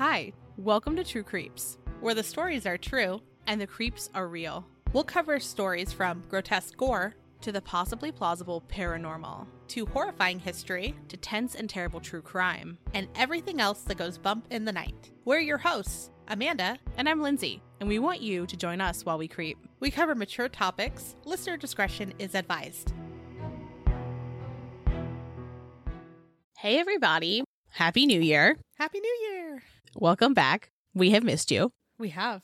Hi, 0.00 0.32
welcome 0.56 0.96
to 0.96 1.04
True 1.04 1.22
Creeps, 1.22 1.76
where 2.00 2.14
the 2.14 2.22
stories 2.22 2.64
are 2.64 2.78
true. 2.78 3.20
and 3.46 3.60
the 3.60 3.66
creeps 3.66 4.08
are 4.14 4.28
real, 4.28 4.66
We'll 4.94 5.04
cover 5.04 5.38
stories 5.38 5.92
from 5.92 6.22
grotesque 6.30 6.74
gore 6.78 7.16
to 7.42 7.52
the 7.52 7.60
possibly 7.60 8.10
plausible 8.10 8.62
paranormal, 8.66 9.46
to 9.68 9.84
horrifying 9.84 10.38
history 10.38 10.94
to 11.08 11.18
tense 11.18 11.54
and 11.54 11.68
terrible 11.68 12.00
true 12.00 12.22
crime. 12.22 12.78
and 12.94 13.08
everything 13.14 13.60
else 13.60 13.82
that 13.82 13.98
goes 13.98 14.16
bump 14.16 14.46
in 14.48 14.64
the 14.64 14.72
night. 14.72 15.10
We're 15.26 15.40
your 15.40 15.58
hosts, 15.58 16.10
Amanda. 16.28 16.78
And 16.96 17.06
I'm 17.06 17.20
Lindsay, 17.20 17.62
and 17.80 17.86
we 17.86 17.98
want 17.98 18.22
you 18.22 18.46
to 18.46 18.56
join 18.56 18.80
us 18.80 19.04
while 19.04 19.18
we 19.18 19.28
creep. 19.28 19.58
We 19.80 19.90
cover 19.90 20.14
mature 20.14 20.48
topics. 20.48 21.14
Listener 21.26 21.58
discretion 21.58 22.14
is 22.18 22.34
advised. 22.34 22.94
Hey, 26.56 26.78
everybody. 26.78 27.44
Happy 27.68 28.06
New 28.06 28.22
Year. 28.22 28.56
Happy 28.78 29.00
New 29.00 29.16
Year! 29.28 29.62
Welcome 29.96 30.34
back. 30.34 30.70
We 30.94 31.10
have 31.10 31.24
missed 31.24 31.50
you. 31.50 31.72
We 31.98 32.10
have. 32.10 32.42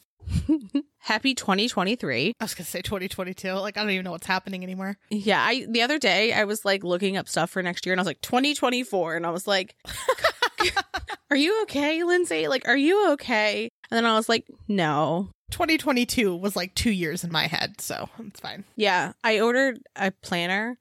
Happy 0.99 1.33
2023. 1.35 2.33
I 2.41 2.45
was 2.45 2.55
going 2.55 2.65
to 2.65 2.71
say 2.71 2.83
2022. 2.83 3.53
Like, 3.53 3.77
I 3.77 3.83
don't 3.83 3.91
even 3.91 4.05
know 4.05 4.11
what's 4.11 4.27
happening 4.27 4.65
anymore. 4.65 4.97
Yeah, 5.11 5.41
I 5.41 5.65
the 5.69 5.83
other 5.83 5.99
day 5.99 6.33
I 6.33 6.45
was 6.45 6.65
like 6.65 6.83
looking 6.83 7.17
up 7.17 7.29
stuff 7.29 7.51
for 7.51 7.63
next 7.63 7.87
year 7.87 7.93
and 7.93 8.01
I 8.01 8.03
was 8.03 8.09
like 8.09 8.21
2024 8.21 9.15
and 9.15 9.25
I 9.25 9.31
was 9.31 9.47
like 9.47 9.77
Are 11.31 11.37
you 11.37 11.63
okay, 11.63 12.03
Lindsay? 12.03 12.49
Like 12.49 12.67
are 12.67 12.77
you 12.77 13.13
okay? 13.13 13.69
And 13.91 13.97
then 13.97 14.05
I 14.05 14.17
was 14.17 14.29
like, 14.29 14.47
"No." 14.67 15.31
2022 15.53 16.35
was 16.35 16.57
like 16.57 16.75
two 16.75 16.91
years 16.91 17.23
in 17.23 17.31
my 17.31 17.47
head, 17.47 17.81
so 17.81 18.09
it's 18.19 18.41
fine. 18.41 18.65
Yeah, 18.75 19.13
I 19.23 19.39
ordered 19.39 19.79
a 19.95 20.11
planner 20.11 20.79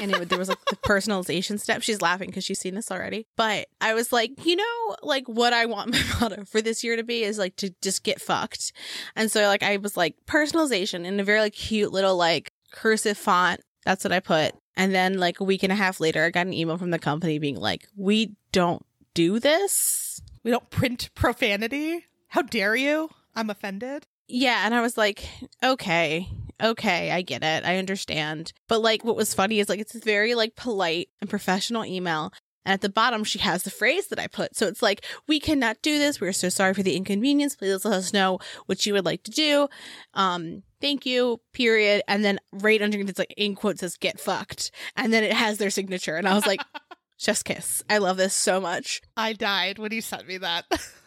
and 0.00 0.12
it, 0.12 0.28
there 0.28 0.38
was 0.38 0.48
like 0.48 0.64
the 0.66 0.76
personalization 0.76 1.58
step. 1.58 1.82
She's 1.82 2.00
laughing 2.00 2.28
because 2.28 2.44
she's 2.44 2.58
seen 2.58 2.74
this 2.74 2.90
already. 2.90 3.26
But 3.36 3.68
I 3.80 3.94
was 3.94 4.12
like, 4.12 4.44
you 4.44 4.56
know, 4.56 4.96
like 5.02 5.28
what 5.28 5.52
I 5.52 5.66
want 5.66 5.92
my 5.92 6.02
motto 6.20 6.44
for 6.44 6.60
this 6.60 6.82
year 6.84 6.96
to 6.96 7.02
be 7.02 7.22
is 7.22 7.38
like 7.38 7.56
to 7.56 7.70
just 7.82 8.02
get 8.02 8.20
fucked. 8.20 8.72
And 9.16 9.30
so 9.30 9.42
like 9.46 9.62
I 9.62 9.76
was 9.78 9.96
like 9.96 10.16
personalization 10.26 11.04
in 11.04 11.20
a 11.20 11.24
very 11.24 11.40
like 11.40 11.54
cute 11.54 11.92
little 11.92 12.16
like 12.16 12.52
cursive 12.72 13.18
font. 13.18 13.60
That's 13.84 14.04
what 14.04 14.12
I 14.12 14.20
put. 14.20 14.54
And 14.76 14.94
then 14.94 15.18
like 15.18 15.40
a 15.40 15.44
week 15.44 15.62
and 15.62 15.72
a 15.72 15.76
half 15.76 16.00
later, 16.00 16.24
I 16.24 16.30
got 16.30 16.46
an 16.46 16.52
email 16.52 16.78
from 16.78 16.90
the 16.90 16.98
company 16.98 17.38
being 17.38 17.56
like, 17.56 17.88
we 17.96 18.36
don't 18.52 18.84
do 19.14 19.40
this. 19.40 20.20
We 20.44 20.50
don't 20.50 20.70
print 20.70 21.10
profanity. 21.14 22.04
How 22.28 22.42
dare 22.42 22.76
you? 22.76 23.08
I'm 23.34 23.50
offended. 23.50 24.06
Yeah. 24.28 24.62
And 24.64 24.74
I 24.74 24.80
was 24.80 24.96
like, 24.96 25.28
okay, 25.64 26.28
okay, 26.62 27.10
I 27.10 27.22
get 27.22 27.42
it. 27.42 27.64
I 27.64 27.78
understand. 27.78 28.52
But 28.68 28.82
like 28.82 29.04
what 29.04 29.16
was 29.16 29.34
funny 29.34 29.60
is 29.60 29.68
like 29.68 29.80
it's 29.80 29.94
a 29.94 30.00
very 30.00 30.34
like 30.34 30.56
polite 30.56 31.08
and 31.20 31.30
professional 31.30 31.84
email. 31.84 32.32
And 32.64 32.74
at 32.74 32.80
the 32.82 32.90
bottom, 32.90 33.24
she 33.24 33.38
has 33.38 33.62
the 33.62 33.70
phrase 33.70 34.08
that 34.08 34.18
I 34.18 34.26
put. 34.26 34.54
So 34.54 34.66
it's 34.66 34.82
like, 34.82 35.02
we 35.26 35.40
cannot 35.40 35.80
do 35.80 35.98
this. 35.98 36.20
We're 36.20 36.34
so 36.34 36.50
sorry 36.50 36.74
for 36.74 36.82
the 36.82 36.96
inconvenience. 36.96 37.56
Please 37.56 37.82
let 37.82 37.94
us 37.94 38.12
know 38.12 38.40
what 38.66 38.84
you 38.84 38.92
would 38.92 39.06
like 39.06 39.22
to 39.22 39.30
do. 39.30 39.68
Um, 40.12 40.64
thank 40.78 41.06
you, 41.06 41.40
period. 41.54 42.02
And 42.06 42.22
then 42.22 42.38
right 42.52 42.82
underneath, 42.82 43.08
it's 43.08 43.18
like 43.18 43.32
in 43.38 43.54
quotes 43.54 43.80
says, 43.80 43.96
get 43.96 44.20
fucked. 44.20 44.70
And 44.96 45.14
then 45.14 45.24
it 45.24 45.32
has 45.32 45.56
their 45.56 45.70
signature. 45.70 46.16
And 46.16 46.28
I 46.28 46.34
was 46.34 46.44
like, 46.44 46.60
chef's 47.16 47.42
kiss. 47.42 47.82
I 47.88 47.98
love 47.98 48.18
this 48.18 48.34
so 48.34 48.60
much. 48.60 49.00
I 49.16 49.32
died 49.32 49.78
when 49.78 49.92
you 49.92 50.02
sent 50.02 50.28
me 50.28 50.36
that. 50.36 50.66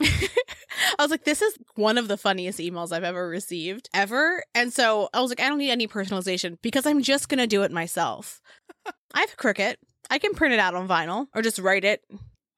I 0.98 1.02
was 1.02 1.10
like, 1.10 1.24
this 1.24 1.42
is 1.42 1.56
one 1.74 1.98
of 1.98 2.08
the 2.08 2.16
funniest 2.16 2.58
emails 2.58 2.92
I've 2.92 3.04
ever 3.04 3.28
received 3.28 3.88
ever. 3.94 4.42
And 4.54 4.72
so 4.72 5.08
I 5.12 5.20
was 5.20 5.30
like, 5.30 5.40
I 5.40 5.48
don't 5.48 5.58
need 5.58 5.70
any 5.70 5.88
personalization 5.88 6.58
because 6.62 6.86
I'm 6.86 7.02
just 7.02 7.28
going 7.28 7.38
to 7.38 7.46
do 7.46 7.62
it 7.62 7.72
myself. 7.72 8.40
I 9.14 9.20
have 9.20 9.32
a 9.32 9.36
Cricut. 9.36 9.76
I 10.10 10.18
can 10.18 10.34
print 10.34 10.54
it 10.54 10.60
out 10.60 10.74
on 10.74 10.88
vinyl 10.88 11.26
or 11.34 11.42
just 11.42 11.58
write 11.58 11.84
it. 11.84 12.02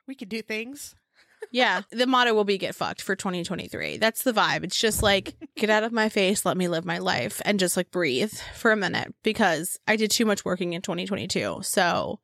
we 0.06 0.14
could 0.14 0.28
do 0.28 0.42
things. 0.42 0.94
Yeah. 1.50 1.82
the 1.90 2.06
motto 2.06 2.32
will 2.32 2.44
be 2.44 2.56
get 2.56 2.74
fucked 2.76 3.02
for 3.02 3.16
2023. 3.16 3.96
That's 3.98 4.22
the 4.22 4.32
vibe. 4.32 4.62
It's 4.62 4.78
just 4.78 5.02
like, 5.02 5.34
get 5.56 5.70
out 5.70 5.82
of 5.82 5.92
my 5.92 6.08
face, 6.08 6.46
let 6.46 6.56
me 6.56 6.68
live 6.68 6.84
my 6.84 6.98
life 6.98 7.42
and 7.44 7.58
just 7.58 7.76
like 7.76 7.90
breathe 7.90 8.32
for 8.54 8.70
a 8.70 8.76
minute 8.76 9.12
because 9.24 9.78
I 9.86 9.96
did 9.96 10.12
too 10.12 10.24
much 10.24 10.44
working 10.44 10.72
in 10.72 10.82
2022. 10.82 11.58
So 11.62 12.20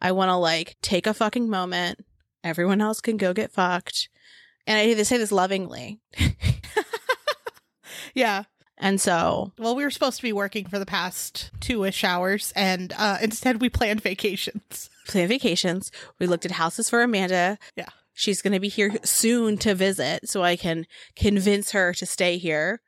I 0.00 0.12
want 0.12 0.30
to 0.30 0.36
like 0.36 0.76
take 0.82 1.06
a 1.06 1.14
fucking 1.14 1.48
moment. 1.50 2.00
Everyone 2.42 2.80
else 2.80 3.00
can 3.00 3.18
go 3.18 3.32
get 3.34 3.52
fucked. 3.52 4.08
And 4.66 4.78
I 4.78 5.02
say 5.02 5.16
this 5.18 5.32
lovingly. 5.32 6.00
Yeah. 8.14 8.44
And 8.78 9.00
so, 9.00 9.52
Well, 9.58 9.74
we 9.76 9.84
were 9.84 9.90
supposed 9.90 10.16
to 10.18 10.22
be 10.22 10.32
working 10.32 10.66
for 10.66 10.78
the 10.78 10.86
past 10.86 11.50
two 11.60 11.84
ish 11.84 12.04
hours, 12.04 12.52
and 12.56 12.92
uh, 12.98 13.18
instead 13.22 13.60
we 13.60 13.70
planned 13.70 14.00
vacations. 14.02 14.90
Planned 15.08 15.28
vacations. 15.30 15.90
We 16.20 16.26
looked 16.26 16.44
at 16.44 16.52
houses 16.52 16.88
for 16.90 17.02
Amanda. 17.02 17.58
Yeah. 17.76 17.88
She's 18.12 18.40
going 18.42 18.52
to 18.52 18.60
be 18.60 18.68
here 18.68 18.92
soon 19.02 19.56
to 19.58 19.74
visit, 19.74 20.28
so 20.28 20.42
I 20.44 20.56
can 20.56 20.86
convince 21.16 21.72
her 21.72 21.92
to 21.94 22.06
stay 22.06 22.38
here 22.38 22.80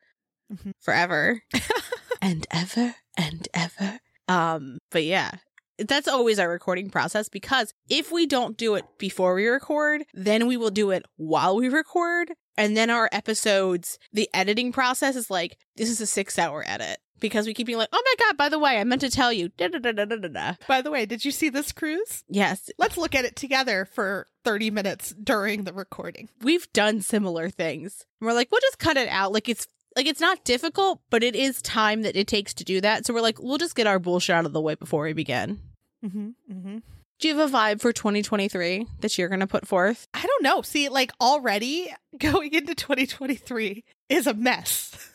Mhm. 0.52 0.72
forever 0.80 1.42
and 2.22 2.46
ever 2.50 2.94
and 3.16 3.48
ever. 3.54 3.98
Um, 4.28 4.78
but 4.90 5.04
yeah, 5.04 5.30
that's 5.78 6.08
always 6.08 6.38
our 6.38 6.48
recording 6.48 6.90
process 6.90 7.28
because 7.28 7.72
if 7.88 8.12
we 8.12 8.26
don't 8.26 8.56
do 8.56 8.74
it 8.74 8.84
before 8.98 9.34
we 9.34 9.46
record, 9.46 10.04
then 10.14 10.46
we 10.46 10.56
will 10.56 10.70
do 10.70 10.90
it 10.90 11.04
while 11.16 11.56
we 11.56 11.68
record. 11.68 12.32
And 12.56 12.76
then 12.76 12.90
our 12.90 13.08
episodes, 13.12 13.98
the 14.12 14.28
editing 14.32 14.70
process 14.72 15.16
is 15.16 15.30
like, 15.30 15.58
this 15.76 15.90
is 15.90 16.00
a 16.00 16.06
six 16.06 16.38
hour 16.38 16.64
edit 16.66 16.98
because 17.20 17.46
we 17.46 17.54
keep 17.54 17.66
being 17.66 17.78
like, 17.78 17.88
oh 17.92 18.02
my 18.04 18.24
God, 18.26 18.36
by 18.36 18.48
the 18.48 18.58
way, 18.58 18.78
I 18.78 18.84
meant 18.84 19.00
to 19.00 19.10
tell 19.10 19.32
you. 19.32 19.48
Da, 19.48 19.68
da, 19.68 19.78
da. 19.78 20.54
By 20.68 20.82
the 20.82 20.90
way, 20.90 21.06
did 21.06 21.24
you 21.24 21.30
see 21.30 21.48
this 21.48 21.72
cruise? 21.72 22.22
Yes, 22.28 22.70
Let's 22.78 22.96
look 22.96 23.14
at 23.14 23.24
it 23.24 23.34
together 23.34 23.84
for 23.86 24.28
30 24.44 24.70
minutes 24.70 25.14
during 25.22 25.64
the 25.64 25.72
recording. 25.72 26.28
we've 26.42 26.70
done 26.72 27.00
similar 27.00 27.48
things. 27.50 28.04
We're 28.20 28.34
like, 28.34 28.48
we'll 28.52 28.60
just 28.60 28.78
cut 28.78 28.96
it 28.96 29.08
out. 29.08 29.32
Like 29.32 29.48
it's 29.48 29.66
like 29.96 30.06
it's 30.06 30.20
not 30.20 30.44
difficult, 30.44 31.00
but 31.10 31.22
it 31.22 31.36
is 31.36 31.62
time 31.62 32.02
that 32.02 32.16
it 32.16 32.26
takes 32.26 32.54
to 32.54 32.64
do 32.64 32.80
that. 32.80 33.06
So 33.06 33.14
we're 33.14 33.20
like, 33.20 33.40
we'll 33.40 33.58
just 33.58 33.76
get 33.76 33.86
our 33.86 33.98
bullshit 33.98 34.34
out 34.34 34.46
of 34.46 34.52
the 34.52 34.60
way 34.60 34.74
before 34.74 35.04
we 35.04 35.12
begin. 35.12 35.60
Mm-hmm, 36.04 36.28
mm-hmm. 36.50 36.78
Do 37.20 37.28
you 37.28 37.38
have 37.38 37.48
a 37.48 37.56
vibe 37.56 37.80
for 37.80 37.92
2023 37.92 38.86
that 39.00 39.16
you're 39.16 39.28
going 39.28 39.40
to 39.40 39.46
put 39.46 39.66
forth? 39.66 40.08
I 40.12 40.22
don't 40.22 40.42
know. 40.42 40.62
See, 40.62 40.88
like 40.88 41.12
already 41.20 41.94
going 42.18 42.52
into 42.52 42.74
2023 42.74 43.84
is 44.08 44.26
a 44.26 44.34
mess. 44.34 45.10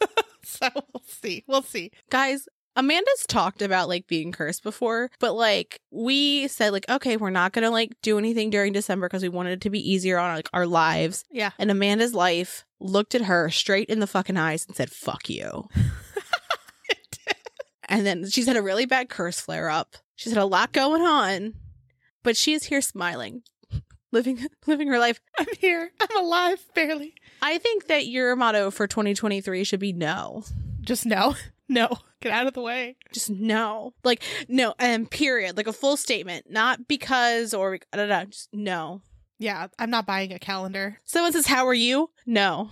so 0.42 0.68
we'll 0.74 1.04
see. 1.06 1.44
We'll 1.46 1.62
see. 1.62 1.92
Guys, 2.10 2.48
Amanda's 2.76 3.24
talked 3.28 3.62
about 3.62 3.88
like 3.88 4.06
being 4.06 4.32
cursed 4.32 4.62
before, 4.62 5.10
but 5.20 5.34
like 5.34 5.80
we 5.90 6.48
said 6.48 6.72
like 6.72 6.88
okay, 6.88 7.16
we're 7.16 7.30
not 7.30 7.52
going 7.52 7.62
to 7.64 7.70
like 7.70 7.92
do 8.02 8.18
anything 8.18 8.50
during 8.50 8.72
December 8.72 9.08
because 9.08 9.22
we 9.22 9.28
wanted 9.28 9.52
it 9.52 9.60
to 9.62 9.70
be 9.70 9.90
easier 9.90 10.18
on 10.18 10.34
like 10.36 10.48
our 10.52 10.66
lives. 10.66 11.24
Yeah. 11.30 11.50
And 11.58 11.70
Amanda's 11.70 12.14
life 12.14 12.64
looked 12.80 13.14
at 13.14 13.22
her 13.22 13.50
straight 13.50 13.88
in 13.88 14.00
the 14.00 14.06
fucking 14.06 14.36
eyes 14.36 14.66
and 14.66 14.76
said, 14.76 14.90
"Fuck 14.90 15.28
you." 15.28 15.68
And 17.88 18.06
then 18.06 18.28
she's 18.28 18.46
had 18.46 18.56
a 18.56 18.62
really 18.62 18.86
bad 18.86 19.08
curse 19.08 19.40
flare 19.40 19.68
up. 19.68 19.96
She's 20.16 20.32
had 20.32 20.42
a 20.42 20.46
lot 20.46 20.72
going 20.72 21.02
on, 21.02 21.54
but 22.22 22.36
she 22.36 22.54
is 22.54 22.64
here 22.64 22.80
smiling, 22.80 23.42
living 24.12 24.46
living 24.66 24.88
her 24.88 24.98
life. 24.98 25.20
I'm 25.38 25.46
here. 25.58 25.90
I'm 26.00 26.16
alive, 26.16 26.64
barely. 26.74 27.14
I 27.42 27.58
think 27.58 27.86
that 27.88 28.06
your 28.06 28.36
motto 28.36 28.70
for 28.70 28.86
2023 28.86 29.64
should 29.64 29.80
be 29.80 29.92
no. 29.92 30.44
Just 30.80 31.06
no. 31.06 31.36
No. 31.66 31.96
Get 32.24 32.32
out 32.32 32.46
of 32.46 32.54
the 32.54 32.62
way. 32.62 32.96
Just 33.12 33.30
no. 33.30 33.92
Like 34.02 34.22
no, 34.48 34.74
and 34.78 35.10
period. 35.10 35.56
Like 35.56 35.66
a 35.66 35.72
full 35.72 35.96
statement, 35.96 36.46
not 36.50 36.88
because 36.88 37.54
or 37.54 37.78
I 37.92 37.96
don't 37.96 38.08
know, 38.08 38.24
just 38.24 38.48
no. 38.52 39.02
Yeah, 39.38 39.66
I'm 39.78 39.90
not 39.90 40.06
buying 40.06 40.32
a 40.32 40.38
calendar. 40.38 41.00
Someone 41.04 41.32
says, 41.32 41.46
"How 41.46 41.66
are 41.66 41.74
you?" 41.74 42.10
No. 42.26 42.70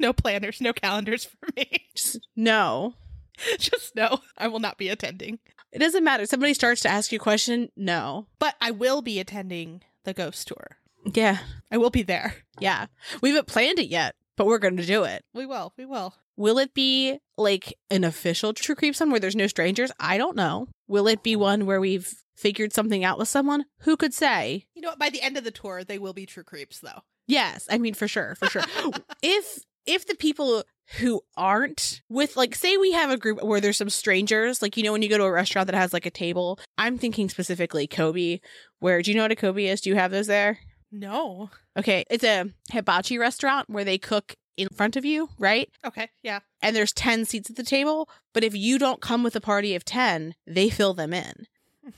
No 0.00 0.12
planners, 0.12 0.60
no 0.60 0.72
calendars 0.72 1.24
for 1.24 1.48
me. 1.56 1.66
Just 1.94 2.26
no. 2.36 2.94
Just 3.58 3.94
no. 3.94 4.18
I 4.36 4.48
will 4.48 4.58
not 4.58 4.78
be 4.78 4.88
attending. 4.88 5.38
It 5.72 5.78
doesn't 5.78 6.02
matter. 6.02 6.26
Somebody 6.26 6.54
starts 6.54 6.80
to 6.82 6.88
ask 6.88 7.12
you 7.12 7.16
a 7.16 7.20
question, 7.20 7.68
no. 7.76 8.26
But 8.38 8.56
I 8.60 8.72
will 8.72 9.00
be 9.02 9.20
attending 9.20 9.82
the 10.04 10.14
ghost 10.14 10.48
tour. 10.48 10.78
Yeah. 11.04 11.38
I 11.70 11.76
will 11.76 11.90
be 11.90 12.02
there. 12.02 12.34
Yeah. 12.58 12.86
We 13.20 13.30
haven't 13.30 13.46
planned 13.46 13.78
it 13.78 13.88
yet, 13.88 14.16
but 14.38 14.46
we're 14.46 14.58
going 14.58 14.78
to 14.78 14.86
do 14.86 15.02
it. 15.02 15.24
We 15.34 15.44
will. 15.44 15.74
We 15.76 15.84
will. 15.84 16.14
Will 16.36 16.58
it 16.58 16.72
be 16.72 17.18
like 17.36 17.74
an 17.90 18.04
official 18.04 18.54
True 18.54 18.76
Creeps 18.76 19.00
one 19.00 19.10
where 19.10 19.20
there's 19.20 19.36
no 19.36 19.48
strangers? 19.48 19.90
I 19.98 20.16
don't 20.16 20.36
know. 20.36 20.68
Will 20.86 21.08
it 21.08 21.24
be 21.24 21.36
one 21.36 21.66
where 21.66 21.80
we've 21.80 22.14
figured 22.36 22.72
something 22.72 23.04
out 23.04 23.18
with 23.18 23.28
someone? 23.28 23.64
Who 23.80 23.96
could 23.96 24.14
say? 24.14 24.66
You 24.74 24.82
know 24.82 24.90
what? 24.90 25.00
By 25.00 25.10
the 25.10 25.20
end 25.20 25.36
of 25.36 25.42
the 25.42 25.50
tour, 25.50 25.82
they 25.82 25.98
will 25.98 26.12
be 26.12 26.24
true 26.24 26.44
creeps, 26.44 26.78
though. 26.78 27.02
Yes, 27.26 27.66
I 27.70 27.76
mean 27.76 27.92
for 27.92 28.08
sure, 28.08 28.36
for 28.36 28.46
sure. 28.46 28.62
if 29.22 29.58
if 29.84 30.06
the 30.06 30.14
people 30.14 30.62
who 30.98 31.20
aren't 31.36 32.00
with 32.08 32.36
like 32.36 32.54
say 32.54 32.76
we 32.78 32.92
have 32.92 33.10
a 33.10 33.18
group 33.18 33.42
where 33.42 33.60
there's 33.60 33.76
some 33.76 33.90
strangers, 33.90 34.62
like 34.62 34.76
you 34.76 34.82
know 34.84 34.92
when 34.92 35.02
you 35.02 35.10
go 35.10 35.18
to 35.18 35.24
a 35.24 35.30
restaurant 35.30 35.66
that 35.66 35.76
has 35.76 35.92
like 35.92 36.06
a 36.06 36.10
table, 36.10 36.58
I'm 36.78 36.96
thinking 36.96 37.28
specifically 37.28 37.86
Kobe, 37.86 38.40
where 38.78 39.02
do 39.02 39.10
you 39.10 39.16
know 39.16 39.24
what 39.24 39.32
a 39.32 39.36
Kobe 39.36 39.66
is? 39.66 39.82
Do 39.82 39.90
you 39.90 39.96
have 39.96 40.10
those 40.10 40.28
there? 40.28 40.58
No. 40.90 41.50
Okay, 41.78 42.04
it's 42.10 42.24
a 42.24 42.46
hibachi 42.72 43.18
restaurant 43.18 43.70
where 43.70 43.84
they 43.84 43.98
cook 43.98 44.34
in 44.56 44.68
front 44.68 44.96
of 44.96 45.04
you, 45.04 45.28
right? 45.38 45.70
Okay. 45.84 46.08
Yeah. 46.22 46.40
and 46.60 46.74
there's 46.74 46.92
10 46.92 47.24
seats 47.24 47.48
at 47.50 47.56
the 47.56 47.62
table, 47.62 48.08
but 48.34 48.42
if 48.42 48.54
you 48.56 48.78
don't 48.78 49.00
come 49.00 49.22
with 49.22 49.36
a 49.36 49.40
party 49.40 49.74
of 49.76 49.84
10, 49.84 50.34
they 50.46 50.68
fill 50.68 50.92
them 50.94 51.14
in. 51.14 51.46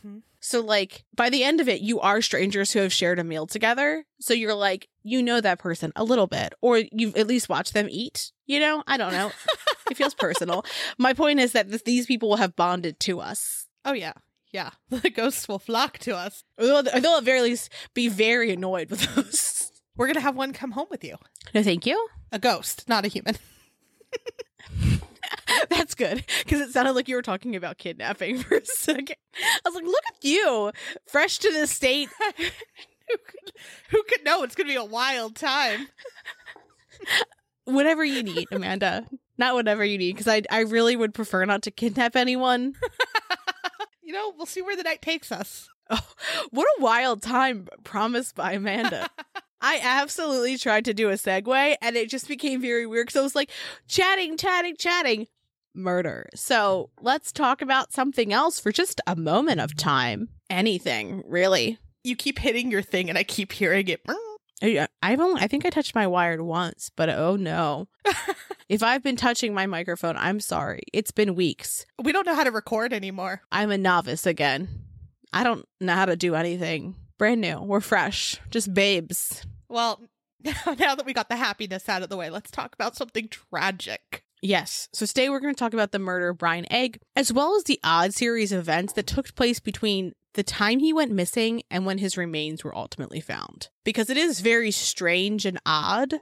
hmm 0.03 0.19
So, 0.41 0.61
like, 0.61 1.05
by 1.17 1.31
the 1.31 1.43
end 1.43 1.61
of 1.61 1.69
it, 1.69 1.81
you 1.81 1.99
are 2.01 2.21
strangers 2.21 2.73
who 2.73 2.81
have 2.81 2.93
shared 2.93 3.19
a 3.19 3.25
meal 3.25 3.47
together. 3.47 4.05
So 4.21 4.35
you're 4.35 4.55
like, 4.55 4.89
you 5.03 5.23
know 5.23 5.41
that 5.41 5.59
person 5.59 5.93
a 5.97 6.05
little 6.05 6.27
bit, 6.27 6.53
or 6.61 6.83
you've 6.93 7.17
at 7.17 7.27
least 7.27 7.49
watched 7.49 7.73
them 7.73 7.89
eat. 7.91 8.33
You 8.47 8.61
know, 8.61 8.83
I 8.87 8.99
don't 8.99 9.13
know. 9.13 9.33
it 9.91 9.97
feels 9.97 10.15
personal. 10.15 10.65
My 10.99 11.15
point 11.15 11.41
is 11.41 11.53
that 11.53 11.69
th- 11.71 11.85
these 11.85 12.05
people 12.07 12.29
will 12.29 12.37
have 12.37 12.57
bonded 12.57 13.01
to 13.01 13.21
us. 13.21 13.67
Oh 13.87 13.95
yeah. 13.95 14.13
Yeah. 14.53 14.71
The 14.91 15.11
ghosts 15.11 15.49
will 15.49 15.59
flock 15.59 15.99
to 16.01 16.17
us. 16.17 16.45
Or 16.59 16.67
they'll, 16.67 16.97
or 16.97 17.01
they'll 17.01 17.17
at 17.17 17.25
very 17.25 17.41
least 17.43 17.71
be 17.95 18.09
very 18.09 18.53
annoyed 18.53 18.91
with 18.91 19.17
us. 19.17 19.73
We're 19.97 20.07
gonna 20.07 20.21
have 20.21 20.37
one 20.37 20.53
come 20.53 20.73
home 20.73 20.87
with 20.91 21.05
you. 21.05 21.17
No, 21.55 21.63
thank 21.63 21.87
you. 21.87 22.09
A 22.33 22.39
ghost, 22.39 22.89
not 22.89 23.05
a 23.05 23.09
human. 23.09 23.37
That's 25.69 25.95
good 25.95 26.25
because 26.45 26.61
it 26.61 26.71
sounded 26.73 26.93
like 26.93 27.09
you 27.09 27.17
were 27.17 27.23
talking 27.23 27.55
about 27.57 27.79
kidnapping 27.79 28.39
for 28.39 28.57
a 28.57 28.65
second. 28.65 29.17
I 29.35 29.61
was 29.65 29.75
like, 29.75 29.85
look 29.85 30.05
at 30.09 30.25
you, 30.25 30.73
fresh 31.07 31.39
to 31.39 31.53
the 31.53 31.67
state. 31.67 32.09
who, 32.37 32.45
could, 33.27 33.53
who 33.91 34.03
could 34.05 34.25
know? 34.25 34.43
It's 34.43 34.55
gonna 34.55 34.69
be 34.69 34.77
a 34.77 34.85
wild 34.85 35.37
time. 35.37 35.89
whatever 37.65 38.05
you 38.05 38.23
need, 38.23 38.47
Amanda. 38.53 39.07
Not 39.39 39.55
whatever 39.55 39.85
you 39.85 39.99
need 39.99 40.13
because 40.13 40.29
I, 40.29 40.43
I 40.51 40.61
really 40.61 40.97
would 40.97 41.15
prefer 41.15 41.45
not 41.45 41.63
to 41.63 41.71
kidnap 41.71 42.17
anyone. 42.17 42.75
You 44.11 44.17
know, 44.17 44.33
we'll 44.37 44.47
see 44.47 44.61
where 44.61 44.75
the 44.75 44.83
night 44.83 45.03
takes 45.03 45.31
us. 45.31 45.69
Oh, 45.89 46.01
what 46.51 46.67
a 46.77 46.83
wild 46.83 47.23
time 47.23 47.69
promised 47.85 48.35
by 48.35 48.55
Amanda. 48.55 49.09
I 49.61 49.79
absolutely 49.81 50.59
tried 50.59 50.85
to 50.87 50.95
do 50.95 51.11
a 51.11 51.13
segue 51.13 51.77
and 51.81 51.95
it 51.95 52.11
just 52.11 52.27
became 52.27 52.61
very 52.61 52.87
weird 52.87 53.07
because 53.07 53.21
I 53.21 53.23
was 53.23 53.37
like 53.37 53.53
chatting, 53.87 54.37
chatting, 54.37 54.75
chatting, 54.77 55.29
murder. 55.77 56.29
So 56.35 56.91
let's 57.01 57.31
talk 57.31 57.63
about 57.63 57.93
something 57.93 58.33
else 58.33 58.59
for 58.59 58.73
just 58.73 59.01
a 59.07 59.15
moment 59.15 59.61
of 59.61 59.77
time. 59.77 60.31
Anything, 60.49 61.23
really. 61.25 61.79
You 62.03 62.17
keep 62.17 62.41
hitting 62.41 62.73
your 62.73 62.83
thing, 62.83 63.11
and 63.11 63.17
I 63.17 63.23
keep 63.23 63.53
hearing 63.53 63.87
it. 63.87 64.01
I've 64.63 65.21
only, 65.21 65.41
I 65.41 65.47
think 65.47 65.65
I 65.65 65.71
touched 65.71 65.95
my 65.95 66.07
wired 66.07 66.41
once, 66.41 66.91
but 66.95 67.09
oh 67.09 67.37
no. 67.37 67.89
if 68.69 68.83
I've 68.83 69.03
been 69.03 69.17
touching 69.17 69.55
my 69.55 69.67
microphone, 69.67 70.17
I'm 70.17 70.41
sorry. 70.41 70.83
It's 70.93 71.11
been 71.11 71.35
weeks. 71.35 71.87
We 72.03 72.13
don't 72.13 72.27
know 72.27 72.35
how 72.35 72.45
to 72.45 72.51
record 72.51 72.93
anymore. 72.93 73.43
I'm 73.51 73.71
a 73.71 73.79
novice 73.79 74.27
again. 74.27 74.69
I 75.33 75.45
don't 75.45 75.67
know 75.81 75.95
how 75.95 76.07
to 76.07 76.17
do 76.17 76.35
anything. 76.35 76.97
Brand 77.19 77.41
new. 77.41 77.61
We're 77.61 77.81
fresh. 77.81 78.39
Just 78.51 78.75
babes. 78.75 79.45
Well, 79.69 80.01
now 80.45 80.95
that 80.95 81.07
we 81.07 81.13
got 81.13 81.29
the 81.29 81.37
happiness 81.37 81.89
out 81.89 82.03
of 82.03 82.09
the 82.09 82.17
way, 82.17 82.31
let's 82.31 82.51
talk 82.51 82.75
about 82.75 82.97
something 82.97 83.29
tragic. 83.29 84.25
Yes. 84.43 84.89
So 84.93 85.05
today 85.05 85.29
we're 85.29 85.41
going 85.41 85.55
to 85.55 85.59
talk 85.59 85.75
about 85.75 85.93
the 85.93 85.99
murder 85.99 86.31
of 86.31 86.39
Brian 86.39 86.71
Egg, 86.73 87.01
as 87.15 87.33
well 87.33 87.57
as 87.57 87.65
the 87.65 87.79
odd 87.85 88.15
series 88.15 88.53
of 88.53 88.61
events 88.61 88.95
that 88.95 89.07
took 89.07 89.35
place 89.35 89.61
between 89.61 90.15
the 90.35 90.43
time 90.43 90.79
he 90.79 90.93
went 90.93 91.13
missing 91.13 91.63
and 91.71 91.87
when 91.87 91.99
his 91.99 92.17
remains 92.17 92.63
were 92.63 92.77
ultimately 92.77 93.21
found. 93.21 93.69
Because 93.85 94.11
it 94.11 94.17
is 94.17 94.41
very 94.41 94.71
strange 94.71 95.45
and 95.45 95.59
odd. 95.67 96.15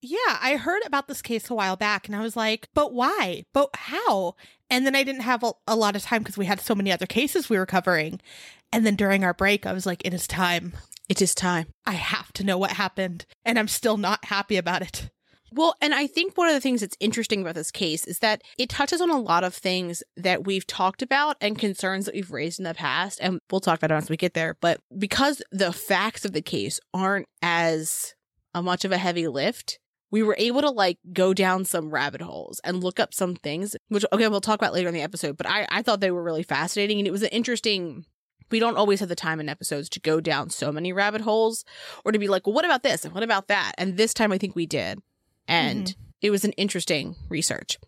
Yeah, 0.00 0.38
I 0.40 0.56
heard 0.56 0.82
about 0.84 1.08
this 1.08 1.22
case 1.22 1.48
a 1.48 1.54
while 1.54 1.76
back 1.76 2.06
and 2.06 2.16
I 2.16 2.20
was 2.20 2.36
like, 2.36 2.68
but 2.74 2.92
why? 2.92 3.44
But 3.52 3.70
how? 3.74 4.36
And 4.68 4.86
then 4.86 4.94
I 4.94 5.02
didn't 5.02 5.22
have 5.22 5.42
a, 5.42 5.52
a 5.66 5.76
lot 5.76 5.96
of 5.96 6.02
time 6.02 6.22
because 6.22 6.36
we 6.36 6.46
had 6.46 6.60
so 6.60 6.74
many 6.74 6.92
other 6.92 7.06
cases 7.06 7.48
we 7.48 7.58
were 7.58 7.66
covering. 7.66 8.20
And 8.72 8.84
then 8.84 8.96
during 8.96 9.24
our 9.24 9.34
break, 9.34 9.66
I 9.66 9.72
was 9.72 9.86
like, 9.86 10.02
it 10.04 10.12
is 10.12 10.26
time. 10.26 10.74
It 11.08 11.22
is 11.22 11.34
time. 11.34 11.66
I 11.86 11.92
have 11.92 12.32
to 12.34 12.44
know 12.44 12.58
what 12.58 12.72
happened. 12.72 13.26
And 13.44 13.58
I'm 13.58 13.68
still 13.68 13.96
not 13.96 14.26
happy 14.26 14.56
about 14.56 14.82
it. 14.82 15.10
Well, 15.56 15.76
and 15.80 15.94
I 15.94 16.08
think 16.08 16.36
one 16.36 16.48
of 16.48 16.54
the 16.54 16.60
things 16.60 16.80
that's 16.80 16.96
interesting 16.98 17.40
about 17.40 17.54
this 17.54 17.70
case 17.70 18.08
is 18.08 18.18
that 18.18 18.42
it 18.58 18.68
touches 18.68 19.00
on 19.00 19.08
a 19.08 19.20
lot 19.20 19.44
of 19.44 19.54
things 19.54 20.02
that 20.16 20.44
we've 20.44 20.66
talked 20.66 21.00
about 21.00 21.36
and 21.40 21.56
concerns 21.56 22.06
that 22.06 22.14
we've 22.14 22.32
raised 22.32 22.58
in 22.58 22.64
the 22.64 22.74
past. 22.74 23.20
And 23.22 23.38
we'll 23.52 23.60
talk 23.60 23.78
about 23.78 23.92
it 23.92 23.94
once 23.94 24.10
we 24.10 24.16
get 24.16 24.34
there. 24.34 24.56
But 24.60 24.80
because 24.98 25.42
the 25.52 25.72
facts 25.72 26.24
of 26.24 26.32
the 26.32 26.42
case 26.42 26.80
aren't 26.92 27.26
as 27.40 28.14
uh, 28.52 28.62
much 28.62 28.84
of 28.84 28.90
a 28.90 28.98
heavy 28.98 29.28
lift, 29.28 29.78
we 30.10 30.24
were 30.24 30.34
able 30.40 30.60
to 30.60 30.70
like 30.70 30.98
go 31.12 31.32
down 31.32 31.64
some 31.64 31.90
rabbit 31.90 32.20
holes 32.20 32.60
and 32.64 32.82
look 32.82 32.98
up 32.98 33.14
some 33.14 33.36
things, 33.36 33.76
which, 33.90 34.04
okay, 34.12 34.26
we'll 34.26 34.40
talk 34.40 34.58
about 34.58 34.72
later 34.72 34.88
in 34.88 34.94
the 34.94 35.02
episode. 35.02 35.36
But 35.36 35.48
I, 35.48 35.68
I 35.70 35.82
thought 35.82 36.00
they 36.00 36.10
were 36.10 36.22
really 36.24 36.42
fascinating. 36.42 36.98
And 36.98 37.06
it 37.06 37.12
was 37.12 37.22
an 37.22 37.28
interesting 37.28 38.06
we 38.50 38.58
don't 38.58 38.76
always 38.76 39.00
have 39.00 39.08
the 39.08 39.14
time 39.14 39.38
in 39.40 39.48
episodes 39.48 39.88
to 39.88 40.00
go 40.00 40.20
down 40.20 40.50
so 40.50 40.72
many 40.72 40.92
rabbit 40.92 41.20
holes 41.20 41.64
or 42.04 42.10
to 42.10 42.18
be 42.18 42.28
like, 42.28 42.44
well, 42.44 42.54
what 42.54 42.64
about 42.64 42.82
this 42.82 43.04
and 43.04 43.14
what 43.14 43.22
about 43.22 43.48
that? 43.48 43.72
And 43.78 43.96
this 43.96 44.12
time 44.12 44.32
I 44.32 44.38
think 44.38 44.56
we 44.56 44.66
did. 44.66 44.98
And 45.46 45.86
mm-hmm. 45.86 46.02
it 46.22 46.30
was 46.30 46.44
an 46.44 46.52
interesting 46.52 47.16
research. 47.28 47.78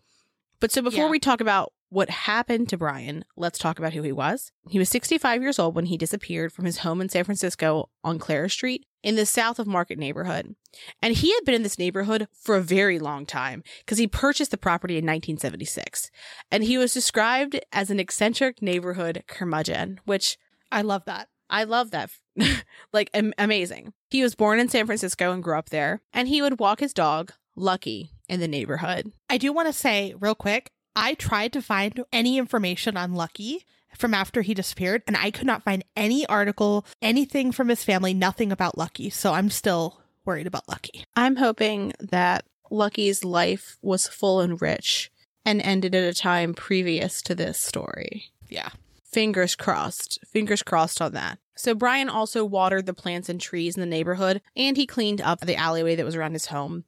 But 0.59 0.71
so 0.71 0.81
before 0.81 1.05
yeah. 1.05 1.11
we 1.11 1.19
talk 1.19 1.41
about 1.41 1.73
what 1.89 2.09
happened 2.09 2.67
to 2.69 2.77
Brian, 2.77 3.23
let's 3.35 3.59
talk 3.59 3.79
about 3.79 3.93
who 3.93 4.01
he 4.01 4.11
was. 4.11 4.51
He 4.69 4.79
was 4.79 4.89
65 4.89 5.41
years 5.41 5.59
old 5.59 5.75
when 5.75 5.85
he 5.85 5.97
disappeared 5.97 6.51
from 6.51 6.65
his 6.65 6.79
home 6.79 6.99
in 6.99 7.09
San 7.09 7.23
Francisco 7.23 7.89
on 8.03 8.19
Clara 8.19 8.49
Street 8.49 8.85
in 9.03 9.15
the 9.15 9.25
south 9.25 9.57
of 9.57 9.67
Market 9.67 9.97
neighborhood. 9.97 10.55
And 11.01 11.15
he 11.15 11.33
had 11.33 11.45
been 11.45 11.55
in 11.55 11.63
this 11.63 11.79
neighborhood 11.79 12.27
for 12.33 12.55
a 12.55 12.61
very 12.61 12.99
long 12.99 13.25
time 13.25 13.63
because 13.79 13.97
he 13.97 14.07
purchased 14.07 14.51
the 14.51 14.57
property 14.57 14.95
in 14.95 15.05
1976. 15.05 16.11
And 16.51 16.63
he 16.63 16.77
was 16.77 16.93
described 16.93 17.59
as 17.71 17.89
an 17.89 17.99
eccentric 17.99 18.61
neighborhood 18.61 19.23
curmudgeon, 19.27 20.01
which 20.05 20.37
I 20.71 20.81
love 20.81 21.05
that. 21.05 21.29
I 21.49 21.63
love 21.63 21.91
that. 21.91 22.09
like 22.93 23.09
am- 23.13 23.33
amazing. 23.37 23.93
He 24.09 24.23
was 24.23 24.35
born 24.35 24.59
in 24.59 24.67
San 24.67 24.85
Francisco 24.85 25.31
and 25.31 25.41
grew 25.41 25.57
up 25.57 25.69
there, 25.69 26.01
and 26.11 26.27
he 26.27 26.41
would 26.41 26.59
walk 26.59 26.81
his 26.81 26.93
dog, 26.93 27.31
Lucky, 27.57 28.11
in 28.29 28.39
the 28.39 28.47
neighborhood. 28.47 29.11
I 29.29 29.37
do 29.37 29.51
want 29.51 29.67
to 29.67 29.73
say 29.73 30.13
real 30.19 30.35
quick, 30.35 30.71
I 30.95 31.13
tried 31.15 31.53
to 31.53 31.61
find 31.61 32.03
any 32.13 32.37
information 32.37 32.95
on 32.95 33.13
Lucky 33.13 33.65
from 33.97 34.13
after 34.13 34.41
he 34.41 34.53
disappeared, 34.53 35.03
and 35.07 35.17
I 35.17 35.31
could 35.31 35.47
not 35.47 35.63
find 35.63 35.83
any 35.95 36.25
article, 36.27 36.85
anything 37.01 37.51
from 37.51 37.69
his 37.69 37.83
family, 37.83 38.13
nothing 38.13 38.51
about 38.51 38.77
Lucky. 38.77 39.09
So 39.09 39.33
I'm 39.33 39.49
still 39.49 40.01
worried 40.23 40.47
about 40.47 40.69
Lucky. 40.69 41.03
I'm 41.15 41.37
hoping 41.37 41.93
that 41.99 42.45
Lucky's 42.69 43.23
life 43.23 43.77
was 43.81 44.07
full 44.07 44.41
and 44.41 44.61
rich 44.61 45.11
and 45.45 45.61
ended 45.61 45.95
at 45.95 46.03
a 46.03 46.13
time 46.13 46.53
previous 46.53 47.21
to 47.23 47.33
this 47.33 47.57
story. 47.57 48.31
Yeah. 48.49 48.69
Fingers 49.03 49.55
crossed. 49.55 50.19
Fingers 50.25 50.61
crossed 50.61 51.01
on 51.01 51.13
that. 51.13 51.39
So 51.55 51.73
Brian 51.73 52.09
also 52.09 52.43
watered 52.43 52.85
the 52.85 52.93
plants 52.93 53.29
and 53.29 53.39
trees 53.41 53.75
in 53.75 53.79
the 53.79 53.87
neighborhood 53.87 54.41
and 54.55 54.77
he 54.77 54.85
cleaned 54.85 55.21
up 55.21 55.39
the 55.39 55.55
alleyway 55.55 55.95
that 55.95 56.05
was 56.05 56.15
around 56.15 56.33
his 56.33 56.47
home. 56.47 56.83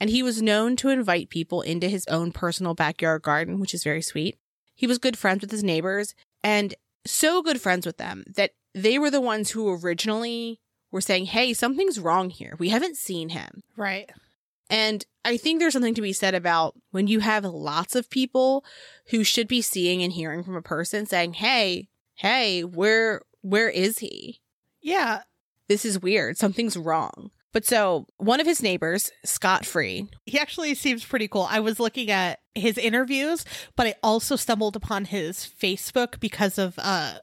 And 0.00 0.10
he 0.10 0.22
was 0.22 0.42
known 0.42 0.76
to 0.76 0.88
invite 0.88 1.30
people 1.30 1.62
into 1.62 1.88
his 1.88 2.06
own 2.06 2.32
personal 2.32 2.74
backyard 2.74 3.22
garden, 3.22 3.60
which 3.60 3.74
is 3.74 3.84
very 3.84 4.02
sweet. 4.02 4.38
He 4.74 4.86
was 4.86 4.98
good 4.98 5.18
friends 5.18 5.42
with 5.42 5.50
his 5.50 5.64
neighbors 5.64 6.14
and 6.42 6.74
so 7.06 7.42
good 7.42 7.60
friends 7.60 7.86
with 7.86 7.96
them 7.96 8.24
that 8.36 8.52
they 8.74 8.98
were 8.98 9.10
the 9.10 9.20
ones 9.20 9.50
who 9.50 9.78
originally 9.82 10.60
were 10.90 11.00
saying, 11.00 11.26
Hey, 11.26 11.52
something's 11.52 12.00
wrong 12.00 12.30
here. 12.30 12.56
We 12.58 12.70
haven't 12.70 12.96
seen 12.96 13.30
him. 13.30 13.62
Right. 13.76 14.10
And 14.68 15.04
I 15.24 15.36
think 15.36 15.58
there's 15.58 15.72
something 15.72 15.94
to 15.94 16.02
be 16.02 16.12
said 16.12 16.34
about 16.34 16.74
when 16.92 17.08
you 17.08 17.20
have 17.20 17.44
lots 17.44 17.96
of 17.96 18.08
people 18.08 18.64
who 19.08 19.24
should 19.24 19.48
be 19.48 19.62
seeing 19.62 20.02
and 20.02 20.12
hearing 20.12 20.44
from 20.44 20.54
a 20.54 20.62
person 20.62 21.06
saying, 21.06 21.34
"Hey, 21.34 21.88
hey, 22.14 22.62
where 22.62 23.22
where 23.42 23.68
is 23.68 23.98
he?" 23.98 24.40
Yeah. 24.80 25.22
This 25.68 25.84
is 25.84 26.00
weird. 26.00 26.36
Something's 26.36 26.76
wrong. 26.76 27.30
But 27.52 27.64
so, 27.64 28.06
one 28.16 28.40
of 28.40 28.46
his 28.46 28.62
neighbors, 28.62 29.10
Scott 29.24 29.66
Free, 29.66 30.08
he 30.26 30.38
actually 30.38 30.74
seems 30.74 31.04
pretty 31.04 31.26
cool. 31.28 31.48
I 31.50 31.60
was 31.60 31.80
looking 31.80 32.10
at 32.10 32.40
his 32.54 32.78
interviews, 32.78 33.44
but 33.76 33.86
I 33.86 33.94
also 34.02 34.36
stumbled 34.36 34.76
upon 34.76 35.06
his 35.06 35.52
Facebook 35.60 36.20
because 36.20 36.58
of 36.58 36.74
uh 36.78 37.14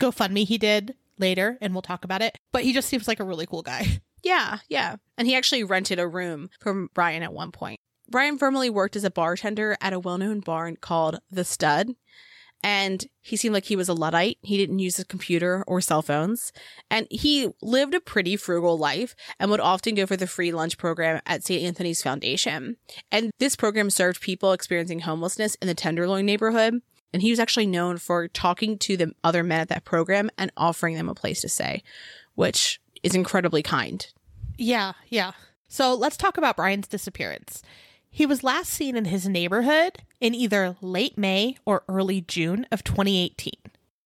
GoFundMe 0.00 0.46
he 0.46 0.58
did 0.58 0.94
later, 1.18 1.58
and 1.60 1.74
we'll 1.74 1.82
talk 1.82 2.04
about 2.04 2.22
it. 2.22 2.38
But 2.52 2.64
he 2.64 2.72
just 2.72 2.88
seems 2.88 3.08
like 3.08 3.20
a 3.20 3.24
really 3.24 3.46
cool 3.46 3.62
guy. 3.62 4.00
Yeah, 4.22 4.58
yeah. 4.68 4.96
And 5.16 5.28
he 5.28 5.36
actually 5.36 5.62
rented 5.62 6.00
a 6.00 6.08
room 6.08 6.50
from 6.58 6.90
Brian 6.94 7.22
at 7.22 7.32
one 7.32 7.52
point. 7.52 7.78
Brian 8.10 8.38
formerly 8.38 8.68
worked 8.68 8.96
as 8.96 9.04
a 9.04 9.10
bartender 9.10 9.76
at 9.80 9.92
a 9.92 10.00
well 10.00 10.18
known 10.18 10.40
bar 10.40 10.72
called 10.80 11.20
The 11.30 11.44
Stud. 11.44 11.94
And 12.66 13.06
he 13.20 13.36
seemed 13.36 13.54
like 13.54 13.66
he 13.66 13.76
was 13.76 13.88
a 13.88 13.94
Luddite. 13.94 14.38
He 14.42 14.56
didn't 14.56 14.80
use 14.80 14.98
a 14.98 15.04
computer 15.04 15.62
or 15.68 15.80
cell 15.80 16.02
phones. 16.02 16.52
And 16.90 17.06
he 17.12 17.52
lived 17.62 17.94
a 17.94 18.00
pretty 18.00 18.36
frugal 18.36 18.76
life 18.76 19.14
and 19.38 19.52
would 19.52 19.60
often 19.60 19.94
go 19.94 20.04
for 20.04 20.16
the 20.16 20.26
free 20.26 20.50
lunch 20.50 20.76
program 20.76 21.22
at 21.26 21.44
St. 21.44 21.62
Anthony's 21.62 22.02
Foundation. 22.02 22.76
And 23.12 23.30
this 23.38 23.54
program 23.54 23.88
served 23.88 24.20
people 24.20 24.50
experiencing 24.50 24.98
homelessness 24.98 25.54
in 25.62 25.68
the 25.68 25.76
Tenderloin 25.76 26.26
neighborhood. 26.26 26.82
And 27.12 27.22
he 27.22 27.30
was 27.30 27.38
actually 27.38 27.68
known 27.68 27.98
for 27.98 28.26
talking 28.26 28.78
to 28.78 28.96
the 28.96 29.12
other 29.22 29.44
men 29.44 29.60
at 29.60 29.68
that 29.68 29.84
program 29.84 30.28
and 30.36 30.50
offering 30.56 30.96
them 30.96 31.08
a 31.08 31.14
place 31.14 31.42
to 31.42 31.48
stay, 31.48 31.84
which 32.34 32.80
is 33.04 33.14
incredibly 33.14 33.62
kind. 33.62 34.04
Yeah, 34.58 34.94
yeah. 35.08 35.34
So 35.68 35.94
let's 35.94 36.16
talk 36.16 36.36
about 36.36 36.56
Brian's 36.56 36.88
disappearance. 36.88 37.62
He 38.16 38.24
was 38.24 38.42
last 38.42 38.70
seen 38.70 38.96
in 38.96 39.04
his 39.04 39.28
neighborhood 39.28 39.98
in 40.22 40.34
either 40.34 40.74
late 40.80 41.18
May 41.18 41.58
or 41.66 41.82
early 41.86 42.22
June 42.22 42.66
of 42.72 42.82
2018. 42.82 43.52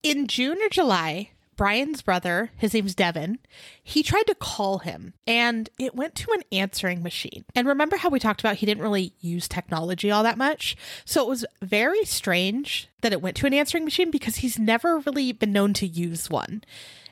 In 0.02 0.26
June 0.26 0.58
or 0.60 0.68
July, 0.68 1.30
Brian's 1.54 2.02
brother, 2.02 2.50
his 2.56 2.74
name's 2.74 2.96
Devin, 2.96 3.38
he 3.80 4.02
tried 4.02 4.26
to 4.26 4.34
call 4.34 4.78
him 4.78 5.14
and 5.28 5.70
it 5.78 5.94
went 5.94 6.16
to 6.16 6.32
an 6.32 6.42
answering 6.50 7.04
machine. 7.04 7.44
And 7.54 7.68
remember 7.68 7.98
how 7.98 8.08
we 8.08 8.18
talked 8.18 8.40
about 8.40 8.56
he 8.56 8.66
didn't 8.66 8.82
really 8.82 9.14
use 9.20 9.46
technology 9.46 10.10
all 10.10 10.24
that 10.24 10.36
much? 10.36 10.76
So 11.04 11.22
it 11.22 11.28
was 11.28 11.46
very 11.62 12.04
strange 12.04 12.88
that 13.02 13.12
it 13.12 13.22
went 13.22 13.36
to 13.36 13.46
an 13.46 13.54
answering 13.54 13.84
machine 13.84 14.10
because 14.10 14.38
he's 14.38 14.58
never 14.58 14.98
really 14.98 15.30
been 15.30 15.52
known 15.52 15.72
to 15.74 15.86
use 15.86 16.28
one. 16.28 16.64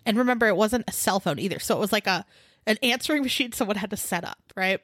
And 0.04 0.18
remember, 0.18 0.48
it 0.48 0.56
wasn't 0.56 0.88
a 0.88 0.92
cell 0.92 1.20
phone 1.20 1.38
either. 1.38 1.60
So 1.60 1.76
it 1.76 1.80
was 1.80 1.92
like 1.92 2.08
a 2.08 2.26
an 2.66 2.76
answering 2.82 3.22
machine 3.22 3.52
someone 3.52 3.76
had 3.76 3.90
to 3.90 3.96
set 3.96 4.24
up, 4.24 4.52
right? 4.56 4.80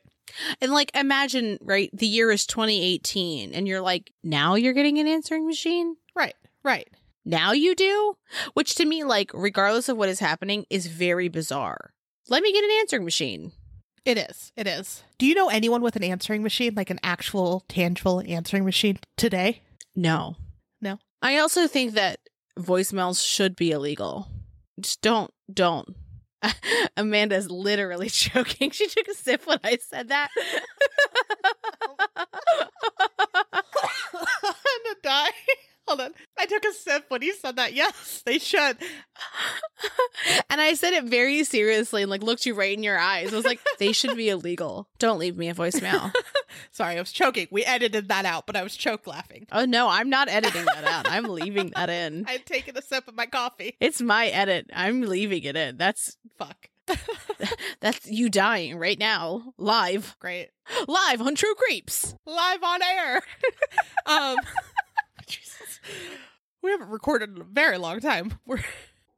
And 0.61 0.73
like 0.73 0.91
imagine, 0.95 1.59
right, 1.61 1.91
the 1.93 2.07
year 2.07 2.31
is 2.31 2.47
2018 2.47 3.53
and 3.53 3.69
you're 3.69 3.81
like, 3.81 4.13
now 4.23 4.55
you're 4.55 4.73
getting 4.73 4.99
an 4.99 5.07
answering 5.07 5.47
machine? 5.47 5.97
Right, 6.15 6.35
right. 6.63 6.89
Now 7.25 7.53
you 7.53 7.75
do? 7.75 8.17
Which 8.53 8.75
to 8.77 8.85
me, 8.85 9.03
like, 9.03 9.31
regardless 9.33 9.89
of 9.89 9.97
what 9.97 10.11
is 10.11 10.21
happening, 10.21 10.67
is 10.69 10.87
very 10.87 11.29
bizarre. 11.29 11.95
Let 12.29 12.43
me 12.43 12.53
get 12.53 12.65
an 12.65 12.71
answering 12.81 13.05
machine. 13.05 13.53
It 14.05 14.19
is. 14.19 14.53
It 14.57 14.67
is. 14.67 15.03
Do 15.17 15.27
you 15.27 15.35
know 15.35 15.49
anyone 15.49 15.81
with 15.81 15.97
an 15.97 16.05
answering 16.05 16.43
machine, 16.43 16.75
like 16.75 16.91
an 16.91 17.01
actual 17.03 17.65
tangible 17.69 18.23
answering 18.27 18.67
machine 18.67 18.99
today? 19.17 19.63
No. 19.97 20.37
No. 20.83 20.99
I 21.23 21.39
also 21.39 21.67
think 21.67 21.95
that 21.95 22.21
voicemails 22.59 23.27
should 23.27 23.57
be 23.57 23.71
illegal. 23.71 24.29
Just 24.79 25.01
don't, 25.01 25.33
don't. 25.53 25.97
Amanda's 26.97 27.51
literally 27.51 28.09
choking. 28.11 28.71
She 28.71 28.87
took 28.89 29.09
a 29.09 29.15
sip 29.15 29.47
when 29.47 29.59
I 29.65 29.79
said 29.79 30.09
that. 30.09 30.31
I'm 34.15 34.53
gonna 34.85 34.97
die. 35.03 35.31
Hold 35.87 36.01
on. 36.01 36.15
I 36.39 36.47
took 36.47 36.65
a 36.65 36.73
sip 36.73 37.05
when 37.09 37.21
you 37.23 37.35
said 37.35 37.57
that. 37.57 37.75
Yes, 37.75 38.23
they 38.25 38.39
should. 38.39 38.79
and 40.49 40.61
I 40.61 40.75
said 40.75 40.95
it 40.95 41.05
very 41.05 41.45
seriously 41.45 42.03
and 42.03 42.11
like 42.11 42.23
looked 42.23 42.47
you 42.47 42.55
right 42.55 42.77
in 42.77 42.83
your 42.83 42.99
eyes. 42.99 43.33
I 43.33 43.37
was 43.37 43.45
like, 43.45 43.61
they 43.79 43.93
should 43.93 44.17
be 44.17 44.31
illegal. 44.31 44.89
Don't 44.99 45.19
leave 45.19 45.37
me 45.37 45.51
a 45.51 45.55
voicemail. 45.55 46.11
Sorry, 46.71 46.97
I 46.97 47.01
was 47.01 47.13
choking. 47.13 47.49
We 47.51 47.65
edited 47.65 48.09
that 48.09 48.25
out, 48.25 48.47
but 48.47 48.57
I 48.57 48.63
was 48.63 48.77
choke 48.77 49.07
laughing. 49.07 49.47
Oh 49.53 49.65
no, 49.65 49.89
I'm 49.89 50.11
not 50.11 50.29
editing 50.29 50.65
that 50.65 50.85
out. 50.85 51.09
I'm 51.11 51.25
leaving 51.29 51.73
that 51.77 51.91
in. 51.91 52.25
I'd 52.27 52.47
taken 52.47 52.77
a 52.77 52.83
sip 52.83 53.09
of 53.09 53.15
my 53.15 53.27
coffee. 53.27 53.77
It's 53.81 54.01
my 54.01 54.27
edit. 54.29 54.71
I'm 54.73 55.03
leaving 55.03 55.43
it 55.43 55.57
in. 55.57 55.77
That's 55.77 56.17
fuck. 56.39 56.69
That's 57.81 58.11
you 58.11 58.29
dying 58.29 58.79
right 58.79 58.99
now, 58.99 59.55
live. 59.57 60.17
Great. 60.19 60.51
Live 60.87 61.23
on 61.23 61.35
True 61.35 61.55
Creeps. 61.55 62.15
Live 62.27 62.63
on 62.63 62.83
air. 62.83 63.23
um 64.07 64.37
Jesus. 65.27 65.81
We 66.63 66.71
haven't 66.71 66.91
recorded 66.91 67.31
in 67.35 67.41
a 67.41 67.45
very 67.45 67.79
long 67.79 68.01
time. 68.01 68.39
We're 68.47 68.63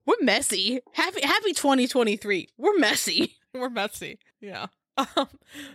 we're 0.04 0.14
messy. 0.20 0.80
Happy 0.92 1.20
happy 1.22 1.52
2023. 1.52 2.48
We're 2.56 2.78
messy. 2.78 3.36
We're 3.52 3.70
messy. 3.70 4.18
Yeah. 4.40 4.66
Um, 4.96 5.28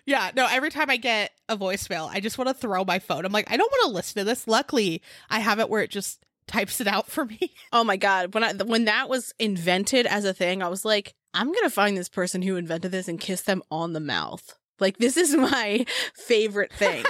yeah, 0.06 0.32
no, 0.36 0.48
every 0.50 0.72
time 0.72 0.90
I 0.90 0.98
get 0.98 1.32
a 1.48 1.56
voicemail, 1.56 2.10
I 2.12 2.20
just 2.20 2.38
want 2.38 2.48
to 2.48 2.54
throw 2.54 2.84
my 2.84 3.00
phone. 3.00 3.26
I'm 3.26 3.32
like, 3.32 3.52
I 3.52 3.58
don't 3.58 3.72
want 3.72 3.90
to 3.90 3.96
listen 3.96 4.20
to 4.20 4.24
this. 4.24 4.48
Luckily, 4.48 5.02
I 5.30 5.40
have 5.40 5.60
it 5.60 5.70
where 5.70 5.84
it 5.84 5.92
just 5.92 6.26
types 6.48 6.82
it 6.82 6.88
out 6.88 7.08
for 7.08 7.26
me. 7.26 7.40
Oh 7.74 7.84
my 7.86 7.96
god, 7.96 8.34
when 8.34 8.44
I 8.44 8.52
when 8.54 8.86
that 8.86 9.08
was 9.08 9.34
invented 9.40 10.06
as 10.06 10.26
a 10.26 10.34
thing, 10.34 10.62
I 10.62 10.68
was 10.68 10.84
like, 10.84 11.14
I'm 11.34 11.48
going 11.48 11.64
to 11.64 11.70
find 11.70 11.96
this 11.96 12.10
person 12.10 12.42
who 12.42 12.58
invented 12.58 12.92
this 12.92 13.08
and 13.08 13.20
kiss 13.20 13.42
them 13.42 13.64
on 13.72 13.94
the 13.94 14.02
mouth. 14.02 14.58
Like 14.80 14.98
this 14.98 15.16
is 15.16 15.34
my 15.36 15.86
favorite 16.16 16.74
thing. 16.74 17.06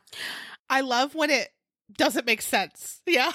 I 0.68 0.82
love 0.82 1.14
when 1.14 1.30
it 1.30 1.48
doesn't 1.96 2.26
make 2.26 2.42
sense. 2.42 3.00
Yeah. 3.06 3.32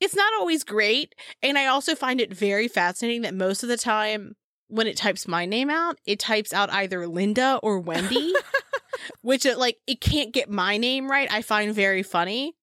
it's 0.00 0.14
not 0.14 0.32
always 0.38 0.62
great. 0.62 1.14
And 1.42 1.58
I 1.58 1.66
also 1.66 1.94
find 1.96 2.20
it 2.20 2.32
very 2.32 2.68
fascinating 2.68 3.22
that 3.22 3.34
most 3.34 3.62
of 3.62 3.68
the 3.68 3.76
time 3.76 4.36
when 4.72 4.86
it 4.86 4.96
types 4.96 5.28
my 5.28 5.44
name 5.44 5.68
out, 5.68 5.98
it 6.06 6.18
types 6.18 6.52
out 6.52 6.72
either 6.72 7.06
Linda 7.06 7.60
or 7.62 7.78
Wendy, 7.78 8.32
which 9.20 9.44
it 9.44 9.58
like 9.58 9.76
it 9.86 10.00
can't 10.00 10.32
get 10.32 10.50
my 10.50 10.78
name 10.78 11.10
right. 11.10 11.30
I 11.30 11.42
find 11.42 11.74
very 11.74 12.02
funny. 12.02 12.56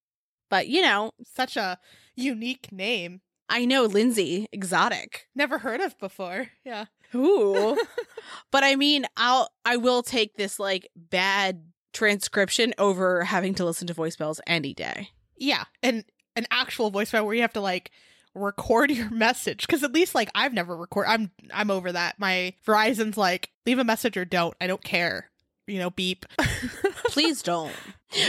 But 0.50 0.66
you 0.66 0.82
know, 0.82 1.12
such 1.34 1.56
a 1.56 1.78
unique 2.16 2.72
name. 2.72 3.20
I 3.48 3.64
know 3.64 3.84
Lindsay, 3.84 4.48
exotic. 4.52 5.28
Never 5.34 5.58
heard 5.58 5.80
of 5.80 5.98
before. 5.98 6.48
Yeah. 6.64 6.86
Ooh. 7.14 7.78
but 8.50 8.64
I 8.64 8.74
mean, 8.74 9.06
I'll 9.16 9.48
I 9.64 9.76
will 9.76 10.02
take 10.02 10.34
this 10.34 10.58
like 10.58 10.88
bad 10.96 11.62
transcription 11.92 12.74
over 12.76 13.22
having 13.22 13.54
to 13.54 13.64
listen 13.64 13.86
to 13.86 13.94
voicemails 13.94 14.40
any 14.48 14.74
day. 14.74 15.10
Yeah, 15.36 15.64
and 15.82 16.04
an 16.34 16.46
actual 16.50 16.90
voicemail 16.90 17.24
where 17.24 17.34
you 17.34 17.42
have 17.42 17.52
to 17.52 17.60
like 17.60 17.92
record 18.34 18.90
your 18.90 19.10
message 19.10 19.66
because 19.66 19.82
at 19.82 19.92
least 19.92 20.14
like 20.14 20.30
I've 20.34 20.54
never 20.54 20.76
record. 20.76 21.06
I'm 21.08 21.30
I'm 21.52 21.70
over 21.70 21.92
that. 21.92 22.18
My 22.18 22.54
Verizon's 22.66 23.16
like 23.16 23.50
leave 23.66 23.78
a 23.78 23.84
message 23.84 24.16
or 24.16 24.24
don't. 24.24 24.54
I 24.60 24.66
don't 24.66 24.84
care. 24.84 25.30
You 25.66 25.78
know, 25.78 25.90
beep. 25.90 26.26
Please 27.06 27.42
don't. 27.42 27.72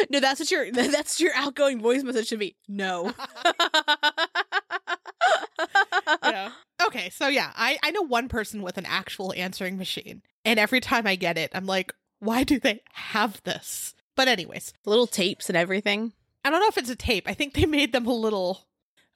No, 0.10 0.20
that's 0.20 0.40
what 0.40 0.52
your 0.52 0.72
that's 0.72 1.20
your 1.20 1.34
outgoing 1.36 1.82
voice 1.82 2.04
message 2.04 2.28
should 2.28 2.40
be. 2.40 2.56
No. 2.68 3.14
yeah. 6.24 6.52
Okay, 6.86 7.10
so 7.10 7.28
yeah, 7.28 7.52
I 7.56 7.78
I 7.84 7.92
know 7.92 8.02
one 8.02 8.28
person 8.28 8.62
with 8.62 8.78
an 8.78 8.86
actual 8.86 9.34
answering 9.36 9.78
machine, 9.78 10.22
and 10.46 10.60
every 10.60 10.80
time 10.80 11.08
I 11.08 11.16
get 11.16 11.38
it, 11.38 11.52
I'm 11.54 11.66
like, 11.66 11.94
why 12.20 12.44
do 12.44 12.60
they 12.60 12.82
have 12.94 13.42
this? 13.44 13.96
But 14.16 14.28
anyways, 14.28 14.74
little 14.86 15.08
tapes 15.08 15.50
and 15.50 15.58
everything. 15.58 16.14
I 16.44 16.50
don't 16.50 16.60
know 16.60 16.68
if 16.68 16.78
it's 16.78 16.90
a 16.90 16.96
tape. 16.96 17.28
I 17.28 17.34
think 17.34 17.54
they 17.54 17.66
made 17.66 17.94
them 17.94 18.08
a 18.08 18.14
little 18.14 18.68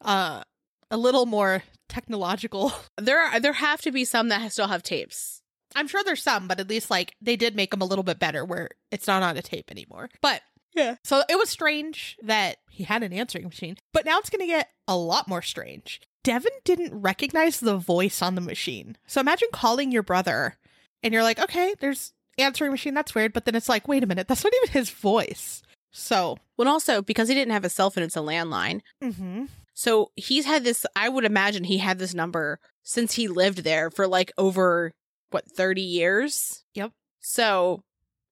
uh 0.01 0.43
a 0.91 0.97
little 0.97 1.25
more 1.25 1.63
technological. 1.89 2.73
There 2.97 3.19
are 3.19 3.39
there 3.39 3.53
have 3.53 3.81
to 3.81 3.91
be 3.91 4.05
some 4.05 4.29
that 4.29 4.51
still 4.51 4.67
have 4.67 4.83
tapes. 4.83 5.41
I'm 5.75 5.87
sure 5.87 6.03
there's 6.03 6.23
some, 6.23 6.47
but 6.47 6.59
at 6.59 6.69
least 6.69 6.89
like 6.89 7.13
they 7.21 7.35
did 7.35 7.55
make 7.55 7.71
them 7.71 7.81
a 7.81 7.85
little 7.85 8.03
bit 8.03 8.19
better 8.19 8.45
where 8.45 8.69
it's 8.91 9.07
not 9.07 9.21
on 9.21 9.35
a 9.37 9.41
tape 9.41 9.69
anymore. 9.69 10.09
But 10.21 10.41
yeah. 10.73 10.95
So 11.03 11.23
it 11.29 11.37
was 11.37 11.49
strange 11.49 12.17
that 12.23 12.57
he 12.69 12.83
had 12.83 13.03
an 13.03 13.13
answering 13.13 13.45
machine, 13.45 13.77
but 13.93 14.05
now 14.05 14.19
it's 14.19 14.29
going 14.29 14.41
to 14.41 14.47
get 14.47 14.69
a 14.87 14.95
lot 14.95 15.27
more 15.27 15.41
strange. 15.41 16.01
Devin 16.23 16.51
didn't 16.63 17.01
recognize 17.01 17.59
the 17.59 17.77
voice 17.77 18.21
on 18.21 18.35
the 18.35 18.41
machine. 18.41 18.97
So 19.07 19.21
imagine 19.21 19.49
calling 19.53 19.91
your 19.91 20.03
brother 20.03 20.57
and 21.03 21.13
you're 21.13 21.23
like, 21.23 21.39
okay, 21.39 21.75
there's 21.79 22.13
answering 22.37 22.71
machine. 22.71 22.93
That's 22.93 23.15
weird. 23.15 23.31
But 23.31 23.45
then 23.45 23.55
it's 23.55 23.69
like, 23.69 23.87
wait 23.87 24.03
a 24.03 24.07
minute, 24.07 24.27
that's 24.27 24.43
not 24.43 24.53
even 24.63 24.73
his 24.73 24.89
voice. 24.89 25.61
So, 25.91 26.37
well, 26.57 26.67
also 26.67 27.01
because 27.01 27.29
he 27.29 27.35
didn't 27.35 27.53
have 27.53 27.63
a 27.63 27.69
cell 27.69 27.89
phone, 27.89 28.03
it's 28.03 28.17
a 28.17 28.21
landline. 28.21 28.81
Mm-hmm. 29.03 29.45
So 29.75 30.11
he's 30.15 30.45
had 30.45 30.63
this. 30.63 30.85
I 30.95 31.09
would 31.09 31.25
imagine 31.25 31.65
he 31.65 31.77
had 31.77 31.99
this 31.99 32.13
number 32.13 32.59
since 32.81 33.13
he 33.13 33.27
lived 33.27 33.59
there 33.59 33.91
for 33.91 34.07
like 34.07 34.31
over 34.37 34.93
what 35.29 35.51
thirty 35.51 35.81
years. 35.81 36.63
Yep. 36.73 36.93
So 37.19 37.83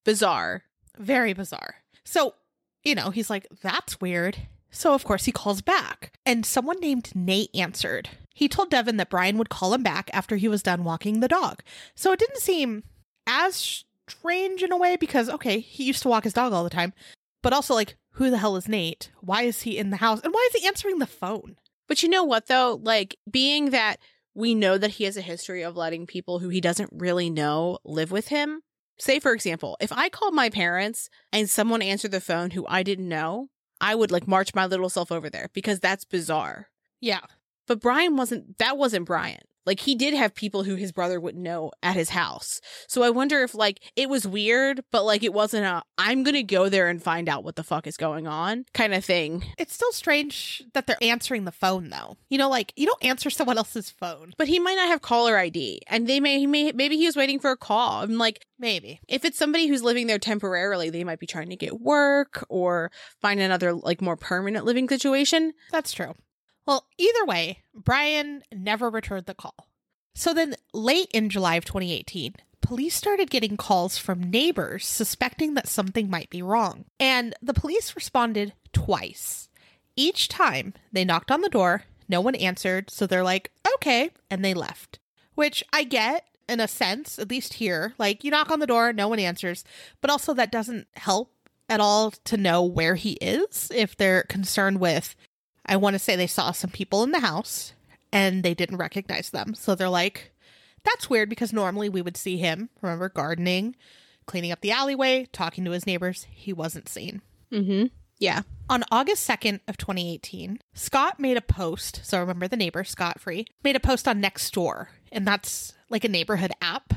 bizarre, 0.05 0.63
very 0.97 1.33
bizarre. 1.33 1.75
So 2.05 2.33
you 2.83 2.95
know, 2.95 3.11
he's 3.11 3.29
like, 3.29 3.47
that's 3.61 4.01
weird. 4.01 4.37
So 4.71 4.93
of 4.93 5.03
course 5.03 5.25
he 5.25 5.31
calls 5.31 5.61
back, 5.61 6.13
and 6.25 6.45
someone 6.45 6.79
named 6.79 7.11
Nate 7.13 7.51
answered. 7.53 8.09
He 8.33 8.47
told 8.47 8.71
Devin 8.71 8.97
that 8.97 9.09
Brian 9.09 9.37
would 9.37 9.49
call 9.49 9.73
him 9.73 9.83
back 9.83 10.09
after 10.13 10.37
he 10.37 10.47
was 10.47 10.63
done 10.63 10.83
walking 10.83 11.19
the 11.19 11.27
dog. 11.27 11.61
So 11.93 12.11
it 12.11 12.19
didn't 12.19 12.41
seem 12.41 12.83
as 13.27 13.83
strange 14.07 14.63
in 14.63 14.71
a 14.71 14.77
way 14.77 14.95
because 14.95 15.29
okay, 15.29 15.59
he 15.59 15.83
used 15.83 16.01
to 16.03 16.09
walk 16.09 16.23
his 16.23 16.33
dog 16.33 16.53
all 16.53 16.63
the 16.63 16.69
time, 16.69 16.93
but 17.41 17.53
also 17.53 17.73
like 17.73 17.97
who 18.13 18.29
the 18.29 18.37
hell 18.37 18.55
is 18.55 18.67
Nate? 18.67 19.11
Why 19.21 19.43
is 19.43 19.61
he 19.61 19.77
in 19.77 19.89
the 19.89 19.97
house? 19.97 20.21
And 20.23 20.33
why 20.33 20.49
is 20.51 20.61
he 20.61 20.67
answering 20.67 20.99
the 20.99 21.07
phone? 21.07 21.57
But 21.87 22.03
you 22.03 22.09
know 22.09 22.23
what 22.23 22.47
though? 22.47 22.79
Like 22.81 23.17
being 23.29 23.71
that 23.71 23.97
we 24.33 24.55
know 24.55 24.77
that 24.77 24.91
he 24.91 25.03
has 25.03 25.17
a 25.17 25.21
history 25.21 25.61
of 25.61 25.77
letting 25.77 26.07
people 26.07 26.39
who 26.39 26.49
he 26.49 26.61
doesn't 26.61 26.89
really 26.93 27.29
know 27.29 27.79
live 27.83 28.11
with 28.11 28.29
him. 28.29 28.61
Say 28.97 29.19
for 29.19 29.33
example, 29.33 29.77
if 29.79 29.91
I 29.91 30.09
called 30.09 30.33
my 30.33 30.49
parents 30.49 31.09
and 31.31 31.49
someone 31.49 31.81
answered 31.81 32.11
the 32.11 32.21
phone 32.21 32.51
who 32.51 32.65
I 32.67 32.83
didn't 32.83 33.09
know, 33.09 33.49
I 33.81 33.95
would 33.95 34.11
like 34.11 34.27
march 34.27 34.53
my 34.55 34.65
little 34.65 34.89
self 34.89 35.11
over 35.11 35.29
there 35.29 35.49
because 35.53 35.79
that's 35.79 36.05
bizarre. 36.05 36.67
Yeah. 37.01 37.21
But 37.67 37.81
Brian 37.81 38.15
wasn't 38.15 38.57
that 38.59 38.77
wasn't 38.77 39.05
Brian. 39.05 39.41
Like 39.65 39.81
he 39.81 39.95
did 39.95 40.13
have 40.13 40.35
people 40.35 40.63
who 40.63 40.75
his 40.75 40.91
brother 40.91 41.19
wouldn't 41.19 41.43
know 41.43 41.71
at 41.81 41.95
his 41.95 42.09
house. 42.09 42.59
So 42.87 43.03
I 43.03 43.09
wonder 43.09 43.43
if 43.43 43.55
like 43.55 43.81
it 43.95 44.09
was 44.09 44.27
weird, 44.27 44.83
but 44.91 45.05
like 45.05 45.23
it 45.23 45.33
wasn't 45.33 45.65
a 45.65 45.83
I'm 45.97 46.23
going 46.23 46.35
to 46.35 46.43
go 46.43 46.69
there 46.69 46.89
and 46.89 47.01
find 47.01 47.29
out 47.29 47.43
what 47.43 47.55
the 47.55 47.63
fuck 47.63 47.87
is 47.87 47.97
going 47.97 48.27
on 48.27 48.65
kind 48.73 48.93
of 48.93 49.05
thing. 49.05 49.45
It's 49.57 49.73
still 49.73 49.91
strange 49.91 50.63
that 50.73 50.87
they're 50.87 50.97
answering 51.01 51.45
the 51.45 51.51
phone 51.51 51.89
though. 51.89 52.17
You 52.29 52.37
know 52.37 52.49
like 52.49 52.73
you 52.75 52.85
don't 52.85 53.03
answer 53.03 53.29
someone 53.29 53.57
else's 53.57 53.89
phone. 53.89 54.33
But 54.37 54.47
he 54.47 54.59
might 54.59 54.75
not 54.75 54.87
have 54.89 55.01
caller 55.01 55.37
ID 55.37 55.81
and 55.87 56.07
they 56.07 56.19
may 56.19 56.39
he 56.39 56.47
may 56.47 56.71
maybe 56.71 56.97
he 56.97 57.05
was 57.05 57.15
waiting 57.15 57.39
for 57.39 57.51
a 57.51 57.57
call. 57.57 58.03
I'm 58.03 58.17
like 58.17 58.45
maybe. 58.59 58.99
If 59.07 59.25
it's 59.25 59.37
somebody 59.37 59.67
who's 59.67 59.83
living 59.83 60.07
there 60.07 60.19
temporarily, 60.19 60.89
they 60.89 61.03
might 61.03 61.19
be 61.19 61.27
trying 61.27 61.49
to 61.49 61.55
get 61.55 61.81
work 61.81 62.45
or 62.49 62.91
find 63.21 63.39
another 63.39 63.73
like 63.73 64.01
more 64.01 64.17
permanent 64.17 64.65
living 64.65 64.89
situation. 64.89 65.53
That's 65.71 65.91
true. 65.91 66.13
Well, 66.65 66.87
either 66.97 67.25
way, 67.25 67.59
Brian 67.73 68.43
never 68.53 68.89
returned 68.89 69.25
the 69.25 69.33
call. 69.33 69.67
So 70.15 70.33
then, 70.33 70.55
late 70.73 71.09
in 71.13 71.29
July 71.29 71.55
of 71.55 71.65
2018, 71.65 72.35
police 72.61 72.95
started 72.95 73.29
getting 73.29 73.57
calls 73.57 73.97
from 73.97 74.29
neighbors 74.29 74.85
suspecting 74.85 75.55
that 75.55 75.67
something 75.67 76.09
might 76.09 76.29
be 76.29 76.41
wrong. 76.41 76.85
And 76.99 77.35
the 77.41 77.53
police 77.53 77.95
responded 77.95 78.53
twice. 78.71 79.49
Each 79.95 80.27
time, 80.27 80.73
they 80.91 81.05
knocked 81.05 81.31
on 81.31 81.41
the 81.41 81.49
door 81.49 81.83
No 82.07 82.21
one 82.21 82.35
answered. 82.35 82.89
So 82.89 83.07
they're 83.07 83.23
like, 83.23 83.51
okay. 83.75 84.11
And 84.29 84.43
they 84.43 84.53
left, 84.53 84.99
which 85.35 85.63
I 85.73 85.83
get 85.83 86.25
in 86.47 86.59
a 86.59 86.67
sense, 86.67 87.17
at 87.17 87.29
least 87.29 87.55
here. 87.55 87.93
Like, 87.97 88.23
you 88.23 88.31
knock 88.31 88.51
on 88.51 88.59
the 88.59 88.67
door, 88.67 88.93
no 88.93 89.07
one 89.07 89.19
answers. 89.19 89.63
But 90.01 90.11
also, 90.11 90.33
that 90.33 90.51
doesn't 90.51 90.87
help 90.95 91.31
at 91.69 91.79
all 91.79 92.11
to 92.11 92.37
know 92.37 92.63
where 92.63 92.95
he 92.95 93.13
is 93.13 93.71
if 93.73 93.95
they're 93.95 94.23
concerned 94.23 94.79
with. 94.79 95.15
I 95.65 95.77
want 95.77 95.93
to 95.93 95.99
say 95.99 96.15
they 96.15 96.27
saw 96.27 96.51
some 96.51 96.69
people 96.69 97.03
in 97.03 97.11
the 97.11 97.19
house 97.19 97.73
and 98.11 98.43
they 98.43 98.53
didn't 98.53 98.77
recognize 98.77 99.29
them. 99.29 99.55
So 99.55 99.75
they're 99.75 99.89
like, 99.89 100.31
that's 100.83 101.09
weird 101.09 101.29
because 101.29 101.53
normally 101.53 101.89
we 101.89 102.01
would 102.01 102.17
see 102.17 102.37
him, 102.37 102.69
remember, 102.81 103.09
gardening, 103.09 103.75
cleaning 104.25 104.51
up 104.51 104.61
the 104.61 104.71
alleyway, 104.71 105.27
talking 105.31 105.65
to 105.65 105.71
his 105.71 105.87
neighbors. 105.87 106.27
He 106.29 106.53
wasn't 106.53 106.89
seen. 106.89 107.21
Mm-hmm. 107.51 107.87
Yeah. 108.19 108.41
On 108.69 108.83
August 108.91 109.27
2nd 109.27 109.59
of 109.67 109.77
2018, 109.77 110.59
Scott 110.73 111.19
made 111.19 111.37
a 111.37 111.41
post. 111.41 112.01
So 112.03 112.19
remember 112.19 112.47
the 112.47 112.57
neighbor, 112.57 112.83
Scott 112.83 113.19
Free, 113.19 113.47
made 113.63 113.75
a 113.75 113.81
post 113.81 114.07
on 114.07 114.21
Nextdoor, 114.21 114.87
and 115.11 115.27
that's 115.27 115.73
like 115.89 116.03
a 116.03 116.09
neighborhood 116.09 116.51
app. 116.61 116.93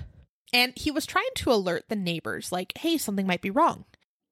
And 0.53 0.73
he 0.77 0.91
was 0.91 1.07
trying 1.07 1.25
to 1.37 1.53
alert 1.53 1.87
the 1.89 1.97
neighbors, 1.97 2.53
like, 2.53 2.79
hey, 2.79 2.97
something 2.99 3.27
might 3.27 3.43
be 3.43 3.51
wrong. 3.51 3.85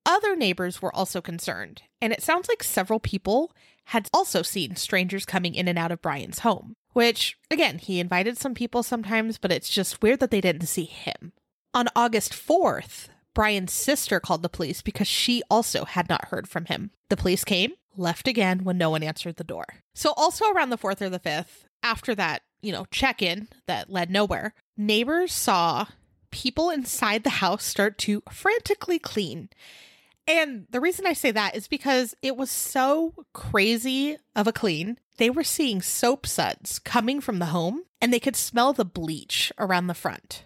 Other 0.07 0.37
neighbors 0.37 0.81
were 0.81 0.95
also 0.95 1.21
concerned, 1.21 1.83
and 2.01 2.13
it 2.13 2.23
sounds 2.23 2.49
like 2.49 2.63
several 2.63 3.01
people 3.01 3.53
had 3.87 4.09
also 4.13 4.43
seen 4.43 4.77
strangers 4.77 5.25
coming 5.25 5.55
in 5.55 5.69
and 5.69 5.79
out 5.79 5.93
of 5.93 6.03
Brian's 6.03 6.41
home, 6.41 6.75
which, 6.93 7.37
again, 7.51 7.79
he 7.79 8.01
invited 8.01 8.39
some 8.39 8.55
people 8.55 8.83
sometimes, 8.83 9.39
but 9.39 9.53
it's 9.53 9.69
just 9.69 10.03
weird 10.03 10.21
that 10.21 10.31
they 10.31 10.41
didn't 10.41 10.67
see 10.67 10.85
him. 10.85 11.33
On 11.73 11.89
August 11.95 12.33
4th, 12.33 13.09
Brian's 13.35 13.73
sister 13.73 14.21
called 14.21 14.43
the 14.43 14.49
police 14.49 14.81
because 14.81 15.09
she 15.09 15.43
also 15.51 15.85
had 15.85 16.09
not 16.09 16.27
heard 16.27 16.49
from 16.49 16.67
him. 16.67 16.93
The 17.09 17.17
police 17.17 17.45
came, 17.45 17.73
left 17.97 18.29
again 18.29 18.65
when 18.65 18.79
no 18.79 18.91
one 18.91 19.03
answered 19.03 19.37
the 19.37 19.45
door. 19.45 19.67
So, 19.95 20.13
also 20.17 20.51
around 20.51 20.71
the 20.71 20.79
4th 20.79 21.03
or 21.03 21.11
the 21.11 21.19
5th, 21.19 21.65
after 21.83 22.15
that, 22.15 22.43
you 22.63 22.73
know, 22.73 22.87
check 22.91 23.21
in 23.21 23.49
that 23.67 23.91
led 23.91 24.11
nowhere, 24.11 24.55
neighbors 24.77 25.33
saw 25.33 25.87
people 26.31 26.71
inside 26.71 27.23
the 27.23 27.31
house 27.31 27.65
start 27.65 27.99
to 27.99 28.23
frantically 28.31 28.99
clean. 28.99 29.49
And 30.27 30.67
the 30.71 30.81
reason 30.81 31.07
I 31.07 31.13
say 31.13 31.31
that 31.33 31.55
is 31.55 31.69
because 31.69 32.15
it 32.23 32.37
was 32.37 32.51
so 32.51 33.15
crazy 33.33 34.17
of 34.35 34.47
a 34.47 34.53
clean. 34.53 34.99
They 35.19 35.31
were 35.31 35.45
seeing 35.45 35.83
soap 35.83 36.27
suds 36.27 36.79
coming 36.79 37.21
from 37.21 37.39
the 37.39 37.47
home 37.47 37.83
and 38.01 38.13
they 38.13 38.21
could 38.21 38.37
smell 38.37 38.73
the 38.73 38.85
bleach 38.85 39.53
around 39.59 39.87
the 39.87 39.95
front. 39.95 40.45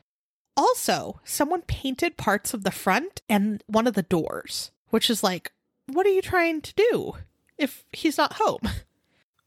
Also, 0.56 1.20
someone 1.24 1.62
painted 1.62 2.16
parts 2.16 2.52
of 2.52 2.64
the 2.64 2.72
front 2.72 3.22
and 3.28 3.62
one 3.66 3.86
of 3.86 3.94
the 3.94 4.02
doors, 4.02 4.72
which 4.90 5.08
is 5.08 5.22
like, 5.22 5.52
what 5.86 6.06
are 6.06 6.10
you 6.10 6.22
trying 6.22 6.60
to 6.60 6.74
do 6.74 7.14
if 7.56 7.84
he's 7.92 8.18
not 8.18 8.34
home? 8.34 8.60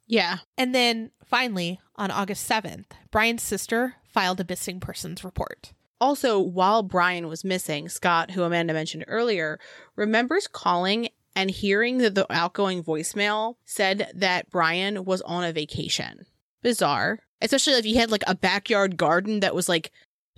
Yeah. 0.07 0.39
And 0.57 0.75
then 0.75 1.11
finally, 1.23 1.79
on 1.95 2.11
August 2.11 2.49
7th, 2.49 2.87
Brian's 3.11 3.43
sister 3.43 3.95
filed 4.03 4.41
a 4.41 4.45
missing 4.47 4.81
persons 4.81 5.23
report. 5.23 5.71
Also, 6.01 6.39
while 6.39 6.81
Brian 6.81 7.27
was 7.27 7.45
missing, 7.45 7.87
Scott, 7.87 8.31
who 8.31 8.41
Amanda 8.41 8.73
mentioned 8.73 9.05
earlier, 9.07 9.59
remembers 9.95 10.47
calling 10.47 11.09
and 11.35 11.51
hearing 11.51 11.99
that 11.99 12.15
the 12.15 12.25
outgoing 12.33 12.83
voicemail 12.83 13.55
said 13.65 14.11
that 14.15 14.49
Brian 14.49 15.05
was 15.05 15.21
on 15.21 15.43
a 15.43 15.53
vacation. 15.53 16.25
Bizarre. 16.63 17.19
Especially 17.39 17.73
if 17.73 17.85
he 17.85 17.95
had 17.95 18.11
like 18.11 18.23
a 18.25 18.35
backyard 18.35 18.97
garden 18.97 19.41
that 19.41 19.55
was 19.55 19.69
like 19.69 19.91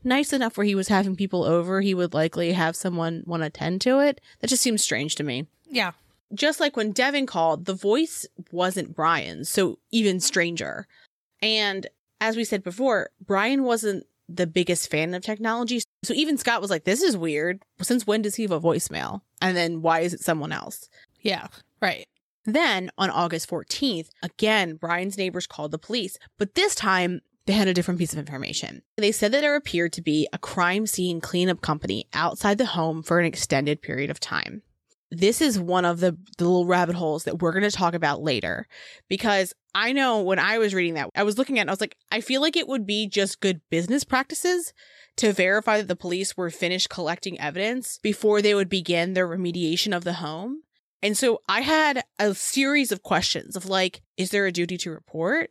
nice 0.03 0.33
enough 0.33 0.57
where 0.57 0.65
he 0.65 0.75
was 0.75 0.89
having 0.89 1.15
people 1.15 1.45
over, 1.45 1.79
he 1.79 1.93
would 1.93 2.13
likely 2.13 2.51
have 2.51 2.75
someone 2.75 3.23
want 3.25 3.43
to 3.43 3.49
tend 3.49 3.79
to 3.81 3.99
it. 3.99 4.19
That 4.41 4.47
just 4.47 4.63
seems 4.63 4.83
strange 4.83 5.15
to 5.15 5.23
me. 5.23 5.47
Yeah. 5.65 5.93
Just 6.33 6.59
like 6.59 6.75
when 6.75 6.91
Devin 6.91 7.25
called, 7.25 7.65
the 7.65 7.73
voice 7.73 8.25
wasn't 8.51 8.95
Brian's, 8.95 9.49
so 9.49 9.79
even 9.91 10.19
stranger. 10.19 10.87
And 11.41 11.87
as 12.19 12.35
we 12.35 12.43
said 12.43 12.63
before, 12.63 13.11
Brian 13.25 13.63
wasn't 13.63 14.05
the 14.35 14.47
biggest 14.47 14.89
fan 14.89 15.13
of 15.13 15.23
technology. 15.23 15.81
So 16.03 16.13
even 16.13 16.37
Scott 16.37 16.61
was 16.61 16.69
like, 16.69 16.83
this 16.83 17.01
is 17.01 17.15
weird. 17.17 17.61
Since 17.81 18.07
when 18.07 18.21
does 18.21 18.35
he 18.35 18.43
have 18.43 18.51
a 18.51 18.59
voicemail? 18.59 19.21
And 19.41 19.55
then 19.55 19.81
why 19.81 20.01
is 20.01 20.13
it 20.13 20.21
someone 20.21 20.51
else? 20.51 20.89
Yeah. 21.21 21.47
Right. 21.81 22.05
Then 22.45 22.91
on 22.97 23.09
August 23.09 23.49
14th, 23.49 24.09
again, 24.21 24.75
Brian's 24.75 25.17
neighbors 25.17 25.47
called 25.47 25.71
the 25.71 25.77
police, 25.77 26.17
but 26.37 26.55
this 26.55 26.75
time 26.75 27.21
they 27.45 27.53
had 27.53 27.67
a 27.67 27.73
different 27.73 27.99
piece 27.99 28.13
of 28.13 28.19
information. 28.19 28.81
They 28.97 29.11
said 29.11 29.31
that 29.31 29.41
there 29.41 29.55
appeared 29.55 29.93
to 29.93 30.01
be 30.01 30.27
a 30.33 30.37
crime 30.37 30.87
scene 30.87 31.21
cleanup 31.21 31.61
company 31.61 32.07
outside 32.13 32.57
the 32.57 32.65
home 32.65 33.03
for 33.03 33.19
an 33.19 33.25
extended 33.25 33.81
period 33.81 34.09
of 34.09 34.19
time 34.19 34.61
this 35.17 35.41
is 35.41 35.59
one 35.59 35.85
of 35.85 35.99
the, 35.99 36.17
the 36.37 36.45
little 36.45 36.65
rabbit 36.65 36.95
holes 36.95 37.23
that 37.23 37.41
we're 37.41 37.51
going 37.51 37.63
to 37.63 37.71
talk 37.71 37.93
about 37.93 38.21
later 38.21 38.67
because 39.07 39.53
I 39.75 39.91
know 39.91 40.21
when 40.21 40.39
I 40.39 40.57
was 40.57 40.73
reading 40.73 40.95
that, 40.95 41.09
I 41.15 41.23
was 41.23 41.37
looking 41.37 41.57
at 41.57 41.61
it 41.61 41.63
and 41.63 41.69
I 41.69 41.73
was 41.73 41.81
like, 41.81 41.97
I 42.11 42.21
feel 42.21 42.41
like 42.41 42.55
it 42.55 42.67
would 42.67 42.85
be 42.85 43.07
just 43.07 43.39
good 43.39 43.61
business 43.69 44.03
practices 44.03 44.73
to 45.17 45.33
verify 45.33 45.77
that 45.77 45.87
the 45.87 45.95
police 45.95 46.35
were 46.35 46.49
finished 46.49 46.89
collecting 46.89 47.39
evidence 47.39 47.99
before 47.99 48.41
they 48.41 48.53
would 48.53 48.69
begin 48.69 49.13
their 49.13 49.27
remediation 49.27 49.95
of 49.95 50.03
the 50.03 50.13
home. 50.13 50.63
And 51.01 51.17
so 51.17 51.41
I 51.49 51.61
had 51.61 52.03
a 52.17 52.33
series 52.33 52.91
of 52.91 53.03
questions 53.03 53.55
of 53.55 53.65
like, 53.65 54.01
is 54.17 54.31
there 54.31 54.45
a 54.45 54.51
duty 54.51 54.77
to 54.77 54.91
report? 54.91 55.49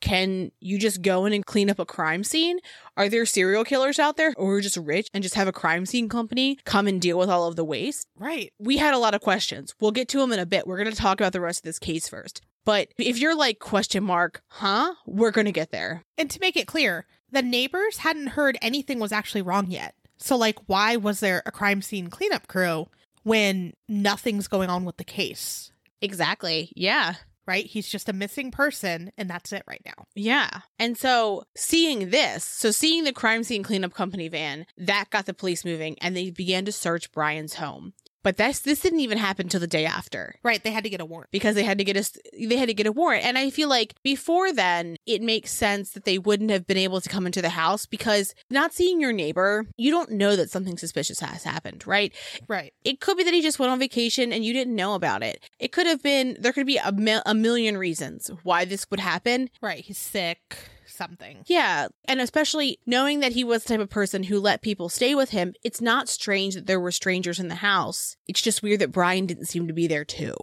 Can 0.00 0.52
you 0.60 0.78
just 0.78 1.02
go 1.02 1.26
in 1.26 1.32
and 1.32 1.44
clean 1.44 1.70
up 1.70 1.78
a 1.78 1.86
crime 1.86 2.22
scene? 2.22 2.58
Are 2.96 3.08
there 3.08 3.26
serial 3.26 3.64
killers 3.64 3.98
out 3.98 4.16
there 4.16 4.32
or 4.36 4.60
just 4.60 4.76
rich 4.76 5.08
and 5.12 5.22
just 5.22 5.34
have 5.34 5.48
a 5.48 5.52
crime 5.52 5.86
scene 5.86 6.08
company 6.08 6.58
come 6.64 6.86
and 6.86 7.00
deal 7.00 7.18
with 7.18 7.28
all 7.28 7.48
of 7.48 7.56
the 7.56 7.64
waste? 7.64 8.06
Right. 8.16 8.52
We 8.58 8.76
had 8.76 8.94
a 8.94 8.98
lot 8.98 9.14
of 9.14 9.20
questions. 9.20 9.74
We'll 9.80 9.90
get 9.90 10.08
to 10.10 10.18
them 10.18 10.32
in 10.32 10.38
a 10.38 10.46
bit. 10.46 10.66
We're 10.66 10.78
going 10.78 10.90
to 10.90 10.96
talk 10.96 11.20
about 11.20 11.32
the 11.32 11.40
rest 11.40 11.60
of 11.60 11.64
this 11.64 11.78
case 11.78 12.08
first. 12.08 12.42
But 12.64 12.88
if 12.98 13.18
you're 13.18 13.36
like 13.36 13.58
question 13.58 14.04
mark, 14.04 14.42
huh? 14.48 14.94
We're 15.06 15.30
going 15.30 15.46
to 15.46 15.52
get 15.52 15.70
there. 15.70 16.04
And 16.16 16.30
to 16.30 16.40
make 16.40 16.56
it 16.56 16.66
clear, 16.66 17.06
the 17.30 17.42
neighbors 17.42 17.98
hadn't 17.98 18.28
heard 18.28 18.58
anything 18.62 19.00
was 19.00 19.12
actually 19.12 19.42
wrong 19.42 19.70
yet. 19.70 19.94
So 20.18 20.36
like 20.36 20.58
why 20.66 20.96
was 20.96 21.20
there 21.20 21.42
a 21.46 21.52
crime 21.52 21.82
scene 21.82 22.08
cleanup 22.08 22.46
crew 22.46 22.88
when 23.22 23.72
nothing's 23.88 24.48
going 24.48 24.70
on 24.70 24.84
with 24.84 24.96
the 24.96 25.04
case? 25.04 25.72
Exactly. 26.00 26.72
Yeah 26.76 27.14
right? 27.48 27.66
He's 27.66 27.88
just 27.88 28.08
a 28.08 28.12
missing 28.12 28.50
person, 28.50 29.10
and 29.16 29.28
that's 29.28 29.52
it 29.52 29.64
right 29.66 29.82
now. 29.84 30.04
Yeah. 30.14 30.50
And 30.78 30.96
so 30.96 31.44
seeing 31.56 32.10
this, 32.10 32.44
so 32.44 32.70
seeing 32.70 33.04
the 33.04 33.12
crime 33.12 33.42
scene 33.42 33.62
cleanup 33.62 33.94
company 33.94 34.28
van, 34.28 34.66
that 34.76 35.10
got 35.10 35.26
the 35.26 35.34
police 35.34 35.64
moving, 35.64 35.96
and 36.00 36.14
they 36.14 36.30
began 36.30 36.66
to 36.66 36.72
search 36.72 37.10
Brian's 37.10 37.54
home. 37.54 37.94
But 38.28 38.36
this 38.36 38.58
this 38.58 38.80
didn't 38.80 39.00
even 39.00 39.16
happen 39.16 39.46
until 39.46 39.60
the 39.60 39.66
day 39.66 39.86
after. 39.86 40.34
Right, 40.42 40.62
they 40.62 40.70
had 40.70 40.84
to 40.84 40.90
get 40.90 41.00
a 41.00 41.06
warrant. 41.06 41.30
Because 41.30 41.54
they 41.54 41.62
had 41.62 41.78
to 41.78 41.84
get 41.84 41.96
a 41.96 42.46
they 42.46 42.58
had 42.58 42.68
to 42.68 42.74
get 42.74 42.86
a 42.86 42.92
warrant. 42.92 43.24
And 43.24 43.38
I 43.38 43.48
feel 43.48 43.70
like 43.70 43.94
before 44.02 44.52
then, 44.52 44.98
it 45.06 45.22
makes 45.22 45.50
sense 45.50 45.92
that 45.92 46.04
they 46.04 46.18
wouldn't 46.18 46.50
have 46.50 46.66
been 46.66 46.76
able 46.76 47.00
to 47.00 47.08
come 47.08 47.24
into 47.24 47.40
the 47.40 47.48
house 47.48 47.86
because 47.86 48.34
not 48.50 48.74
seeing 48.74 49.00
your 49.00 49.14
neighbor, 49.14 49.64
you 49.78 49.90
don't 49.90 50.10
know 50.10 50.36
that 50.36 50.50
something 50.50 50.76
suspicious 50.76 51.20
has 51.20 51.42
happened, 51.42 51.86
right? 51.86 52.12
Right. 52.48 52.74
It 52.84 53.00
could 53.00 53.16
be 53.16 53.24
that 53.24 53.32
he 53.32 53.40
just 53.40 53.58
went 53.58 53.72
on 53.72 53.78
vacation 53.78 54.30
and 54.30 54.44
you 54.44 54.52
didn't 54.52 54.76
know 54.76 54.92
about 54.92 55.22
it. 55.22 55.42
It 55.58 55.72
could 55.72 55.86
have 55.86 56.02
been 56.02 56.36
there 56.38 56.52
could 56.52 56.66
be 56.66 56.76
a, 56.76 56.92
a 57.24 57.34
million 57.34 57.78
reasons 57.78 58.30
why 58.42 58.66
this 58.66 58.90
would 58.90 59.00
happen. 59.00 59.48
Right, 59.62 59.82
he's 59.82 59.96
sick 59.96 60.68
something. 60.98 61.38
Yeah. 61.46 61.88
And 62.04 62.20
especially 62.20 62.78
knowing 62.84 63.20
that 63.20 63.32
he 63.32 63.44
was 63.44 63.62
the 63.62 63.70
type 63.70 63.80
of 63.80 63.88
person 63.88 64.24
who 64.24 64.38
let 64.38 64.60
people 64.60 64.90
stay 64.90 65.14
with 65.14 65.30
him, 65.30 65.54
it's 65.64 65.80
not 65.80 66.08
strange 66.08 66.54
that 66.54 66.66
there 66.66 66.80
were 66.80 66.92
strangers 66.92 67.40
in 67.40 67.48
the 67.48 67.54
house. 67.54 68.16
It's 68.26 68.42
just 68.42 68.62
weird 68.62 68.80
that 68.80 68.92
Brian 68.92 69.24
didn't 69.24 69.46
seem 69.46 69.66
to 69.68 69.72
be 69.72 69.86
there 69.86 70.04
too. 70.04 70.34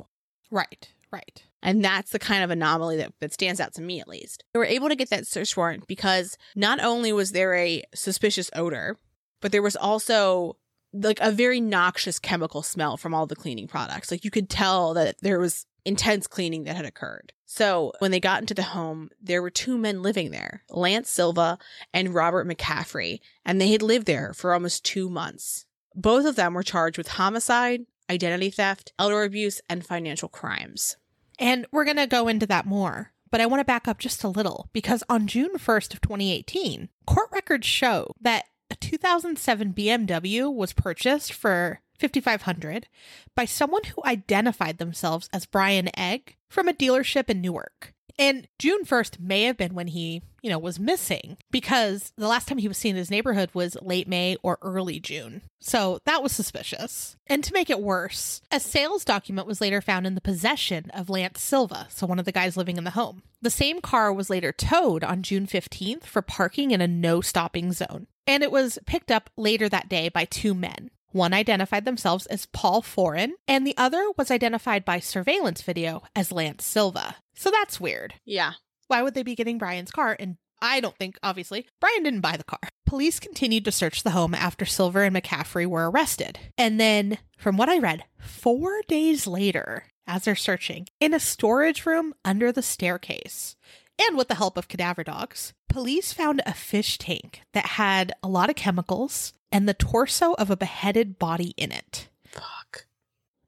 Right. 0.50 0.90
Right. 1.12 1.44
And 1.62 1.84
that's 1.84 2.12
the 2.12 2.20
kind 2.20 2.44
of 2.44 2.52
anomaly 2.52 2.98
that, 2.98 3.14
that 3.20 3.34
stands 3.34 3.60
out 3.60 3.74
to 3.76 3.82
me, 3.82 4.00
at 4.00 4.08
least. 4.08 4.44
They 4.54 4.60
were 4.60 4.66
able 4.66 4.90
to 4.90 4.96
get 4.96 5.10
that 5.10 5.28
search 5.28 5.56
warrant 5.58 5.88
because 5.88 6.38
not 6.56 6.80
only 6.84 7.12
was 7.12 7.32
there 7.32 7.56
a 7.56 7.84
suspicious 7.94 8.50
odor, 8.56 8.98
but 9.42 9.52
there 9.52 9.62
was 9.62 9.76
also 9.76 10.58
like 10.94 11.20
a 11.22 11.32
very 11.32 11.60
noxious 11.60 12.20
chemical 12.20 12.62
smell 12.62 12.98
from 12.98 13.14
all 13.14 13.26
the 13.26 13.36
cleaning 13.36 13.68
products. 13.68 14.12
Like 14.12 14.24
you 14.24 14.32
could 14.32 14.50
tell 14.50 14.94
that 14.94 15.16
there 15.22 15.40
was 15.40 15.66
intense 15.86 16.28
cleaning 16.28 16.64
that 16.64 16.76
had 16.76 16.86
occurred. 16.86 17.32
So 17.46 17.94
when 18.00 18.12
they 18.12 18.20
got 18.20 18.42
into 18.42 18.54
the 18.54 18.64
home, 18.64 19.10
there 19.22 19.42
were 19.42 19.52
two 19.52 19.78
men 19.78 20.02
living 20.02 20.32
there, 20.32 20.64
Lance 20.70 21.10
Silva 21.10 21.58
and 21.94 22.14
Robert 22.14 22.48
McCaffrey, 22.48 23.20
and 23.46 23.62
they 23.62 23.72
had 23.72 23.82
lived 23.82 24.08
there 24.08 24.34
for 24.34 24.54
almost 24.54 24.84
two 24.84 25.10
months. 25.10 25.66
Both 25.94 26.26
of 26.26 26.36
them 26.36 26.54
were 26.54 26.64
charged 26.64 26.98
with 26.98 27.10
homicide, 27.10 27.86
identity 28.10 28.50
theft, 28.50 28.92
elder 29.00 29.24
abuse, 29.24 29.62
and 29.70 29.86
financial 29.86 30.28
crimes. 30.28 30.98
And 31.40 31.66
we're 31.72 31.86
going 31.86 31.98
to 31.98 32.08
go 32.08 32.28
into 32.28 32.48
that 32.48 32.66
more. 32.66 33.12
But 33.32 33.42
I 33.42 33.46
want 33.48 33.60
to 33.60 33.66
back 33.66 33.88
up 33.88 34.00
just 34.00 34.24
a 34.24 34.30
little 34.30 34.70
because 34.72 35.04
on 35.10 35.28
June 35.28 35.58
1st 35.58 35.94
of 35.94 36.02
2018, 36.02 36.90
court 37.06 37.30
records 37.32 37.68
show 37.68 38.14
that 38.22 38.46
a 38.70 38.76
2007 38.76 39.74
BMW 39.74 40.54
was 40.54 40.74
purchased 40.74 41.34
for 41.34 41.82
5500 42.00 42.88
by 43.36 43.46
someone 43.46 43.84
who 43.84 44.02
identified 44.06 44.78
themselves 44.78 45.30
as 45.34 45.46
Brian 45.46 45.90
Egg 45.98 46.36
from 46.50 46.68
a 46.68 46.74
dealership 46.74 47.30
in 47.30 47.42
Newark. 47.42 47.94
And 48.18 48.48
June 48.60 48.86
1st 48.86 49.20
may 49.20 49.44
have 49.44 49.58
been 49.58 49.74
when 49.74 49.88
he, 49.88 50.22
you 50.42 50.50
know, 50.50 50.58
was 50.58 50.80
missing 50.80 51.38
because 51.52 52.14
the 52.18 52.28
last 52.28 52.48
time 52.48 52.58
he 52.58 52.68
was 52.68 52.78
seen 52.78 52.92
in 52.92 52.98
his 52.98 53.12
neighborhood 53.12 53.50
was 53.54 53.78
late 53.82 54.08
May 54.08 54.38
or 54.42 54.58
early 54.62 55.00
June. 55.00 55.42
So 55.60 56.00
that 56.06 56.24
was 56.24 56.32
suspicious. 56.32 57.18
And 57.28 57.44
to 57.44 57.54
make 57.54 57.70
it 57.70 57.82
worse, 57.82 58.42
a 58.52 58.60
sales 58.60 59.04
document 59.04 59.48
was 59.48 59.60
later 59.60 59.82
found 59.82 60.08
in 60.08 60.16
the 60.16 60.22
possession 60.22 60.90
of 60.92 61.10
Lance 61.10 61.42
Silva, 61.42 61.88
so 61.90 62.08
one 62.08 62.20
of 62.20 62.26
the 62.26 62.32
guys 62.32 62.56
living 62.56 62.78
in 62.78 62.86
the 62.86 62.92
home. 62.92 63.24
The 63.42 63.50
same 63.50 63.82
car 63.82 64.14
was 64.14 64.30
later 64.30 64.54
towed 64.54 65.04
on 65.04 65.22
June 65.22 65.46
15th 65.46 66.06
for 66.06 66.22
parking 66.22 66.72
in 66.72 66.82
a 66.82 66.88
no 66.88 67.20
stopping 67.20 67.74
zone. 67.74 68.08
And 68.28 68.44
it 68.44 68.52
was 68.52 68.80
picked 68.86 69.12
up 69.12 69.30
later 69.38 69.70
that 69.70 69.90
day 69.90 70.10
by 70.10 70.26
two 70.26 70.54
men. 70.54 70.90
One 71.16 71.34
identified 71.34 71.86
themselves 71.86 72.26
as 72.26 72.48
Paul 72.48 72.82
Foran, 72.82 73.30
and 73.48 73.66
the 73.66 73.78
other 73.78 74.06
was 74.18 74.30
identified 74.30 74.84
by 74.84 75.00
surveillance 75.00 75.62
video 75.62 76.04
as 76.14 76.30
Lance 76.30 76.66
Silva. 76.66 77.16
So 77.34 77.50
that's 77.50 77.80
weird. 77.80 78.16
Yeah. 78.26 78.52
Why 78.88 79.02
would 79.02 79.14
they 79.14 79.24
be 79.24 79.34
getting 79.34 79.58
Brian's 79.58 79.92
car? 79.92 80.18
And 80.20 80.36
I 80.62 80.82
don't 80.82 80.98
think, 80.98 81.18
obviously, 81.24 81.68
Brian 81.80 82.04
didn't 82.04 82.20
buy 82.20 82.36
the 82.36 82.44
car. 82.44 82.60
Police 82.86 83.22
continued 83.22 83.64
to 83.64 83.72
search 83.72 84.04
the 84.04 84.12
home 84.12 84.36
after 84.36 84.66
Silva 84.66 85.04
and 85.04 85.16
McCaffrey 85.16 85.66
were 85.66 85.90
arrested. 85.90 86.38
And 86.58 86.82
then, 86.82 87.18
from 87.38 87.56
what 87.56 87.70
I 87.70 87.78
read, 87.78 88.04
four 88.20 88.82
days 88.90 89.26
later, 89.26 89.86
as 90.06 90.26
they're 90.26 90.36
searching, 90.36 90.90
in 91.00 91.14
a 91.14 91.20
storage 91.22 91.86
room 91.86 92.14
under 92.26 92.52
the 92.52 92.62
staircase, 92.62 93.56
and 94.00 94.18
with 94.18 94.28
the 94.28 94.36
help 94.36 94.58
of 94.58 94.68
cadaver 94.68 95.04
dogs, 95.04 95.54
police 95.70 96.14
found 96.14 96.42
a 96.46 96.54
fish 96.54 96.98
tank 96.98 97.42
that 97.54 97.66
had 97.66 98.14
a 98.22 98.28
lot 98.28 98.50
of 98.50 98.56
chemicals 98.56 99.34
and 99.52 99.68
the 99.68 99.74
torso 99.74 100.34
of 100.34 100.50
a 100.50 100.58
beheaded 100.58 101.18
body 101.18 101.54
in 101.58 101.72
it. 101.72 102.10
Fuck. 102.26 102.86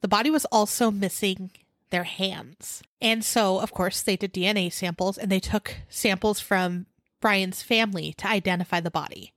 The 0.01 0.07
body 0.07 0.29
was 0.29 0.45
also 0.45 0.89
missing 0.91 1.51
their 1.89 2.03
hands. 2.05 2.81
And 3.01 3.23
so, 3.23 3.59
of 3.59 3.73
course, 3.73 4.01
they 4.01 4.15
did 4.15 4.33
DNA 4.33 4.71
samples 4.71 5.17
and 5.17 5.31
they 5.31 5.39
took 5.39 5.75
samples 5.89 6.39
from 6.39 6.85
Brian's 7.19 7.61
family 7.61 8.13
to 8.17 8.27
identify 8.27 8.79
the 8.79 8.91
body. 8.91 9.33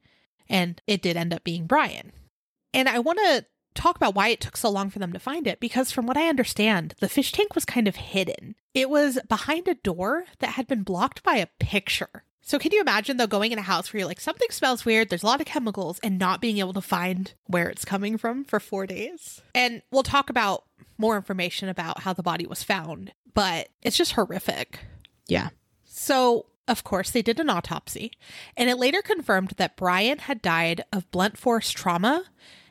And 0.48 0.80
it 0.86 1.02
did 1.02 1.16
end 1.16 1.32
up 1.32 1.44
being 1.44 1.66
Brian. 1.66 2.12
And 2.74 2.88
I 2.88 2.98
want 2.98 3.18
to 3.18 3.44
talk 3.80 3.96
about 3.96 4.14
why 4.14 4.28
it 4.28 4.40
took 4.40 4.56
so 4.56 4.70
long 4.70 4.90
for 4.90 4.98
them 4.98 5.12
to 5.12 5.18
find 5.18 5.46
it 5.46 5.60
because, 5.60 5.90
from 5.90 6.06
what 6.06 6.16
I 6.16 6.28
understand, 6.28 6.94
the 7.00 7.08
fish 7.08 7.32
tank 7.32 7.54
was 7.54 7.64
kind 7.64 7.88
of 7.88 7.96
hidden. 7.96 8.54
It 8.74 8.90
was 8.90 9.18
behind 9.28 9.68
a 9.68 9.74
door 9.74 10.24
that 10.38 10.50
had 10.50 10.66
been 10.66 10.82
blocked 10.82 11.22
by 11.22 11.36
a 11.36 11.48
picture. 11.58 12.24
So, 12.42 12.58
can 12.58 12.72
you 12.72 12.80
imagine 12.80 13.16
though 13.16 13.26
going 13.26 13.52
in 13.52 13.58
a 13.58 13.62
house 13.62 13.92
where 13.92 14.00
you're 14.00 14.08
like, 14.08 14.20
something 14.20 14.50
smells 14.50 14.84
weird, 14.84 15.08
there's 15.08 15.22
a 15.22 15.26
lot 15.26 15.40
of 15.40 15.46
chemicals, 15.46 15.98
and 16.02 16.18
not 16.18 16.40
being 16.40 16.58
able 16.58 16.72
to 16.74 16.80
find 16.80 17.32
where 17.46 17.68
it's 17.68 17.84
coming 17.84 18.18
from 18.18 18.44
for 18.44 18.60
four 18.60 18.86
days? 18.86 19.40
And 19.54 19.82
we'll 19.90 20.02
talk 20.02 20.30
about 20.30 20.64
more 20.98 21.16
information 21.16 21.68
about 21.68 22.00
how 22.00 22.12
the 22.12 22.22
body 22.22 22.46
was 22.46 22.62
found, 22.62 23.12
but 23.34 23.68
it's 23.82 23.96
just 23.96 24.12
horrific. 24.12 24.80
Yeah. 25.26 25.50
So, 25.84 26.46
of 26.68 26.84
course, 26.84 27.10
they 27.10 27.22
did 27.22 27.40
an 27.40 27.50
autopsy, 27.50 28.12
and 28.56 28.68
it 28.68 28.78
later 28.78 29.02
confirmed 29.02 29.54
that 29.56 29.76
Brian 29.76 30.18
had 30.18 30.42
died 30.42 30.84
of 30.92 31.10
blunt 31.10 31.38
force 31.38 31.70
trauma, 31.70 32.24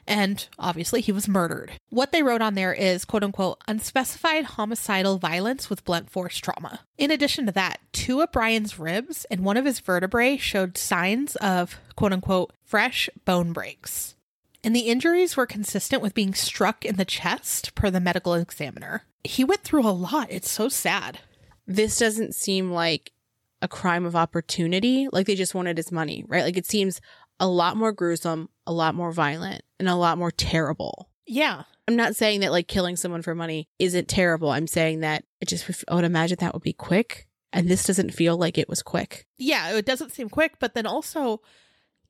and 0.10 0.48
obviously 0.58 1.00
he 1.00 1.12
was 1.12 1.28
murdered. 1.28 1.72
What 1.90 2.12
they 2.12 2.24
wrote 2.24 2.42
on 2.42 2.56
there 2.56 2.74
is 2.74 3.06
quote 3.06 3.24
unquote 3.24 3.62
unspecified 3.68 4.44
homicidal 4.46 5.20
violence 5.20 5.70
with 5.70 5.86
blunt 5.86 6.10
force 6.10 6.38
trauma. 6.38 6.82
In 6.98 7.12
addition 7.12 7.46
to 7.46 7.52
that, 7.54 7.80
two 7.94 8.20
of 8.20 8.32
Brian's 8.32 8.80
ribs 8.80 9.26
and 9.26 9.46
one 9.46 9.56
of 9.56 9.66
his 9.66 9.80
vertebrae 9.80 10.36
showed 10.38 10.78
signs 10.78 11.36
of 11.38 11.80
quote 11.96 12.12
unquote 12.12 12.52
fresh 12.66 13.10
bone 13.24 13.54
breaks. 13.54 14.16
And 14.64 14.76
the 14.76 14.90
injuries 14.90 15.38
were 15.38 15.46
consistent 15.46 16.02
with 16.02 16.14
being 16.14 16.34
struck 16.34 16.84
in 16.84 16.98
the 16.98 17.06
chest, 17.06 17.76
per 17.76 17.90
the 17.90 18.02
medical 18.02 18.34
examiner. 18.34 19.04
He 19.24 19.46
went 19.46 19.64
through 19.64 19.88
a 19.88 19.92
lot. 19.92 20.28
It's 20.30 20.50
so 20.50 20.68
sad. 20.68 21.20
This 21.66 21.98
doesn't 21.98 22.36
seem 22.36 22.72
like 22.72 23.14
a 23.62 23.70
crime 23.70 24.06
of 24.06 24.16
opportunity. 24.16 25.08
Like 25.14 25.28
they 25.28 25.36
just 25.36 25.56
wanted 25.56 25.78
his 25.78 25.92
money, 25.92 26.26
right? 26.28 26.44
Like 26.44 26.58
it 26.58 26.66
seems 26.66 27.00
a 27.40 27.48
lot 27.48 27.78
more 27.78 27.94
gruesome, 27.94 28.50
a 28.68 28.74
lot 28.74 28.96
more 28.96 29.14
violent, 29.14 29.64
and 29.80 29.88
a 29.90 29.96
lot 29.96 30.18
more 30.18 30.32
terrible. 30.32 31.10
Yeah. 31.26 31.64
I'm 31.88 31.96
not 31.96 32.16
saying 32.16 32.42
that 32.42 32.52
like 32.52 32.68
killing 32.68 32.96
someone 32.96 33.22
for 33.22 33.34
money 33.34 33.68
isn't 33.80 34.08
terrible. 34.08 34.50
I'm 34.52 34.68
saying 34.68 35.00
that 35.00 35.24
it 35.42 35.48
just, 35.48 35.84
I 35.88 35.96
would 35.96 36.04
imagine 36.04 36.38
that 36.40 36.54
would 36.54 36.64
be 36.64 36.74
quick. 36.74 37.28
And 37.52 37.68
this 37.68 37.84
doesn't 37.86 38.14
feel 38.14 38.38
like 38.38 38.58
it 38.60 38.70
was 38.70 38.84
quick. 38.84 39.26
Yeah, 39.40 39.72
it 39.76 39.86
doesn't 39.86 40.12
seem 40.12 40.30
quick, 40.30 40.60
but 40.60 40.76
then 40.76 40.86
also 40.86 41.42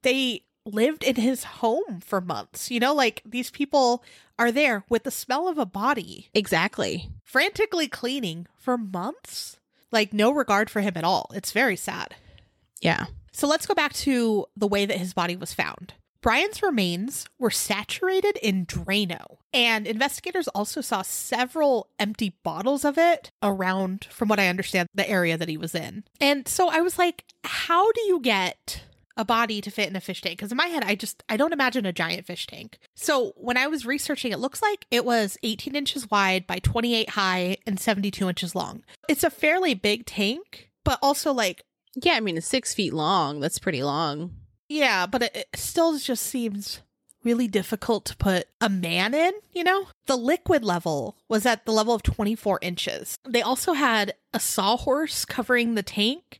they 0.04 0.44
lived 0.66 1.04
in 1.04 1.16
his 1.16 1.44
home 1.46 2.02
for 2.02 2.20
months. 2.20 2.70
You 2.70 2.80
know, 2.82 2.94
like 2.94 3.22
these 3.26 3.50
people 3.50 4.04
are 4.38 4.52
there 4.52 4.84
with 4.90 5.04
the 5.04 5.12
smell 5.12 5.48
of 5.48 5.58
a 5.58 5.66
body, 5.66 6.30
Exactly. 6.34 7.10
frantically 7.24 7.88
cleaning 7.88 8.48
for 8.58 8.78
months. 8.78 9.60
Like 9.92 10.14
no 10.14 10.32
regard 10.32 10.70
for 10.70 10.82
him 10.82 10.94
at 10.98 11.04
all. 11.06 11.32
It's 11.34 11.52
very 11.54 11.76
sad. 11.78 12.16
Yeah. 12.82 13.06
So 13.32 13.48
let's 13.48 13.66
go 13.66 13.74
back 13.74 13.94
to 13.94 14.46
the 14.58 14.68
way 14.68 14.86
that 14.86 14.98
his 14.98 15.14
body 15.14 15.36
was 15.38 15.54
found. 15.54 15.94
Brian's 16.22 16.62
remains 16.62 17.26
were 17.38 17.52
saturated 17.52 18.38
in 18.42 18.66
Drano, 18.66 19.38
and 19.54 19.88
investigators 19.88 20.50
also 20.50 20.82
saw 20.82 21.02
several 21.02 21.88
empty 21.98 22.36
bottles 22.44 22.84
of 22.84 22.98
it 22.98 23.32
around, 23.42 24.06
from 24.10 24.28
what 24.28 24.40
I 24.40 24.48
understand, 24.50 24.90
the 24.94 25.10
area 25.10 25.38
that 25.38 25.48
he 25.50 25.58
was 25.58 25.74
in. 25.74 26.04
And 26.20 26.48
so 26.48 26.70
I 26.70 26.82
was 26.82 26.98
like, 26.98 27.24
how 27.46 27.92
do 27.94 28.02
you 28.02 28.20
get 28.20 28.84
a 29.16 29.24
body 29.24 29.62
to 29.62 29.72
fit 29.72 29.90
in 29.90 29.96
a 29.96 30.02
fish 30.02 30.22
tank? 30.22 30.38
Because 30.38 30.52
in 30.52 30.58
my 30.58 30.68
head, 30.68 30.84
I 30.86 30.96
just 30.96 31.24
I 31.30 31.38
don't 31.38 31.54
imagine 31.54 31.86
a 31.86 31.94
giant 31.94 32.26
fish 32.26 32.48
tank. 32.48 32.80
So 32.96 33.32
when 33.38 33.58
I 33.58 33.68
was 33.68 33.86
researching, 33.86 34.32
it 34.34 34.40
looks 34.40 34.62
like 34.62 34.86
it 34.92 35.06
was 35.06 35.38
18 35.44 35.76
inches 35.76 36.12
wide 36.12 36.46
by 36.46 36.60
28 36.60 37.12
high 37.12 37.58
and 37.66 37.80
72 37.80 38.28
inches 38.28 38.56
long. 38.56 38.84
It's 39.08 39.24
a 39.24 39.30
fairly 39.30 39.74
big 39.74 40.06
tank, 40.06 40.70
but 40.84 41.00
also 41.02 41.32
like 41.32 41.64
Yeah. 41.96 42.14
I 42.14 42.20
mean, 42.20 42.38
it's 42.38 42.48
six 42.48 42.74
feet 42.74 42.94
long. 42.94 43.40
That's 43.40 43.60
pretty 43.60 43.84
long. 43.84 44.36
Yeah, 44.70 45.06
but 45.06 45.24
it, 45.24 45.36
it 45.36 45.48
still 45.56 45.98
just 45.98 46.24
seems 46.24 46.82
really 47.24 47.48
difficult 47.48 48.06
to 48.06 48.16
put 48.16 48.48
a 48.62 48.70
man 48.70 49.14
in, 49.14 49.34
you 49.52 49.64
know? 49.64 49.88
The 50.06 50.16
liquid 50.16 50.64
level 50.64 51.18
was 51.28 51.46
at 51.46 51.66
the 51.66 51.74
level 51.74 51.94
of 51.94 52.04
24 52.04 52.60
inches. 52.62 53.18
They 53.28 53.42
also 53.42 53.74
had 53.74 54.14
a 54.34 54.40
sawhorse 54.40 55.26
covering 55.26 55.76
the 55.76 55.84
tank, 55.84 56.40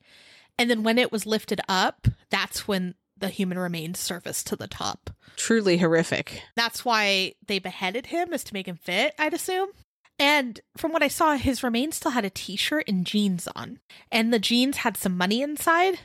and 0.58 0.70
then 0.70 0.84
when 0.84 0.98
it 0.98 1.12
was 1.12 1.26
lifted 1.26 1.60
up, 1.68 2.08
that's 2.30 2.68
when 2.68 2.96
the 3.18 3.30
human 3.30 3.60
remains 3.60 4.00
surfaced 4.00 4.48
to 4.48 4.56
the 4.56 4.68
top. 4.68 5.10
Truly 5.36 5.78
horrific. 5.78 6.42
That's 6.56 6.86
why 6.86 7.34
they 7.46 7.60
beheaded 7.60 8.08
him, 8.08 8.34
is 8.34 8.44
to 8.46 8.54
make 8.54 8.68
him 8.68 8.78
fit, 8.78 9.14
I'd 9.20 9.34
assume. 9.34 9.70
And 10.18 10.60
from 10.76 10.92
what 10.92 11.04
I 11.04 11.08
saw, 11.08 11.36
his 11.36 11.64
remains 11.64 11.96
still 11.96 12.12
had 12.12 12.26
a 12.26 12.30
t 12.30 12.56
shirt 12.58 12.86
and 12.88 13.06
jeans 13.06 13.48
on. 13.56 13.80
And 14.12 14.34
the 14.34 14.40
jeans 14.40 14.78
had 14.78 14.98
some 14.98 15.16
money 15.16 15.42
inside. 15.42 16.00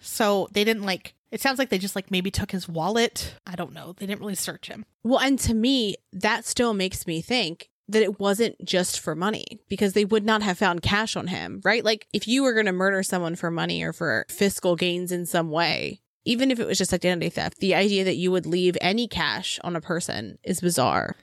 So 0.00 0.48
they 0.52 0.62
didn't 0.62 0.84
like, 0.84 1.14
it 1.30 1.40
sounds 1.40 1.58
like 1.58 1.68
they 1.68 1.78
just 1.78 1.96
like 1.96 2.10
maybe 2.10 2.30
took 2.30 2.52
his 2.52 2.68
wallet. 2.68 3.34
I 3.46 3.56
don't 3.56 3.72
know. 3.72 3.94
They 3.96 4.06
didn't 4.06 4.20
really 4.20 4.34
search 4.34 4.68
him. 4.68 4.84
Well, 5.02 5.20
and 5.20 5.38
to 5.40 5.54
me, 5.54 5.96
that 6.12 6.44
still 6.44 6.74
makes 6.74 7.06
me 7.06 7.20
think 7.20 7.68
that 7.88 8.02
it 8.02 8.18
wasn't 8.18 8.56
just 8.64 9.00
for 9.00 9.14
money 9.14 9.60
because 9.68 9.92
they 9.92 10.04
would 10.04 10.24
not 10.24 10.42
have 10.42 10.58
found 10.58 10.82
cash 10.82 11.16
on 11.16 11.28
him, 11.28 11.60
right? 11.64 11.84
Like 11.84 12.06
if 12.12 12.26
you 12.26 12.42
were 12.42 12.52
going 12.52 12.66
to 12.66 12.72
murder 12.72 13.02
someone 13.02 13.36
for 13.36 13.50
money 13.50 13.82
or 13.82 13.92
for 13.92 14.26
fiscal 14.28 14.76
gains 14.76 15.12
in 15.12 15.26
some 15.26 15.50
way, 15.50 16.00
even 16.24 16.50
if 16.50 16.58
it 16.58 16.66
was 16.66 16.78
just 16.78 16.92
identity 16.92 17.30
theft, 17.30 17.58
the 17.58 17.74
idea 17.74 18.02
that 18.04 18.16
you 18.16 18.32
would 18.32 18.46
leave 18.46 18.76
any 18.80 19.06
cash 19.06 19.60
on 19.62 19.76
a 19.76 19.80
person 19.80 20.38
is 20.42 20.60
bizarre. 20.60 21.14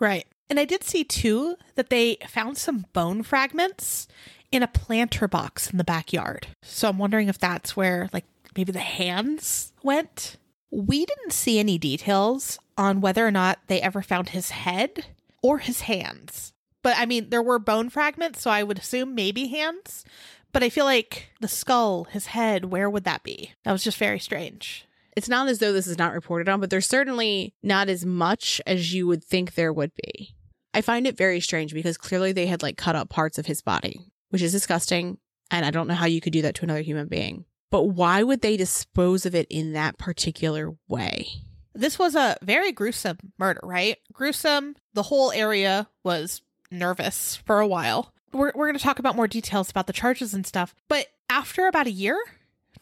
Right. 0.00 0.26
And 0.48 0.58
I 0.58 0.64
did 0.64 0.84
see 0.84 1.04
too 1.04 1.56
that 1.74 1.90
they 1.90 2.16
found 2.28 2.56
some 2.56 2.86
bone 2.92 3.22
fragments 3.22 4.08
in 4.52 4.62
a 4.62 4.68
planter 4.68 5.28
box 5.28 5.70
in 5.70 5.76
the 5.76 5.84
backyard. 5.84 6.46
So 6.62 6.88
I'm 6.88 6.98
wondering 6.98 7.28
if 7.28 7.38
that's 7.38 7.76
where 7.76 8.08
like 8.12 8.24
maybe 8.56 8.72
the 8.72 8.78
hands 8.78 9.72
went. 9.82 10.36
We 10.70 11.06
didn't 11.06 11.32
see 11.32 11.58
any 11.58 11.78
details 11.78 12.58
on 12.76 13.00
whether 13.00 13.26
or 13.26 13.30
not 13.30 13.58
they 13.66 13.80
ever 13.80 14.02
found 14.02 14.30
his 14.30 14.50
head 14.50 15.06
or 15.42 15.58
his 15.58 15.82
hands. 15.82 16.52
But 16.82 16.96
I 16.98 17.06
mean, 17.06 17.30
there 17.30 17.42
were 17.42 17.58
bone 17.58 17.90
fragments, 17.90 18.40
so 18.40 18.50
I 18.50 18.62
would 18.62 18.78
assume 18.78 19.14
maybe 19.14 19.48
hands. 19.48 20.04
But 20.52 20.62
I 20.62 20.68
feel 20.68 20.84
like 20.84 21.28
the 21.40 21.48
skull, 21.48 22.04
his 22.04 22.26
head, 22.26 22.66
where 22.66 22.88
would 22.88 23.04
that 23.04 23.22
be? 23.22 23.52
That 23.64 23.72
was 23.72 23.84
just 23.84 23.98
very 23.98 24.18
strange. 24.18 24.86
It's 25.16 25.28
not 25.28 25.48
as 25.48 25.58
though 25.58 25.72
this 25.72 25.86
is 25.86 25.98
not 25.98 26.14
reported 26.14 26.48
on, 26.48 26.60
but 26.60 26.70
there's 26.70 26.86
certainly 26.86 27.54
not 27.62 27.88
as 27.88 28.04
much 28.04 28.60
as 28.66 28.92
you 28.92 29.06
would 29.06 29.24
think 29.24 29.54
there 29.54 29.72
would 29.72 29.92
be. 29.94 30.34
I 30.74 30.82
find 30.82 31.06
it 31.06 31.16
very 31.16 31.40
strange 31.40 31.72
because 31.72 31.96
clearly 31.96 32.32
they 32.32 32.46
had 32.46 32.62
like 32.62 32.76
cut 32.76 32.96
up 32.96 33.08
parts 33.08 33.38
of 33.38 33.46
his 33.46 33.62
body, 33.62 34.12
which 34.28 34.42
is 34.42 34.52
disgusting. 34.52 35.18
And 35.50 35.64
I 35.64 35.70
don't 35.70 35.88
know 35.88 35.94
how 35.94 36.06
you 36.06 36.20
could 36.20 36.32
do 36.32 36.42
that 36.42 36.54
to 36.56 36.64
another 36.64 36.82
human 36.82 37.08
being. 37.08 37.46
But 37.70 37.84
why 37.84 38.22
would 38.22 38.42
they 38.42 38.56
dispose 38.56 39.26
of 39.26 39.34
it 39.34 39.46
in 39.50 39.72
that 39.72 39.98
particular 39.98 40.74
way? 40.88 41.28
This 41.74 41.98
was 41.98 42.14
a 42.14 42.36
very 42.42 42.72
gruesome 42.72 43.18
murder, 43.38 43.60
right? 43.62 43.98
Gruesome. 44.12 44.76
The 44.94 45.04
whole 45.04 45.30
area 45.32 45.88
was 46.02 46.42
nervous 46.70 47.36
for 47.36 47.60
a 47.60 47.66
while. 47.66 48.12
We're, 48.32 48.52
we're 48.54 48.66
going 48.66 48.78
to 48.78 48.82
talk 48.82 48.98
about 48.98 49.16
more 49.16 49.28
details 49.28 49.70
about 49.70 49.86
the 49.86 49.92
charges 49.92 50.32
and 50.32 50.46
stuff. 50.46 50.74
But 50.88 51.08
after 51.28 51.66
about 51.66 51.86
a 51.86 51.92
year, 51.92 52.18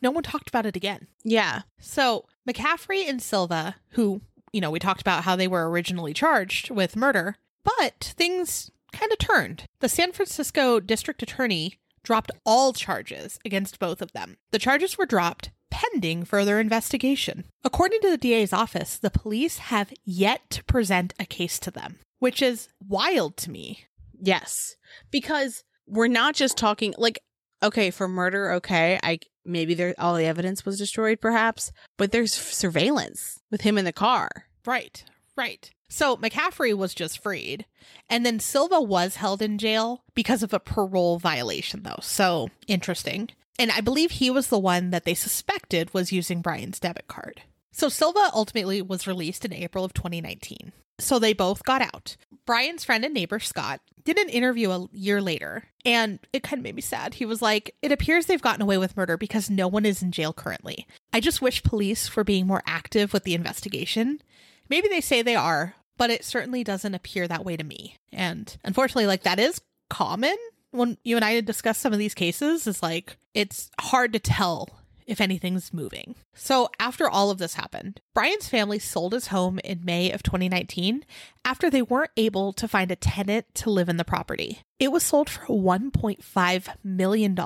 no 0.01 0.11
one 0.11 0.23
talked 0.23 0.49
about 0.49 0.67
it 0.67 0.77
again. 0.77 1.09
Yeah. 1.25 1.63
So 1.81 2.27
McCaffrey 2.49 3.09
and 3.09 3.21
Silva, 3.21 3.77
who, 3.91 4.21
you 4.53 4.61
know, 4.61 4.71
we 4.71 4.79
talked 4.79 5.01
about 5.01 5.25
how 5.25 5.35
they 5.35 5.49
were 5.49 5.69
originally 5.69 6.15
charged 6.15 6.71
with 6.71 6.97
murder, 6.97 7.37
but 7.65 8.13
things 8.17 8.71
kind 8.93 9.11
of 9.11 9.19
turned. 9.19 9.67
The 9.81 9.89
San 9.89 10.13
Francisco 10.13 10.79
district 10.79 11.23
attorney 11.23 11.79
dropped 12.05 12.31
all 12.47 12.73
charges 12.73 13.39
against 13.45 13.81
both 13.81 14.01
of 14.01 14.13
them. 14.13 14.37
The 14.53 14.61
charges 14.61 14.97
were 14.97 15.07
dropped 15.07 15.51
pending 15.71 16.25
further 16.25 16.61
investigation. 16.61 17.45
According 17.65 18.01
to 18.03 18.11
the 18.11 18.17
DA's 18.17 18.53
office, 18.53 18.97
the 18.97 19.11
police 19.11 19.59
have 19.59 19.93
yet 20.05 20.49
to 20.51 20.63
present 20.65 21.13
a 21.19 21.25
case 21.25 21.59
to 21.59 21.73
them, 21.73 21.99
which 22.21 22.41
is 22.41 22.69
wild 22.87 23.37
to 23.39 23.51
me. 23.51 23.87
Yes. 24.21 24.77
Because 25.11 25.65
we're 25.87 26.07
not 26.07 26.37
just 26.37 26.57
talking 26.57 26.95
like 26.97 27.19
okay, 27.63 27.91
for 27.91 28.07
murder, 28.07 28.53
okay, 28.53 29.01
I 29.03 29.19
maybe 29.45 29.75
there 29.75 29.95
all 29.99 30.15
the 30.15 30.27
evidence 30.27 30.65
was 30.65 30.79
destroyed 30.79 31.21
perhaps, 31.21 31.73
but 31.97 32.13
there's 32.13 32.33
surveillance 32.33 33.41
with 33.51 33.63
him 33.63 33.79
in 33.79 33.85
the 33.85 33.93
car. 33.93 34.29
Right. 34.65 35.03
Right. 35.37 35.71
So 35.95 36.17
McCaffrey 36.17 36.77
was 36.77 36.93
just 36.93 37.23
freed. 37.23 37.67
And 38.11 38.27
then 38.27 38.41
Silva 38.41 38.81
was 38.81 39.15
held 39.15 39.41
in 39.41 39.59
jail 39.59 40.03
because 40.13 40.43
of 40.43 40.53
a 40.53 40.59
parole 40.59 41.21
violation, 41.21 41.85
though. 41.85 42.01
So 42.03 42.51
interesting. 42.67 43.31
And 43.61 43.71
I 43.71 43.81
believe 43.81 44.11
he 44.11 44.29
was 44.29 44.49
the 44.49 44.59
one 44.59 44.91
that 44.91 45.05
they 45.05 45.15
suspected 45.15 45.95
was 45.95 46.11
using 46.11 46.43
Brian's 46.43 46.81
debit 46.81 47.07
card. 47.07 47.43
So 47.71 47.89
Silva 47.89 48.31
ultimately 48.35 48.83
was 48.83 49.07
released 49.07 49.45
in 49.45 49.53
April 49.53 49.85
of 49.85 49.95
2019. 49.95 50.73
So 50.99 51.21
they 51.21 51.33
both 51.33 51.63
got 51.63 51.81
out. 51.81 52.17
Brian's 52.45 52.85
friend 52.85 53.05
and 53.05 53.15
neighbor, 53.15 53.39
Scott, 53.39 53.81
did 54.03 54.19
an 54.19 54.29
interview 54.29 54.73
a 54.73 54.89
year 54.91 55.23
later, 55.23 55.65
and 55.85 56.19
it 56.33 56.43
kind 56.43 56.59
of 56.59 56.65
made 56.65 56.75
me 56.75 56.83
sad. 56.83 57.15
He 57.15 57.25
was 57.25 57.41
like, 57.41 57.75
It 57.83 57.93
appears 57.93 58.27
they've 58.27 58.43
gotten 58.43 58.63
away 58.63 58.79
with 58.79 58.97
murder 58.97 59.17
because 59.17 59.49
no 59.49 59.69
one 59.69 59.87
is 59.87 60.03
in 60.03 60.11
jail 60.11 60.33
currently. 60.33 60.89
I 61.13 61.21
just 61.21 61.41
wish 61.41 61.63
police 61.63 62.15
were 62.17 62.25
being 62.25 62.49
more 62.49 62.63
active 62.67 63.13
with 63.13 63.23
the 63.23 63.35
investigation. 63.35 64.21
Maybe 64.69 64.89
they 64.89 65.01
say 65.01 65.23
they 65.23 65.37
are, 65.37 65.75
but 65.97 66.11
it 66.11 66.25
certainly 66.25 66.65
doesn't 66.65 66.95
appear 66.95 67.27
that 67.29 67.45
way 67.45 67.57
to 67.57 67.65
me. 67.65 67.97
And 68.13 68.57
unfortunately, 68.65 69.07
like 69.07 69.23
that 69.23 69.39
is 69.39 69.61
common 69.89 70.37
when 70.75 70.99
you 71.05 71.17
and 71.17 71.25
I 71.25 71.41
discuss 71.41 71.79
some 71.79 71.93
of 71.93 71.99
these 71.99 72.15
cases, 72.15 72.67
is 72.67 72.83
like 72.83 73.17
it's 73.33 73.71
hard 73.81 74.13
to 74.13 74.19
tell 74.19 74.69
if 75.07 75.21
anything's 75.21 75.73
moving. 75.73 76.17
So, 76.35 76.69
after 76.81 77.09
all 77.09 77.31
of 77.31 77.39
this 77.39 77.55
happened, 77.55 78.01
Brian's 78.15 78.49
family 78.49 78.79
sold 78.79 79.13
his 79.13 79.29
home 79.29 79.61
in 79.63 79.85
May 79.85 80.11
of 80.11 80.23
2019 80.23 81.05
after 81.45 81.71
they 81.71 81.83
weren't 81.83 82.11
able 82.17 82.53
to 82.55 82.67
find 82.67 82.91
a 82.91 82.97
tenant 82.97 83.47
to 83.57 83.71
live 83.71 83.89
in 83.89 83.99
the 83.99 84.05
property. 84.05 84.63
It 84.79 84.91
was 84.91 85.03
sold 85.03 85.31
for 85.31 85.47
$1.5 85.47 86.69
million, 86.83 87.39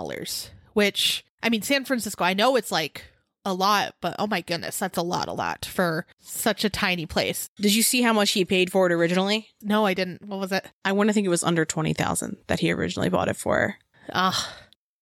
which, 0.73 1.25
I 1.43 1.49
mean, 1.49 1.63
San 1.63 1.85
Francisco, 1.85 2.25
I 2.25 2.35
know 2.35 2.57
it's 2.57 2.73
like 2.73 3.05
a 3.49 3.53
lot, 3.53 3.95
but 4.01 4.15
oh 4.19 4.27
my 4.27 4.41
goodness, 4.41 4.79
that's 4.79 4.99
a 4.99 5.03
lot, 5.03 5.29
a 5.29 5.33
lot 5.33 5.65
for 5.65 6.07
such 6.21 6.65
a 6.65 6.71
tiny 6.71 7.07
place. 7.07 7.49
Did 7.57 7.75
you 7.75 7.83
see 7.83 8.03
how 8.03 8.13
much 8.13 8.31
he 8.33 8.45
paid 8.45 8.71
for 8.71 8.87
it 8.87 8.93
originally? 8.93 9.49
No, 9.63 9.85
I 9.85 9.95
didn't. 9.95 10.23
What 10.23 10.39
was 10.39 10.53
it? 10.53 10.71
I 10.85 10.93
want 10.93 11.09
to 11.09 11.13
think 11.13 11.27
it 11.27 11.31
was 11.31 11.45
under 11.45 11.65
20,000 11.65 12.37
that 12.47 12.61
he 12.61 12.71
originally 12.73 13.09
bought 13.09 13.29
it 13.29 13.37
for. 13.37 13.77
Ah. 14.13 14.55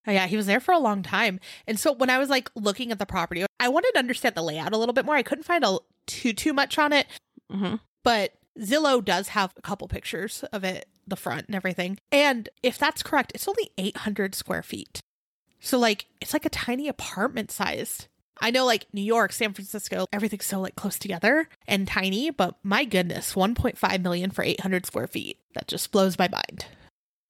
Oh, 0.07 0.11
yeah, 0.11 0.27
he 0.27 0.37
was 0.37 0.45
there 0.45 0.61
for 0.61 0.73
a 0.73 0.79
long 0.79 1.03
time. 1.03 1.39
And 1.67 1.77
so 1.77 1.91
when 1.91 2.09
I 2.09 2.17
was 2.17 2.29
like 2.29 2.49
looking 2.55 2.91
at 2.91 2.99
the 2.99 3.05
property, 3.05 3.45
I 3.59 3.67
wanted 3.67 3.91
to 3.91 3.99
understand 3.99 4.35
the 4.35 4.41
layout 4.41 4.73
a 4.73 4.77
little 4.77 4.93
bit 4.93 5.05
more. 5.05 5.15
I 5.15 5.23
couldn't 5.23 5.43
find 5.43 5.65
a 5.65 5.79
too 6.05 6.31
too 6.31 6.53
much 6.53 6.79
on 6.79 6.93
it. 6.93 7.07
Mm-hmm. 7.51 7.75
But 8.03 8.33
Zillow 8.57 9.03
does 9.03 9.29
have 9.29 9.53
a 9.57 9.61
couple 9.61 9.87
pictures 9.89 10.43
of 10.53 10.63
it, 10.63 10.87
the 11.05 11.17
front 11.17 11.47
and 11.47 11.55
everything. 11.55 11.99
And 12.09 12.47
if 12.63 12.77
that's 12.77 13.03
correct, 13.03 13.33
it's 13.35 13.47
only 13.49 13.71
800 13.77 14.33
square 14.33 14.63
feet. 14.63 15.01
So 15.59 15.77
like 15.77 16.05
it's 16.21 16.33
like 16.33 16.45
a 16.45 16.49
tiny 16.49 16.87
apartment 16.87 17.51
sized. 17.51 18.07
I 18.41 18.51
know 18.51 18.65
like 18.65 18.85
New 18.93 19.01
York, 19.01 19.33
San 19.33 19.53
Francisco, 19.53 20.07
everything's 20.11 20.45
so 20.45 20.59
like 20.59 20.75
close 20.75 20.97
together 20.99 21.49
and 21.67 21.87
tiny, 21.87 22.29
but 22.29 22.55
my 22.63 22.85
goodness, 22.85 23.33
1.5 23.33 24.01
million 24.01 24.31
for 24.31 24.43
800 24.43 24.85
square 24.85 25.07
feet. 25.07 25.39
That 25.53 25.67
just 25.67 25.91
blows 25.91 26.17
my 26.17 26.27
mind. 26.27 26.65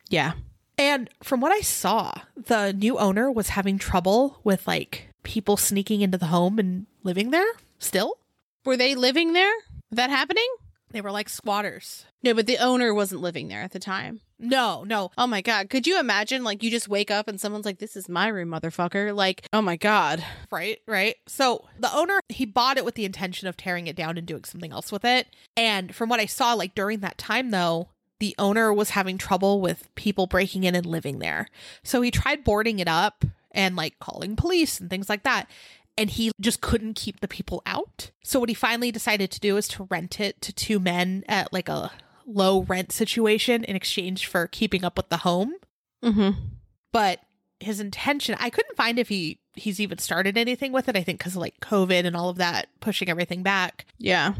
Yeah. 0.09 0.33
And 0.77 1.09
from 1.23 1.41
what 1.41 1.51
I 1.51 1.61
saw, 1.61 2.13
the 2.35 2.73
new 2.73 2.97
owner 2.97 3.31
was 3.31 3.49
having 3.49 3.79
trouble 3.79 4.39
with 4.43 4.67
like 4.67 5.09
people 5.23 5.57
sneaking 5.57 6.01
into 6.01 6.17
the 6.17 6.27
home 6.27 6.59
and 6.59 6.85
living 7.03 7.31
there 7.31 7.51
still. 7.79 8.17
Were 8.65 8.77
they 8.77 8.95
living 8.95 9.33
there? 9.33 9.53
that 9.91 10.09
happening? 10.09 10.47
They 10.91 11.01
were 11.01 11.11
like 11.11 11.29
squatters. 11.29 12.05
No, 12.23 12.33
but 12.33 12.47
the 12.47 12.57
owner 12.57 12.93
wasn't 12.93 13.21
living 13.21 13.47
there 13.47 13.61
at 13.61 13.71
the 13.71 13.79
time. 13.79 14.21
No, 14.39 14.83
no. 14.83 15.11
Oh 15.17 15.27
my 15.27 15.41
god. 15.41 15.69
Could 15.69 15.87
you 15.87 15.99
imagine 15.99 16.43
like 16.43 16.63
you 16.63 16.71
just 16.71 16.87
wake 16.87 17.11
up 17.11 17.27
and 17.27 17.41
someone's 17.41 17.65
like 17.65 17.79
this 17.79 17.95
is 17.95 18.07
my 18.07 18.27
room, 18.27 18.49
motherfucker? 18.49 19.15
Like, 19.15 19.47
oh 19.51 19.61
my 19.61 19.75
god. 19.75 20.23
Right, 20.51 20.79
right. 20.87 21.15
So 21.27 21.65
the 21.79 21.93
owner, 21.93 22.19
he 22.29 22.45
bought 22.45 22.77
it 22.77 22.85
with 22.85 22.95
the 22.95 23.05
intention 23.05 23.47
of 23.47 23.57
tearing 23.57 23.87
it 23.87 23.95
down 23.95 24.17
and 24.17 24.27
doing 24.27 24.43
something 24.43 24.71
else 24.71 24.91
with 24.91 25.03
it. 25.03 25.27
And 25.55 25.93
from 25.93 26.09
what 26.09 26.19
I 26.19 26.25
saw, 26.25 26.53
like 26.53 26.75
during 26.75 26.99
that 26.99 27.17
time 27.17 27.51
though, 27.51 27.89
the 28.19 28.35
owner 28.39 28.73
was 28.73 28.91
having 28.91 29.17
trouble 29.17 29.61
with 29.61 29.93
people 29.95 30.27
breaking 30.27 30.63
in 30.63 30.75
and 30.75 30.85
living 30.85 31.19
there. 31.19 31.47
So 31.83 32.01
he 32.01 32.11
tried 32.11 32.43
boarding 32.43 32.79
it 32.79 32.87
up 32.87 33.25
and 33.51 33.75
like 33.75 33.99
calling 33.99 34.35
police 34.35 34.79
and 34.79 34.89
things 34.89 35.09
like 35.09 35.23
that. 35.23 35.49
And 35.97 36.09
he 36.11 36.31
just 36.39 36.61
couldn't 36.61 36.93
keep 36.93 37.19
the 37.19 37.27
people 37.27 37.63
out. 37.65 38.11
So 38.23 38.39
what 38.39 38.49
he 38.49 38.55
finally 38.55 38.91
decided 38.91 39.31
to 39.31 39.39
do 39.39 39.57
is 39.57 39.67
to 39.69 39.87
rent 39.89 40.19
it 40.19 40.41
to 40.41 40.53
two 40.53 40.79
men 40.79 41.23
at 41.27 41.51
like 41.51 41.69
a 41.69 41.91
low 42.25 42.61
rent 42.63 42.91
situation 42.91 43.63
in 43.63 43.75
exchange 43.75 44.27
for 44.27 44.47
keeping 44.47 44.83
up 44.83 44.97
with 44.97 45.09
the 45.09 45.17
home. 45.17 45.55
Mm-hmm. 46.03 46.39
But 46.91 47.21
his 47.59 47.79
intention, 47.79 48.35
I 48.39 48.49
couldn't 48.49 48.77
find 48.77 48.99
if 48.99 49.09
he 49.09 49.39
he's 49.53 49.79
even 49.79 49.97
started 49.97 50.37
anything 50.37 50.71
with 50.71 50.87
it. 50.87 50.95
I 50.95 51.03
think 51.03 51.19
because 51.19 51.35
of 51.35 51.41
like 51.41 51.59
COVID 51.61 52.05
and 52.05 52.15
all 52.15 52.29
of 52.29 52.37
that 52.37 52.67
pushing 52.79 53.09
everything 53.09 53.43
back. 53.43 53.85
Yeah. 53.97 54.35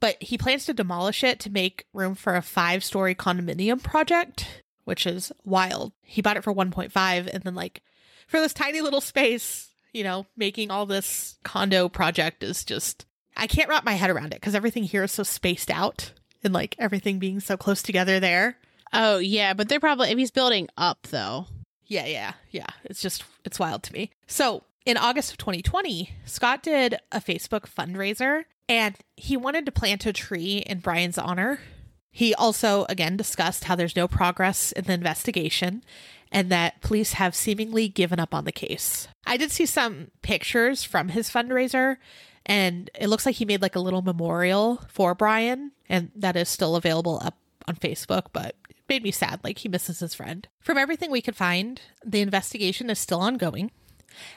But 0.00 0.22
he 0.22 0.38
plans 0.38 0.66
to 0.66 0.74
demolish 0.74 1.24
it 1.24 1.40
to 1.40 1.50
make 1.50 1.86
room 1.92 2.14
for 2.14 2.36
a 2.36 2.42
five 2.42 2.84
story 2.84 3.14
condominium 3.14 3.82
project, 3.82 4.62
which 4.84 5.06
is 5.06 5.32
wild. 5.44 5.92
He 6.02 6.22
bought 6.22 6.36
it 6.36 6.44
for 6.44 6.54
1.5 6.54 7.26
and 7.32 7.42
then 7.42 7.54
like 7.54 7.82
for 8.28 8.40
this 8.40 8.52
tiny 8.52 8.80
little 8.80 9.00
space, 9.00 9.67
you 9.92 10.04
know, 10.04 10.26
making 10.36 10.70
all 10.70 10.86
this 10.86 11.38
condo 11.44 11.88
project 11.88 12.42
is 12.42 12.64
just 12.64 13.06
I 13.36 13.46
can't 13.46 13.68
wrap 13.68 13.84
my 13.84 13.94
head 13.94 14.10
around 14.10 14.32
it 14.32 14.40
because 14.40 14.54
everything 14.54 14.82
here 14.82 15.04
is 15.04 15.12
so 15.12 15.22
spaced 15.22 15.70
out 15.70 16.12
and 16.42 16.52
like 16.52 16.74
everything 16.78 17.18
being 17.18 17.40
so 17.40 17.56
close 17.56 17.82
together 17.82 18.18
there. 18.20 18.58
Oh 18.92 19.18
yeah, 19.18 19.54
but 19.54 19.68
they're 19.68 19.80
probably 19.80 20.10
if 20.10 20.18
he's 20.18 20.30
building 20.30 20.68
up 20.76 21.06
though. 21.10 21.46
Yeah, 21.86 22.06
yeah, 22.06 22.32
yeah. 22.50 22.66
It's 22.84 23.00
just 23.00 23.24
it's 23.44 23.58
wild 23.58 23.82
to 23.84 23.92
me. 23.92 24.10
So 24.26 24.64
in 24.84 24.96
August 24.96 25.30
of 25.30 25.38
2020, 25.38 26.10
Scott 26.24 26.62
did 26.62 26.98
a 27.12 27.20
Facebook 27.20 27.68
fundraiser 27.68 28.44
and 28.68 28.96
he 29.16 29.36
wanted 29.36 29.66
to 29.66 29.72
plant 29.72 30.06
a 30.06 30.12
tree 30.12 30.58
in 30.66 30.80
Brian's 30.80 31.18
honor. 31.18 31.60
He 32.10 32.34
also 32.34 32.86
again 32.88 33.16
discussed 33.16 33.64
how 33.64 33.76
there's 33.76 33.96
no 33.96 34.08
progress 34.08 34.72
in 34.72 34.84
the 34.84 34.94
investigation 34.94 35.84
and 36.30 36.50
that 36.50 36.80
police 36.80 37.14
have 37.14 37.34
seemingly 37.34 37.88
given 37.88 38.20
up 38.20 38.34
on 38.34 38.44
the 38.44 38.52
case. 38.52 39.08
I 39.26 39.36
did 39.36 39.50
see 39.50 39.66
some 39.66 40.10
pictures 40.22 40.84
from 40.84 41.10
his 41.10 41.30
fundraiser 41.30 41.96
and 42.46 42.90
it 42.98 43.08
looks 43.08 43.26
like 43.26 43.36
he 43.36 43.44
made 43.44 43.62
like 43.62 43.76
a 43.76 43.80
little 43.80 44.02
memorial 44.02 44.82
for 44.88 45.14
Brian 45.14 45.72
and 45.88 46.10
that 46.14 46.36
is 46.36 46.48
still 46.48 46.76
available 46.76 47.20
up 47.22 47.36
on 47.66 47.76
Facebook, 47.76 48.26
but 48.32 48.56
it 48.70 48.76
made 48.88 49.02
me 49.02 49.10
sad 49.10 49.40
like 49.44 49.58
he 49.58 49.68
misses 49.68 50.00
his 50.00 50.14
friend. 50.14 50.48
From 50.60 50.78
everything 50.78 51.10
we 51.10 51.22
could 51.22 51.36
find, 51.36 51.80
the 52.04 52.20
investigation 52.20 52.90
is 52.90 52.98
still 52.98 53.20
ongoing. 53.20 53.70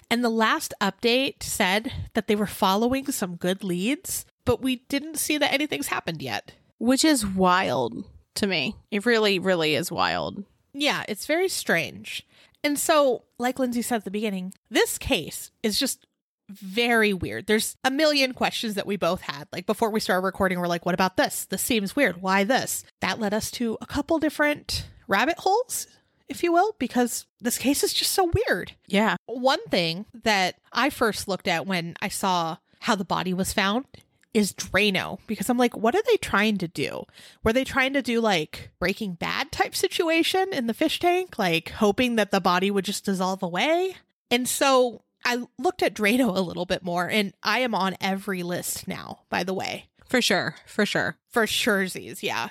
And 0.09 0.23
the 0.23 0.29
last 0.29 0.73
update 0.81 1.43
said 1.43 1.91
that 2.13 2.27
they 2.27 2.35
were 2.35 2.47
following 2.47 3.11
some 3.11 3.35
good 3.35 3.63
leads, 3.63 4.25
but 4.45 4.61
we 4.61 4.77
didn't 4.89 5.17
see 5.17 5.37
that 5.37 5.53
anything's 5.53 5.87
happened 5.87 6.21
yet. 6.21 6.53
Which 6.77 7.05
is 7.05 7.25
wild 7.25 8.05
to 8.35 8.47
me. 8.47 8.75
It 8.89 9.05
really, 9.05 9.39
really 9.39 9.75
is 9.75 9.91
wild. 9.91 10.43
Yeah, 10.73 11.03
it's 11.07 11.25
very 11.25 11.49
strange. 11.49 12.25
And 12.63 12.77
so, 12.77 13.23
like 13.39 13.59
Lindsay 13.59 13.81
said 13.81 13.97
at 13.97 14.03
the 14.05 14.11
beginning, 14.11 14.53
this 14.69 14.97
case 14.97 15.51
is 15.63 15.79
just 15.79 16.05
very 16.49 17.13
weird. 17.13 17.47
There's 17.47 17.75
a 17.83 17.91
million 17.91 18.33
questions 18.33 18.75
that 18.75 18.85
we 18.85 18.97
both 18.97 19.21
had. 19.21 19.47
Like 19.51 19.65
before 19.65 19.89
we 19.89 19.99
started 19.99 20.25
recording, 20.25 20.59
we're 20.59 20.67
like, 20.67 20.85
what 20.85 20.95
about 20.95 21.17
this? 21.17 21.45
This 21.45 21.61
seems 21.61 21.95
weird. 21.95 22.21
Why 22.21 22.43
this? 22.43 22.83
That 22.99 23.19
led 23.19 23.33
us 23.33 23.49
to 23.51 23.77
a 23.81 23.85
couple 23.85 24.19
different 24.19 24.85
rabbit 25.07 25.39
holes, 25.39 25.87
if 26.29 26.43
you 26.43 26.51
will, 26.51 26.75
because 26.77 27.25
this 27.39 27.57
case 27.57 27.83
is 27.83 27.93
just 27.93 28.11
so 28.11 28.31
weird. 28.33 28.73
Yeah. 28.87 29.15
One 29.25 29.65
thing 29.67 30.05
that 30.23 30.55
I 30.71 30.89
first 30.89 31.27
looked 31.27 31.47
at 31.47 31.65
when 31.65 31.95
I 32.01 32.09
saw 32.09 32.57
how 32.81 32.95
the 32.95 33.05
body 33.05 33.33
was 33.33 33.53
found 33.53 33.85
is 34.33 34.53
Drano 34.53 35.19
because 35.27 35.49
I'm 35.49 35.57
like, 35.57 35.75
what 35.75 35.95
are 35.95 36.03
they 36.07 36.17
trying 36.17 36.57
to 36.59 36.67
do? 36.67 37.03
Were 37.43 37.53
they 37.53 37.63
trying 37.63 37.93
to 37.93 38.01
do 38.01 38.21
like 38.21 38.71
Breaking 38.79 39.13
Bad 39.13 39.51
type 39.51 39.75
situation 39.75 40.53
in 40.53 40.67
the 40.67 40.73
fish 40.73 40.99
tank, 40.99 41.37
like 41.37 41.69
hoping 41.69 42.15
that 42.15 42.31
the 42.31 42.41
body 42.41 42.71
would 42.71 42.85
just 42.85 43.05
dissolve 43.05 43.43
away? 43.43 43.95
And 44.29 44.47
so 44.47 45.03
I 45.25 45.45
looked 45.59 45.83
at 45.83 45.93
Drano 45.93 46.35
a 46.35 46.41
little 46.41 46.65
bit 46.65 46.83
more, 46.83 47.09
and 47.09 47.33
I 47.43 47.59
am 47.59 47.75
on 47.75 47.95
every 48.01 48.43
list 48.43 48.87
now, 48.87 49.21
by 49.29 49.43
the 49.43 49.53
way. 49.53 49.89
For 50.05 50.21
sure. 50.21 50.55
For 50.65 50.85
sure. 50.85 51.17
For 51.29 51.45
surezies, 51.45 52.23
yeah. 52.23 52.49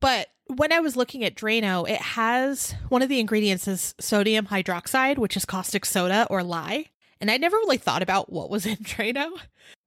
But 0.00 0.28
when 0.46 0.72
I 0.72 0.80
was 0.80 0.96
looking 0.96 1.24
at 1.24 1.34
Drano, 1.34 1.88
it 1.88 2.00
has 2.00 2.74
one 2.88 3.02
of 3.02 3.08
the 3.08 3.20
ingredients 3.20 3.68
is 3.68 3.94
sodium 3.98 4.46
hydroxide, 4.46 5.18
which 5.18 5.36
is 5.36 5.44
caustic 5.44 5.84
soda 5.84 6.26
or 6.30 6.42
lye. 6.42 6.86
And 7.22 7.30
I 7.30 7.36
never 7.36 7.56
really 7.56 7.78
thought 7.78 8.02
about 8.02 8.32
what 8.32 8.50
was 8.50 8.66
in 8.66 8.76
Drano. 8.78 9.30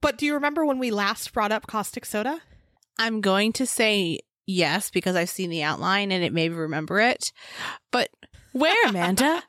But 0.02 0.18
do 0.18 0.26
you 0.26 0.34
remember 0.34 0.66
when 0.66 0.80
we 0.80 0.90
last 0.90 1.34
brought 1.34 1.52
up 1.52 1.68
caustic 1.68 2.06
soda? 2.06 2.40
I'm 2.98 3.20
going 3.20 3.52
to 3.54 3.66
say 3.68 4.20
yes 4.48 4.90
because 4.90 5.16
I've 5.18 5.30
seen 5.30 5.50
the 5.50 5.62
outline 5.64 6.12
and 6.14 6.24
it 6.24 6.32
made 6.32 6.52
me 6.52 6.58
remember 6.58 7.00
it. 7.02 7.34
But 7.92 8.10
where, 8.54 8.74
Amanda? 8.88 9.44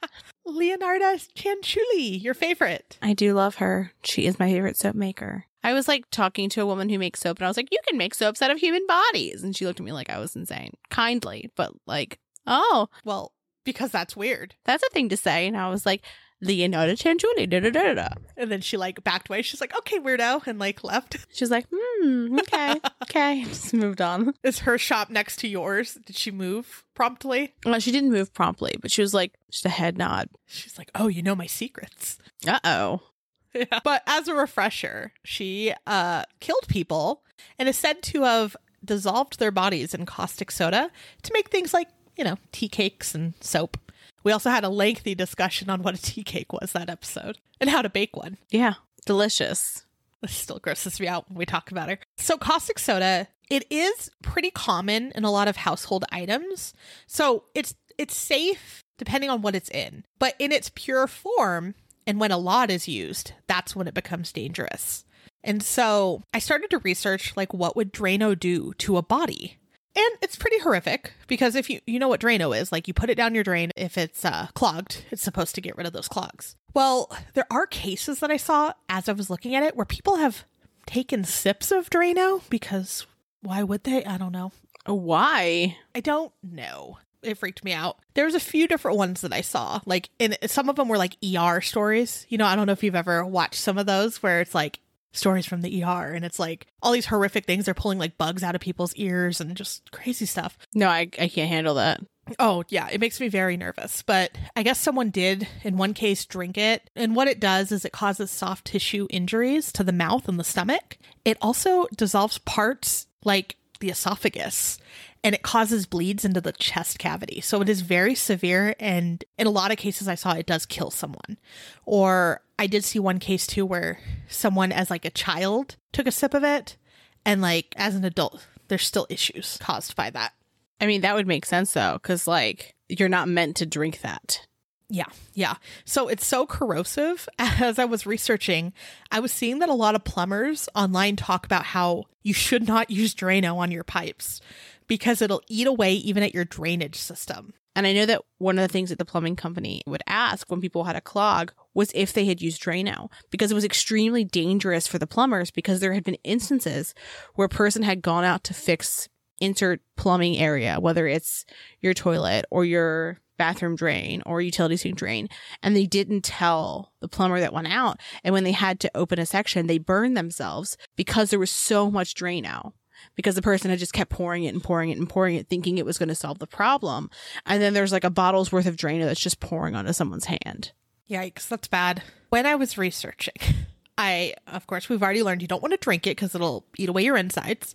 Leonarda 0.48 1.24
Cianciulli, 1.36 2.20
your 2.22 2.34
favorite. 2.34 2.98
I 3.00 3.12
do 3.12 3.34
love 3.34 3.56
her. 3.56 3.92
She 4.02 4.26
is 4.26 4.38
my 4.40 4.50
favorite 4.50 4.76
soap 4.76 4.96
maker. 4.96 5.44
I 5.62 5.72
was 5.72 5.86
like 5.86 6.04
talking 6.10 6.48
to 6.50 6.62
a 6.62 6.66
woman 6.66 6.88
who 6.88 6.98
makes 6.98 7.20
soap 7.20 7.38
and 7.38 7.46
I 7.46 7.48
was 7.48 7.56
like, 7.56 7.68
you 7.70 7.78
can 7.88 7.98
make 7.98 8.14
soaps 8.14 8.42
out 8.42 8.50
of 8.50 8.58
human 8.58 8.84
bodies. 8.86 9.44
And 9.44 9.54
she 9.56 9.64
looked 9.64 9.78
at 9.80 9.86
me 9.86 9.92
like 9.92 10.10
I 10.10 10.18
was 10.18 10.34
insane. 10.34 10.74
Kindly, 10.90 11.50
but 11.56 11.72
like, 11.86 12.18
oh, 12.48 12.88
Well, 13.04 13.32
because 13.64 13.90
that's 13.90 14.16
weird. 14.16 14.54
that's 14.64 14.82
a 14.84 14.90
thing 14.90 15.08
to 15.10 15.16
say. 15.16 15.46
And 15.46 15.56
I 15.56 15.68
was 15.68 15.84
like, 15.86 16.04
Leonardo 16.40 16.94
da 16.94 17.14
da 17.46 17.60
da 17.60 17.70
da 17.70 17.94
da. 17.94 18.08
And 18.36 18.50
then 18.50 18.60
she 18.60 18.76
like 18.76 19.02
backed 19.02 19.28
away. 19.28 19.42
She's 19.42 19.60
like, 19.60 19.76
okay, 19.78 19.98
weirdo, 19.98 20.46
and 20.46 20.58
like 20.58 20.84
left. 20.84 21.16
She's 21.32 21.50
like, 21.50 21.66
hmm, 21.72 22.38
okay, 22.40 22.80
okay. 23.04 23.44
Just 23.44 23.72
moved 23.72 24.00
on. 24.00 24.34
Is 24.42 24.60
her 24.60 24.78
shop 24.78 25.08
next 25.10 25.38
to 25.40 25.48
yours? 25.48 25.98
Did 26.04 26.16
she 26.16 26.30
move 26.30 26.84
promptly? 26.94 27.54
Well, 27.64 27.80
she 27.80 27.92
didn't 27.92 28.12
move 28.12 28.34
promptly, 28.34 28.76
but 28.80 28.90
she 28.90 29.02
was 29.02 29.14
like, 29.14 29.32
just 29.50 29.64
a 29.64 29.70
head 29.70 29.96
nod. 29.96 30.28
She's 30.46 30.76
like, 30.78 30.90
oh, 30.94 31.08
you 31.08 31.22
know 31.22 31.34
my 31.34 31.46
secrets. 31.46 32.18
Uh 32.46 32.60
oh. 32.64 33.00
Yeah. 33.54 33.80
But 33.84 34.02
as 34.06 34.28
a 34.28 34.34
refresher, 34.34 35.12
she 35.24 35.72
uh, 35.86 36.24
killed 36.40 36.68
people 36.68 37.22
and 37.58 37.70
is 37.70 37.78
said 37.78 38.02
to 38.02 38.24
have 38.24 38.54
dissolved 38.84 39.38
their 39.38 39.50
bodies 39.50 39.94
in 39.94 40.04
caustic 40.04 40.50
soda 40.50 40.90
to 41.22 41.30
make 41.32 41.48
things 41.48 41.72
like, 41.72 41.88
you 42.18 42.24
know, 42.24 42.36
tea 42.52 42.68
cakes 42.68 43.14
and 43.14 43.32
soap. 43.40 43.78
We 44.26 44.32
also 44.32 44.50
had 44.50 44.64
a 44.64 44.68
lengthy 44.68 45.14
discussion 45.14 45.70
on 45.70 45.84
what 45.84 45.94
a 45.94 46.02
tea 46.02 46.24
cake 46.24 46.52
was 46.52 46.72
that 46.72 46.90
episode 46.90 47.38
and 47.60 47.70
how 47.70 47.80
to 47.80 47.88
bake 47.88 48.16
one. 48.16 48.38
Yeah, 48.50 48.74
delicious. 49.04 49.84
This 50.20 50.32
still 50.32 50.58
grosses 50.58 50.98
me 50.98 51.06
out 51.06 51.28
when 51.28 51.38
we 51.38 51.46
talk 51.46 51.70
about 51.70 51.88
her. 51.88 52.00
So, 52.18 52.36
caustic 52.36 52.80
soda, 52.80 53.28
it 53.48 53.64
is 53.70 54.10
pretty 54.24 54.50
common 54.50 55.12
in 55.14 55.22
a 55.22 55.30
lot 55.30 55.46
of 55.46 55.58
household 55.58 56.04
items. 56.10 56.74
So, 57.06 57.44
it's 57.54 57.76
it's 57.98 58.16
safe 58.16 58.82
depending 58.98 59.30
on 59.30 59.42
what 59.42 59.54
it's 59.54 59.70
in. 59.70 60.04
But 60.18 60.34
in 60.40 60.50
its 60.50 60.72
pure 60.74 61.06
form, 61.06 61.76
and 62.04 62.18
when 62.18 62.32
a 62.32 62.36
lot 62.36 62.68
is 62.68 62.88
used, 62.88 63.32
that's 63.46 63.76
when 63.76 63.86
it 63.86 63.94
becomes 63.94 64.32
dangerous. 64.32 65.04
And 65.44 65.62
so, 65.62 66.20
I 66.34 66.40
started 66.40 66.70
to 66.70 66.78
research 66.78 67.36
like 67.36 67.54
what 67.54 67.76
would 67.76 67.92
Drano 67.92 68.36
do 68.36 68.72
to 68.78 68.96
a 68.96 69.02
body? 69.02 69.58
And 69.96 70.18
it's 70.20 70.36
pretty 70.36 70.58
horrific 70.58 71.14
because 71.26 71.54
if 71.54 71.70
you 71.70 71.80
you 71.86 71.98
know 71.98 72.08
what 72.08 72.20
Drano 72.20 72.56
is, 72.56 72.70
like 72.70 72.86
you 72.86 72.92
put 72.92 73.08
it 73.08 73.14
down 73.14 73.34
your 73.34 73.44
drain 73.44 73.72
if 73.76 73.96
it's 73.96 74.24
uh, 74.26 74.48
clogged, 74.54 75.04
it's 75.10 75.22
supposed 75.22 75.54
to 75.54 75.62
get 75.62 75.76
rid 75.76 75.86
of 75.86 75.94
those 75.94 76.06
clogs. 76.08 76.54
Well, 76.74 77.10
there 77.32 77.46
are 77.50 77.66
cases 77.66 78.20
that 78.20 78.30
I 78.30 78.36
saw 78.36 78.74
as 78.90 79.08
I 79.08 79.12
was 79.12 79.30
looking 79.30 79.54
at 79.54 79.62
it 79.62 79.74
where 79.74 79.86
people 79.86 80.16
have 80.16 80.44
taken 80.84 81.24
sips 81.24 81.72
of 81.72 81.88
Drano 81.88 82.42
because 82.50 83.06
why 83.40 83.62
would 83.62 83.84
they? 83.84 84.04
I 84.04 84.18
don't 84.18 84.32
know. 84.32 84.52
Why? 84.84 85.76
I 85.94 86.00
don't 86.00 86.32
know. 86.42 86.98
It 87.22 87.38
freaked 87.38 87.64
me 87.64 87.72
out. 87.72 87.96
There 88.14 88.26
was 88.26 88.34
a 88.34 88.40
few 88.40 88.68
different 88.68 88.98
ones 88.98 89.22
that 89.22 89.32
I 89.32 89.40
saw. 89.40 89.80
Like 89.86 90.10
in 90.18 90.36
some 90.46 90.68
of 90.68 90.76
them 90.76 90.88
were 90.88 90.98
like 90.98 91.16
ER 91.24 91.62
stories. 91.62 92.26
You 92.28 92.36
know, 92.36 92.46
I 92.46 92.54
don't 92.54 92.66
know 92.66 92.72
if 92.72 92.84
you've 92.84 92.94
ever 92.94 93.24
watched 93.24 93.60
some 93.60 93.78
of 93.78 93.86
those 93.86 94.22
where 94.22 94.42
it's 94.42 94.54
like 94.54 94.78
stories 95.12 95.46
from 95.46 95.62
the 95.62 95.82
ER 95.82 96.12
and 96.12 96.24
it's 96.24 96.38
like 96.38 96.66
all 96.82 96.92
these 96.92 97.06
horrific 97.06 97.46
things. 97.46 97.64
They're 97.64 97.74
pulling 97.74 97.98
like 97.98 98.18
bugs 98.18 98.42
out 98.42 98.54
of 98.54 98.60
people's 98.60 98.94
ears 98.94 99.40
and 99.40 99.56
just 99.56 99.90
crazy 99.92 100.26
stuff. 100.26 100.58
No, 100.74 100.88
I, 100.88 101.08
I 101.18 101.28
can't 101.28 101.48
handle 101.48 101.74
that. 101.76 102.00
Oh, 102.38 102.64
yeah, 102.68 102.88
it 102.90 103.00
makes 103.00 103.20
me 103.20 103.28
very 103.28 103.56
nervous. 103.56 104.02
But 104.02 104.36
I 104.56 104.62
guess 104.62 104.80
someone 104.80 105.10
did, 105.10 105.46
in 105.62 105.76
one 105.76 105.94
case, 105.94 106.24
drink 106.24 106.58
it. 106.58 106.90
And 106.96 107.14
what 107.14 107.28
it 107.28 107.38
does 107.38 107.70
is 107.70 107.84
it 107.84 107.92
causes 107.92 108.30
soft 108.30 108.64
tissue 108.66 109.06
injuries 109.10 109.70
to 109.72 109.84
the 109.84 109.92
mouth 109.92 110.28
and 110.28 110.38
the 110.38 110.44
stomach. 110.44 110.98
It 111.24 111.38
also 111.40 111.86
dissolves 111.96 112.38
parts 112.38 113.06
like 113.24 113.56
the 113.78 113.90
esophagus 113.90 114.78
and 115.24 115.34
it 115.34 115.42
causes 115.42 115.86
bleeds 115.86 116.24
into 116.24 116.40
the 116.40 116.52
chest 116.52 116.98
cavity. 116.98 117.40
So 117.40 117.60
it 117.60 117.68
is 117.68 117.80
very 117.80 118.14
severe. 118.14 118.74
And 118.78 119.24
in 119.38 119.46
a 119.46 119.50
lot 119.50 119.72
of 119.72 119.76
cases, 119.76 120.08
I 120.08 120.14
saw 120.14 120.32
it 120.32 120.46
does 120.46 120.66
kill 120.66 120.90
someone. 120.90 121.36
Or 121.84 122.42
I 122.58 122.66
did 122.66 122.84
see 122.84 122.98
one 122.98 123.18
case 123.18 123.46
too 123.46 123.66
where 123.66 123.98
someone, 124.28 124.70
as 124.72 124.90
like 124.90 125.04
a 125.04 125.10
child, 125.10 125.76
took 125.92 126.06
a 126.06 126.12
sip 126.12 126.32
of 126.32 126.44
it. 126.44 126.76
And 127.24 127.42
like 127.42 127.74
as 127.76 127.96
an 127.96 128.04
adult, 128.04 128.46
there's 128.68 128.86
still 128.86 129.06
issues 129.10 129.58
caused 129.60 129.96
by 129.96 130.10
that. 130.10 130.32
I 130.80 130.86
mean, 130.86 131.00
that 131.00 131.14
would 131.14 131.26
make 131.26 131.44
sense 131.44 131.72
though, 131.72 131.94
because 131.94 132.26
like 132.26 132.74
you're 132.88 133.08
not 133.08 133.28
meant 133.28 133.56
to 133.56 133.66
drink 133.66 134.02
that. 134.02 134.46
Yeah, 134.88 135.06
yeah. 135.34 135.56
So 135.84 136.08
it's 136.08 136.26
so 136.26 136.46
corrosive. 136.46 137.28
As 137.38 137.78
I 137.78 137.84
was 137.84 138.06
researching, 138.06 138.72
I 139.10 139.20
was 139.20 139.32
seeing 139.32 139.58
that 139.58 139.68
a 139.68 139.74
lot 139.74 139.94
of 139.94 140.04
plumbers 140.04 140.68
online 140.74 141.16
talk 141.16 141.44
about 141.44 141.64
how 141.64 142.04
you 142.22 142.32
should 142.32 142.66
not 142.66 142.90
use 142.90 143.14
Drano 143.14 143.56
on 143.56 143.70
your 143.70 143.84
pipes 143.84 144.40
because 144.86 145.20
it'll 145.20 145.42
eat 145.48 145.66
away 145.66 145.94
even 145.94 146.22
at 146.22 146.34
your 146.34 146.44
drainage 146.44 146.96
system. 146.96 147.52
And 147.74 147.86
I 147.86 147.92
know 147.92 148.06
that 148.06 148.22
one 148.38 148.58
of 148.58 148.62
the 148.62 148.72
things 148.72 148.88
that 148.88 148.98
the 148.98 149.04
plumbing 149.04 149.36
company 149.36 149.82
would 149.86 150.02
ask 150.06 150.50
when 150.50 150.62
people 150.62 150.84
had 150.84 150.96
a 150.96 151.00
clog 151.00 151.52
was 151.74 151.90
if 151.94 152.12
they 152.12 152.24
had 152.24 152.40
used 152.40 152.62
Drano 152.62 153.10
because 153.30 153.50
it 153.50 153.54
was 153.54 153.66
extremely 153.66 154.24
dangerous 154.24 154.86
for 154.86 154.98
the 154.98 155.06
plumbers 155.06 155.50
because 155.50 155.80
there 155.80 155.92
had 155.92 156.04
been 156.04 156.16
instances 156.24 156.94
where 157.34 157.44
a 157.44 157.50
person 157.50 157.82
had 157.82 158.00
gone 158.00 158.24
out 158.24 158.44
to 158.44 158.54
fix 158.54 159.10
insert 159.40 159.82
plumbing 159.96 160.38
area, 160.38 160.80
whether 160.80 161.06
it's 161.06 161.44
your 161.82 161.92
toilet 161.92 162.46
or 162.50 162.64
your 162.64 163.20
bathroom 163.36 163.76
drain 163.76 164.22
or 164.26 164.40
utility 164.40 164.76
sink 164.76 164.96
drain, 164.96 165.28
and 165.62 165.74
they 165.74 165.86
didn't 165.86 166.22
tell 166.22 166.92
the 167.00 167.08
plumber 167.08 167.40
that 167.40 167.52
went 167.52 167.68
out. 167.68 168.00
And 168.24 168.32
when 168.32 168.44
they 168.44 168.52
had 168.52 168.80
to 168.80 168.96
open 168.96 169.18
a 169.18 169.26
section, 169.26 169.66
they 169.66 169.78
burned 169.78 170.16
themselves 170.16 170.76
because 170.96 171.30
there 171.30 171.38
was 171.38 171.50
so 171.50 171.90
much 171.90 172.14
Drano 172.14 172.72
because 173.14 173.34
the 173.34 173.42
person 173.42 173.70
had 173.70 173.78
just 173.78 173.92
kept 173.92 174.10
pouring 174.10 174.44
it 174.44 174.54
and 174.54 174.62
pouring 174.62 174.90
it 174.90 174.98
and 174.98 175.08
pouring 175.08 175.36
it, 175.36 175.48
thinking 175.48 175.78
it 175.78 175.86
was 175.86 175.98
going 175.98 176.08
to 176.08 176.14
solve 176.14 176.38
the 176.38 176.46
problem. 176.46 177.10
And 177.44 177.62
then 177.62 177.74
there's 177.74 177.92
like 177.92 178.04
a 178.04 178.10
bottle's 178.10 178.52
worth 178.52 178.66
of 178.66 178.76
Drano 178.76 179.04
that's 179.04 179.20
just 179.20 179.40
pouring 179.40 179.74
onto 179.74 179.92
someone's 179.92 180.26
hand. 180.26 180.72
Yikes, 181.10 181.48
that's 181.48 181.68
bad. 181.68 182.02
When 182.30 182.46
I 182.46 182.56
was 182.56 182.78
researching, 182.78 183.34
I, 183.98 184.34
of 184.46 184.66
course, 184.66 184.88
we've 184.88 185.02
already 185.02 185.22
learned 185.22 185.42
you 185.42 185.48
don't 185.48 185.62
want 185.62 185.72
to 185.72 185.78
drink 185.78 186.06
it 186.06 186.16
because 186.16 186.34
it'll 186.34 186.66
eat 186.76 186.88
away 186.88 187.04
your 187.04 187.16
insides. 187.16 187.74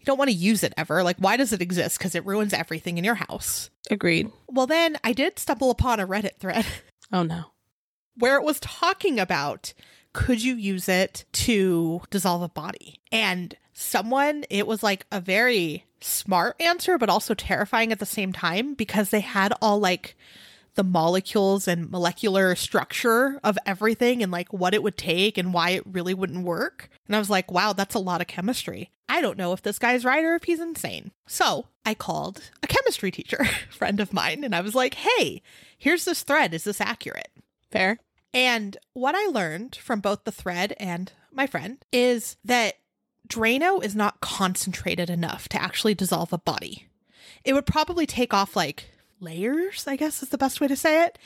You 0.00 0.06
don't 0.06 0.18
want 0.18 0.30
to 0.30 0.36
use 0.36 0.62
it 0.64 0.72
ever. 0.76 1.02
Like, 1.02 1.18
why 1.18 1.36
does 1.36 1.52
it 1.52 1.60
exist? 1.62 1.98
Because 1.98 2.14
it 2.14 2.24
ruins 2.26 2.52
everything 2.52 2.98
in 2.98 3.04
your 3.04 3.14
house. 3.14 3.70
Agreed. 3.90 4.30
Well, 4.48 4.66
then 4.66 4.96
I 5.04 5.12
did 5.12 5.38
stumble 5.38 5.70
upon 5.70 6.00
a 6.00 6.06
Reddit 6.06 6.36
thread 6.38 6.66
Oh 7.12 7.22
no. 7.22 7.44
where 8.16 8.36
it 8.36 8.44
was 8.44 8.58
talking 8.60 9.18
about 9.20 9.72
could 10.12 10.42
you 10.42 10.54
use 10.56 10.88
it 10.88 11.24
to 11.32 12.00
dissolve 12.10 12.42
a 12.42 12.48
body? 12.48 13.00
And 13.12 13.54
someone, 13.74 14.44
it 14.50 14.66
was 14.66 14.82
like 14.82 15.06
a 15.12 15.20
very 15.20 15.84
smart 16.00 16.56
answer, 16.60 16.98
but 16.98 17.08
also 17.08 17.34
terrifying 17.34 17.92
at 17.92 17.98
the 18.00 18.06
same 18.06 18.32
time 18.32 18.74
because 18.74 19.10
they 19.10 19.20
had 19.20 19.52
all 19.62 19.78
like 19.78 20.16
the 20.80 20.84
molecules 20.84 21.68
and 21.68 21.90
molecular 21.90 22.54
structure 22.54 23.38
of 23.44 23.58
everything 23.66 24.22
and 24.22 24.32
like 24.32 24.50
what 24.50 24.72
it 24.72 24.82
would 24.82 24.96
take 24.96 25.36
and 25.36 25.52
why 25.52 25.70
it 25.72 25.82
really 25.84 26.14
wouldn't 26.14 26.42
work. 26.42 26.88
And 27.06 27.14
I 27.14 27.18
was 27.18 27.28
like, 27.28 27.52
wow, 27.52 27.74
that's 27.74 27.94
a 27.94 27.98
lot 27.98 28.22
of 28.22 28.28
chemistry. 28.28 28.90
I 29.06 29.20
don't 29.20 29.36
know 29.36 29.52
if 29.52 29.60
this 29.60 29.78
guy's 29.78 30.06
right 30.06 30.24
or 30.24 30.36
if 30.36 30.44
he's 30.44 30.58
insane. 30.58 31.10
So 31.26 31.66
I 31.84 31.92
called 31.92 32.50
a 32.62 32.66
chemistry 32.66 33.10
teacher, 33.10 33.44
friend 33.70 34.00
of 34.00 34.14
mine, 34.14 34.42
and 34.42 34.54
I 34.54 34.62
was 34.62 34.74
like, 34.74 34.94
hey, 34.94 35.42
here's 35.76 36.06
this 36.06 36.22
thread. 36.22 36.54
Is 36.54 36.64
this 36.64 36.80
accurate? 36.80 37.28
Fair. 37.70 37.98
And 38.32 38.78
what 38.94 39.14
I 39.14 39.26
learned 39.26 39.76
from 39.76 40.00
both 40.00 40.24
the 40.24 40.32
thread 40.32 40.74
and 40.80 41.12
my 41.30 41.46
friend 41.46 41.84
is 41.92 42.38
that 42.42 42.76
Drano 43.28 43.84
is 43.84 43.94
not 43.94 44.22
concentrated 44.22 45.10
enough 45.10 45.46
to 45.50 45.60
actually 45.60 45.94
dissolve 45.94 46.32
a 46.32 46.38
body. 46.38 46.86
It 47.44 47.52
would 47.52 47.66
probably 47.66 48.06
take 48.06 48.32
off 48.32 48.56
like 48.56 48.88
layers, 49.20 49.86
I 49.86 49.96
guess 49.96 50.22
is 50.22 50.30
the 50.30 50.38
best 50.38 50.60
way 50.60 50.68
to 50.68 50.76
say 50.76 51.04
it, 51.04 51.18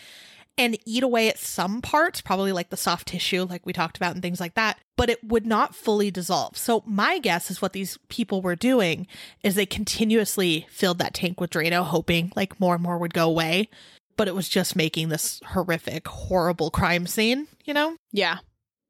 and 0.57 0.78
eat 0.85 1.02
away 1.02 1.28
at 1.28 1.38
some 1.38 1.83
parts, 1.83 2.20
probably 2.20 2.52
like 2.52 2.70
the 2.70 2.76
soft 2.76 3.09
tissue, 3.09 3.44
like 3.44 3.66
we 3.66 3.72
talked 3.72 3.96
about, 3.96 4.14
and 4.14 4.22
things 4.22 4.40
like 4.40 4.54
that, 4.54 4.78
but 4.96 5.11
it 5.11 5.22
would 5.24 5.46
not 5.46 5.74
fully 5.74 6.11
dissolve. 6.11 6.57
So, 6.57 6.83
my 6.87 7.18
guess 7.18 7.50
is 7.50 7.61
what 7.61 7.72
these 7.72 7.98
people 8.09 8.42
were 8.42 8.57
doing 8.57 9.07
is 9.42 9.54
they 9.54 9.66
continuously 9.66 10.66
filled 10.70 10.98
that 10.98 11.14
tank 11.14 11.40
with 11.40 11.50
Drano, 11.50 11.85
hoping 11.85 12.33
like 12.37 12.61
more 12.61 12.74
and 12.74 12.83
more 12.83 12.98
would 12.98 13.14
go 13.14 13.26
away 13.26 13.68
but 14.16 14.28
it 14.28 14.35
was 14.35 14.48
just 14.48 14.76
making 14.76 15.09
this 15.09 15.40
horrific, 15.46 16.07
horrible 16.07 16.70
crime 16.70 17.07
scene, 17.07 17.48
you 17.64 17.74
know? 17.74 17.96
Yeah. 18.12 18.38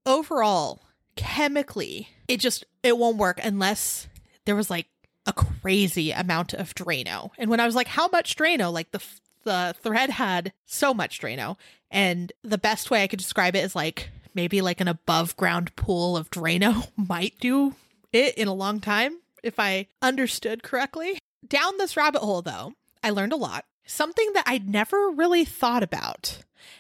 Overall, 0.07 0.83
chemically, 1.17 2.09
it 2.29 2.39
just 2.39 2.65
it 2.83 2.99
won't 2.99 3.17
work 3.17 3.41
unless 3.43 4.09
there 4.45 4.57
was 4.57 4.71
like 4.71 4.87
a 5.27 5.33
crazy 5.33 6.11
amount 6.11 6.53
of 6.55 6.75
Drano. 6.75 7.31
And 7.39 7.51
when 7.51 7.61
I 7.61 7.67
was 7.67 7.75
like, 7.75 7.89
how 7.89 8.09
much 8.09 8.37
Drano? 8.37 8.73
Like 8.73 8.91
the 8.93 9.03
the 9.45 9.75
thread 9.83 10.09
had 10.09 10.53
so 10.65 10.95
much 10.95 11.21
Drano, 11.21 11.57
and 11.91 12.33
the 12.43 12.59
best 12.59 12.91
way 12.91 13.03
I 13.03 13.07
could 13.07 13.19
describe 13.19 13.55
it 13.55 13.65
is 13.65 13.77
like 13.77 14.11
maybe 14.35 14.61
like 14.61 14.81
an 14.81 14.89
above 14.89 15.37
ground 15.37 15.75
pool 15.77 16.17
of 16.17 16.31
Drano 16.31 16.89
might 16.97 17.39
do 17.41 17.75
it 18.13 18.35
in 18.37 18.49
a 18.49 18.55
long 18.55 18.81
time 18.81 19.19
if 19.43 19.59
I 19.59 19.89
understood 20.01 20.63
correctly. 20.63 21.19
Down 21.47 21.77
this 21.77 21.97
rabbit 21.97 22.23
hole 22.23 22.43
though, 22.43 22.73
I 23.03 23.11
learned 23.11 23.33
a 23.33 23.37
lot 23.37 23.65
something 23.87 24.33
that 24.33 24.45
I'd 24.47 24.69
never 24.69 25.11
really 25.11 25.45
thought 25.45 25.83
about. 25.83 26.39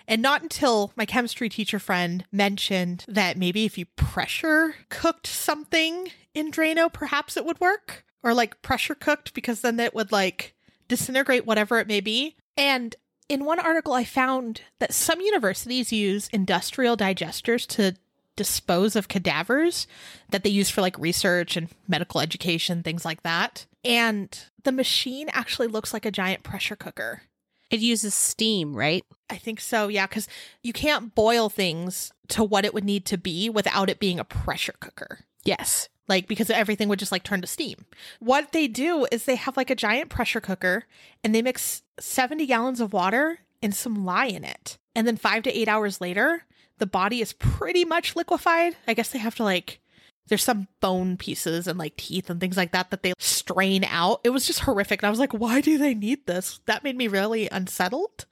And 0.08 0.22
not 0.22 0.42
until 0.42 0.92
my 0.96 1.04
chemistry 1.04 1.48
teacher 1.48 1.78
friend 1.78 2.24
mentioned 2.32 3.04
that 3.08 3.36
maybe 3.36 3.64
if 3.64 3.76
you 3.76 3.86
pressure 3.96 4.76
cooked 4.88 5.26
something 5.26 6.08
in 6.34 6.50
Drano, 6.50 6.92
perhaps 6.92 7.36
it 7.36 7.44
would 7.44 7.60
work. 7.60 8.03
Or 8.24 8.34
like 8.34 8.62
pressure 8.62 8.96
cooked 8.96 9.34
because 9.34 9.60
then 9.60 9.78
it 9.78 9.94
would 9.94 10.10
like 10.10 10.54
disintegrate 10.88 11.46
whatever 11.46 11.78
it 11.78 11.86
may 11.86 12.00
be. 12.00 12.36
And 12.56 12.96
in 13.28 13.44
one 13.44 13.60
article, 13.60 13.92
I 13.92 14.04
found 14.04 14.62
that 14.80 14.92
some 14.92 15.20
universities 15.20 15.92
use 15.92 16.28
industrial 16.32 16.96
digesters 16.96 17.66
to 17.68 17.94
dispose 18.36 18.96
of 18.96 19.08
cadavers 19.08 19.86
that 20.30 20.42
they 20.42 20.50
use 20.50 20.68
for 20.70 20.80
like 20.80 20.98
research 20.98 21.56
and 21.56 21.68
medical 21.86 22.20
education, 22.20 22.82
things 22.82 23.04
like 23.04 23.22
that. 23.22 23.66
And 23.84 24.36
the 24.64 24.72
machine 24.72 25.28
actually 25.32 25.68
looks 25.68 25.92
like 25.92 26.04
a 26.04 26.10
giant 26.10 26.42
pressure 26.42 26.76
cooker. 26.76 27.22
It 27.70 27.80
uses 27.80 28.14
steam, 28.14 28.76
right? 28.76 29.04
I 29.30 29.36
think 29.36 29.60
so, 29.60 29.88
yeah, 29.88 30.06
because 30.06 30.28
you 30.62 30.72
can't 30.72 31.14
boil 31.14 31.48
things 31.48 32.12
to 32.28 32.44
what 32.44 32.64
it 32.64 32.74
would 32.74 32.84
need 32.84 33.04
to 33.06 33.18
be 33.18 33.48
without 33.48 33.90
it 33.90 33.98
being 33.98 34.18
a 34.18 34.24
pressure 34.24 34.74
cooker. 34.80 35.20
Yes. 35.44 35.88
Like, 36.06 36.28
because 36.28 36.50
everything 36.50 36.88
would 36.88 36.98
just 36.98 37.12
like 37.12 37.22
turn 37.22 37.40
to 37.40 37.46
steam. 37.46 37.86
What 38.20 38.52
they 38.52 38.68
do 38.68 39.06
is 39.10 39.24
they 39.24 39.36
have 39.36 39.56
like 39.56 39.70
a 39.70 39.74
giant 39.74 40.10
pressure 40.10 40.40
cooker 40.40 40.84
and 41.22 41.34
they 41.34 41.42
mix 41.42 41.82
70 41.98 42.46
gallons 42.46 42.80
of 42.80 42.92
water 42.92 43.38
and 43.62 43.74
some 43.74 44.04
lye 44.04 44.26
in 44.26 44.44
it. 44.44 44.76
And 44.94 45.06
then 45.06 45.16
five 45.16 45.42
to 45.44 45.52
eight 45.52 45.68
hours 45.68 46.00
later, 46.00 46.44
the 46.78 46.86
body 46.86 47.20
is 47.20 47.32
pretty 47.32 47.84
much 47.84 48.16
liquefied. 48.16 48.76
I 48.86 48.94
guess 48.94 49.10
they 49.10 49.18
have 49.18 49.34
to 49.36 49.44
like, 49.44 49.80
there's 50.28 50.42
some 50.42 50.68
bone 50.80 51.16
pieces 51.16 51.66
and 51.66 51.78
like 51.78 51.96
teeth 51.96 52.28
and 52.28 52.38
things 52.40 52.56
like 52.56 52.72
that 52.72 52.90
that 52.90 53.02
they 53.02 53.14
strain 53.18 53.84
out. 53.84 54.20
It 54.24 54.30
was 54.30 54.46
just 54.46 54.60
horrific. 54.60 55.02
And 55.02 55.06
I 55.06 55.10
was 55.10 55.18
like, 55.18 55.32
why 55.32 55.60
do 55.60 55.78
they 55.78 55.94
need 55.94 56.26
this? 56.26 56.60
That 56.66 56.84
made 56.84 56.96
me 56.96 57.08
really 57.08 57.48
unsettled. 57.50 58.26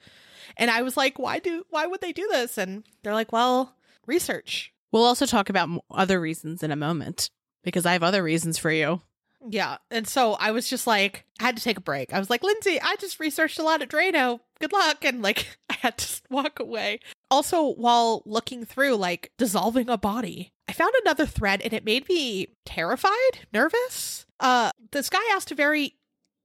And 0.58 0.70
I 0.70 0.82
was 0.82 0.96
like, 0.96 1.18
why 1.18 1.38
do, 1.38 1.64
why 1.70 1.86
would 1.86 2.02
they 2.02 2.12
do 2.12 2.28
this? 2.30 2.58
And 2.58 2.84
they're 3.02 3.14
like, 3.14 3.32
well, 3.32 3.74
research. 4.06 4.72
We'll 4.90 5.04
also 5.04 5.24
talk 5.24 5.48
about 5.48 5.70
other 5.90 6.20
reasons 6.20 6.62
in 6.62 6.70
a 6.70 6.76
moment 6.76 7.30
because 7.62 7.86
I 7.86 7.92
have 7.92 8.02
other 8.02 8.22
reasons 8.22 8.58
for 8.58 8.70
you. 8.70 9.00
Yeah. 9.48 9.78
And 9.90 10.06
so 10.06 10.34
I 10.34 10.52
was 10.52 10.68
just 10.68 10.86
like, 10.86 11.24
I 11.40 11.44
had 11.44 11.56
to 11.56 11.62
take 11.62 11.76
a 11.76 11.82
break. 11.82 12.12
I 12.12 12.18
was 12.18 12.30
like, 12.30 12.44
Lindsay, 12.44 12.80
I 12.80 12.96
just 12.96 13.18
researched 13.18 13.58
a 13.58 13.62
lot 13.62 13.82
at 13.82 13.88
Drano. 13.88 14.40
Good 14.60 14.72
luck. 14.72 15.04
And 15.04 15.22
like, 15.22 15.58
I 15.70 15.74
had 15.80 15.98
to 15.98 16.22
walk 16.30 16.60
away. 16.60 17.00
Also, 17.30 17.72
while 17.72 18.22
looking 18.24 18.64
through, 18.64 18.96
like, 18.96 19.32
dissolving 19.38 19.88
a 19.88 19.98
body, 19.98 20.52
I 20.68 20.72
found 20.72 20.92
another 21.02 21.26
thread 21.26 21.60
and 21.62 21.72
it 21.72 21.84
made 21.84 22.08
me 22.08 22.48
terrified, 22.64 23.46
nervous. 23.52 24.26
Uh, 24.38 24.70
this 24.92 25.10
guy 25.10 25.22
asked 25.32 25.50
a 25.50 25.56
very 25.56 25.96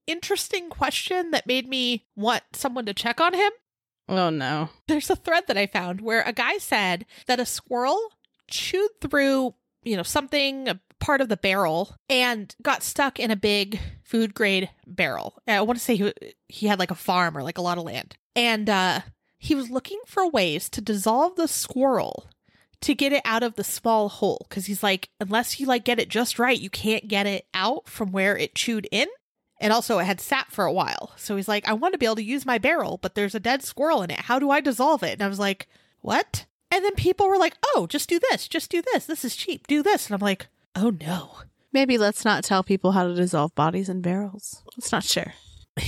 interesting 0.08 0.70
question 0.70 1.32
that 1.32 1.46
made 1.46 1.68
me 1.68 2.06
want 2.16 2.44
someone 2.54 2.86
to 2.86 2.94
check 2.94 3.20
on 3.20 3.34
him. 3.34 3.52
Oh 4.10 4.30
no. 4.30 4.70
There's 4.88 5.10
a 5.10 5.16
thread 5.16 5.44
that 5.48 5.58
I 5.58 5.68
found 5.68 6.02
where 6.02 6.22
a 6.22 6.32
guy 6.32 6.58
said 6.58 7.06
that 7.28 7.40
a 7.42 7.46
squirrel 7.46 8.00
chewed 8.50 8.92
through, 9.02 9.54
you 9.84 9.98
know, 9.98 10.04
something, 10.04 10.70
a 10.70 10.80
part 11.00 11.22
of 11.22 11.30
the 11.30 11.38
barrel, 11.38 11.96
and 12.10 12.56
got 12.62 12.84
stuck 12.84 13.20
in 13.20 13.32
a 13.32 13.36
big 13.36 13.80
food 14.04 14.34
grade 14.34 14.70
barrel. 14.86 15.42
I 15.48 15.62
want 15.62 15.78
to 15.80 15.84
say 15.84 15.96
he, 15.96 16.14
he 16.48 16.68
had 16.68 16.80
like 16.80 16.92
a 16.92 16.96
farm 16.96 17.38
or 17.38 17.44
like 17.44 17.58
a 17.58 17.62
lot 17.62 17.78
of 17.78 17.84
land. 17.84 18.16
And 18.36 18.70
uh, 18.70 19.02
he 19.38 19.56
was 19.56 19.70
looking 19.70 20.00
for 20.06 20.30
ways 20.30 20.70
to 20.70 20.82
dissolve 20.82 21.36
the 21.36 21.48
squirrel 21.48 22.30
to 22.82 22.94
get 22.94 23.14
it 23.14 23.22
out 23.26 23.44
of 23.44 23.56
the 23.56 23.64
small 23.64 24.10
hole 24.10 24.46
because 24.48 24.68
he's 24.68 24.84
like, 24.84 25.10
unless 25.20 25.60
you 25.60 25.66
like 25.66 25.84
get 25.84 26.00
it 26.00 26.10
just 26.10 26.40
right, 26.40 26.60
you 26.60 26.70
can't 26.70 27.08
get 27.08 27.26
it 27.26 27.48
out 27.54 27.88
from 27.88 28.12
where 28.12 28.38
it 28.38 28.56
chewed 28.56 28.88
in. 28.92 29.08
And 29.60 29.74
also, 29.74 29.98
it 29.98 30.06
had 30.06 30.22
sat 30.22 30.52
for 30.52 30.66
a 30.66 30.72
while. 30.72 31.14
So 31.16 31.36
he's 31.36 31.48
like, 31.48 31.68
I 31.68 31.74
want 31.74 31.94
to 31.94 31.98
be 31.98 32.06
able 32.06 32.18
to 32.18 32.24
use 32.24 32.46
my 32.46 32.60
barrel, 32.60 33.00
but 33.02 33.16
there's 33.16 33.34
a 33.34 33.40
dead 33.40 33.64
squirrel 33.64 34.04
in 34.04 34.12
it. 34.12 34.20
How 34.20 34.38
do 34.38 34.52
I 34.52 34.62
dissolve 34.62 35.02
it? 35.02 35.14
And 35.14 35.24
I 35.24 35.28
was 35.28 35.40
like, 35.40 35.68
what? 36.02 36.46
And 36.70 36.86
then 36.86 36.94
people 36.94 37.28
were 37.28 37.38
like, 37.40 37.56
oh, 37.66 37.88
just 37.90 38.08
do 38.08 38.20
this, 38.30 38.48
just 38.48 38.70
do 38.70 38.84
this. 38.94 39.08
This 39.08 39.26
is 39.26 39.36
cheap. 39.36 39.66
Do 39.66 39.82
this. 39.82 40.06
And 40.06 40.14
I'm 40.14 40.22
like, 40.24 40.48
oh 40.78 40.92
no. 41.02 41.32
Maybe 41.74 41.98
let's 41.98 42.24
not 42.24 42.44
tell 42.44 42.64
people 42.64 42.94
how 42.94 43.06
to 43.08 43.14
dissolve 43.14 43.54
bodies 43.56 43.90
in 43.90 44.02
barrels. 44.02 44.64
Let's 44.78 44.92
not 44.92 45.04
share. 45.04 45.34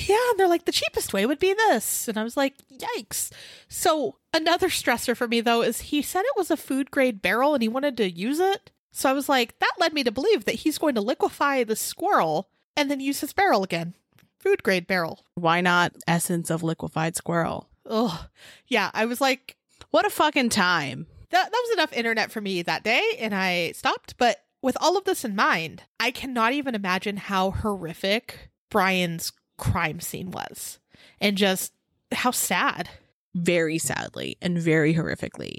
Yeah. 0.08 0.18
And 0.32 0.40
they're 0.40 0.48
like, 0.48 0.66
the 0.66 0.72
cheapest 0.72 1.14
way 1.14 1.26
would 1.26 1.40
be 1.40 1.54
this. 1.54 2.08
And 2.08 2.18
I 2.20 2.24
was 2.24 2.38
like, 2.38 2.56
yikes. 2.72 3.32
So 3.70 4.18
another 4.34 4.68
stressor 4.68 5.16
for 5.18 5.28
me, 5.28 5.42
though, 5.42 5.62
is 5.64 5.82
he 5.82 6.02
said 6.02 6.22
it 6.22 6.38
was 6.38 6.52
a 6.52 6.58
food 6.58 6.92
grade 6.92 7.22
barrel 7.22 7.54
and 7.56 7.64
he 7.64 7.70
wanted 7.70 7.98
to 7.98 8.10
use 8.12 8.40
it. 8.40 8.72
So 8.92 9.10
I 9.10 9.14
was 9.14 9.30
like, 9.30 9.58
that 9.60 9.72
led 9.80 9.94
me 9.94 10.04
to 10.04 10.12
believe 10.12 10.46
that 10.46 10.56
he's 10.56 10.78
going 10.78 10.96
to 10.96 11.02
liquefy 11.02 11.64
the 11.64 11.76
squirrel 11.76 12.50
and 12.78 12.92
then 12.92 13.00
use 13.00 13.22
his 13.22 13.34
barrel 13.34 13.64
again. 13.64 13.96
Food 14.40 14.62
grade 14.64 14.86
barrel. 14.86 15.26
Why 15.36 15.62
not 15.62 15.94
essence 16.08 16.50
of 16.50 16.62
liquefied 16.62 17.16
squirrel? 17.16 17.70
Oh, 17.86 18.28
yeah. 18.68 18.92
I 18.94 19.06
was 19.06 19.20
like, 19.22 19.56
What 19.90 20.06
a 20.06 20.10
fucking 20.12 20.50
time. 20.50 21.08
that, 21.32 21.52
that 21.52 21.64
was 21.68 21.74
enough 21.74 21.94
internet 21.94 22.32
for 22.32 22.42
me 22.42 22.62
that 22.62 22.84
day, 22.84 23.02
and 23.20 23.34
I 23.34 23.72
stopped. 23.72 24.16
But 24.18 24.38
with 24.62 24.78
all 24.82 24.98
of 24.98 25.06
this 25.06 25.24
in 25.26 25.36
mind, 25.36 25.84
I 26.00 26.12
cannot 26.12 26.54
even 26.54 26.76
imagine 26.76 27.18
how 27.18 27.52
horrific 27.52 28.50
Brian's 28.70 29.32
crime 29.58 30.00
scene 30.00 30.32
was 30.32 30.80
and 31.20 31.38
just 31.38 31.74
how 32.12 32.32
sad. 32.32 32.90
Very 33.36 33.78
sadly 33.78 34.38
and 34.42 34.58
very 34.58 34.96
horrifically. 34.96 35.58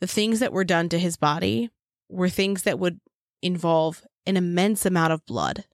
The 0.00 0.06
things 0.06 0.40
that 0.40 0.52
were 0.52 0.64
done 0.64 0.88
to 0.90 0.98
his 0.98 1.16
body 1.16 1.70
were 2.10 2.28
things 2.28 2.62
that 2.64 2.78
would 2.78 3.00
involve 3.42 4.02
an 4.26 4.36
immense 4.36 4.84
amount 4.84 5.12
of 5.12 5.24
blood. 5.26 5.64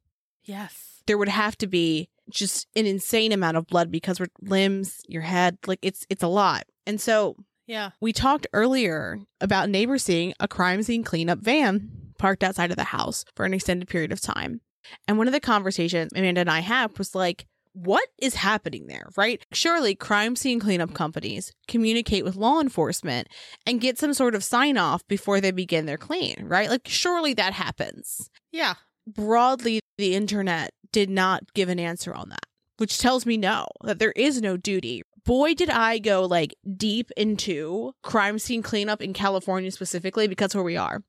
Yes. 0.44 1.02
There 1.06 1.18
would 1.18 1.28
have 1.28 1.56
to 1.58 1.66
be 1.66 2.08
just 2.30 2.68
an 2.76 2.86
insane 2.86 3.32
amount 3.32 3.56
of 3.56 3.66
blood 3.66 3.90
because 3.90 4.20
we're 4.20 4.28
limbs, 4.40 5.00
your 5.08 5.22
head, 5.22 5.58
like 5.66 5.80
it's 5.82 6.06
it's 6.08 6.22
a 6.22 6.28
lot. 6.28 6.64
And 6.86 7.00
so 7.00 7.36
Yeah. 7.66 7.90
we 8.00 8.12
talked 8.12 8.46
earlier 8.52 9.18
about 9.40 9.68
neighbors 9.68 10.04
seeing 10.04 10.32
a 10.38 10.46
crime 10.46 10.82
scene 10.84 11.02
cleanup 11.02 11.40
van 11.40 11.90
parked 12.22 12.44
outside 12.44 12.70
of 12.70 12.76
the 12.76 12.84
house 12.84 13.24
for 13.34 13.44
an 13.44 13.52
extended 13.52 13.88
period 13.88 14.12
of 14.12 14.20
time. 14.20 14.60
And 15.08 15.18
one 15.18 15.26
of 15.26 15.32
the 15.32 15.40
conversations 15.40 16.12
Amanda 16.14 16.42
and 16.42 16.50
I 16.50 16.60
had 16.60 16.96
was 16.96 17.16
like, 17.16 17.46
what 17.72 18.08
is 18.16 18.36
happening 18.36 18.86
there, 18.86 19.08
right? 19.16 19.44
Surely 19.52 19.96
crime 19.96 20.36
scene 20.36 20.60
cleanup 20.60 20.94
companies 20.94 21.52
communicate 21.66 22.24
with 22.24 22.36
law 22.36 22.60
enforcement 22.60 23.26
and 23.66 23.80
get 23.80 23.98
some 23.98 24.14
sort 24.14 24.36
of 24.36 24.44
sign 24.44 24.78
off 24.78 25.02
before 25.08 25.40
they 25.40 25.50
begin 25.50 25.86
their 25.86 25.96
clean, 25.96 26.36
right? 26.44 26.70
Like, 26.70 26.82
surely 26.86 27.34
that 27.34 27.54
happens. 27.54 28.30
Yeah. 28.52 28.74
Broadly, 29.04 29.80
the 29.98 30.14
internet 30.14 30.70
did 30.92 31.10
not 31.10 31.52
give 31.54 31.68
an 31.68 31.80
answer 31.80 32.14
on 32.14 32.28
that, 32.28 32.46
which 32.76 32.98
tells 32.98 33.26
me 33.26 33.36
no, 33.36 33.66
that 33.82 33.98
there 33.98 34.12
is 34.12 34.40
no 34.40 34.56
duty. 34.56 35.02
Boy, 35.24 35.54
did 35.54 35.70
I 35.70 35.98
go 35.98 36.24
like 36.24 36.54
deep 36.76 37.10
into 37.16 37.94
crime 38.02 38.38
scene 38.38 38.62
cleanup 38.62 39.02
in 39.02 39.12
California 39.12 39.72
specifically 39.72 40.28
because 40.28 40.54
where 40.54 40.62
we 40.62 40.76
are. 40.76 41.02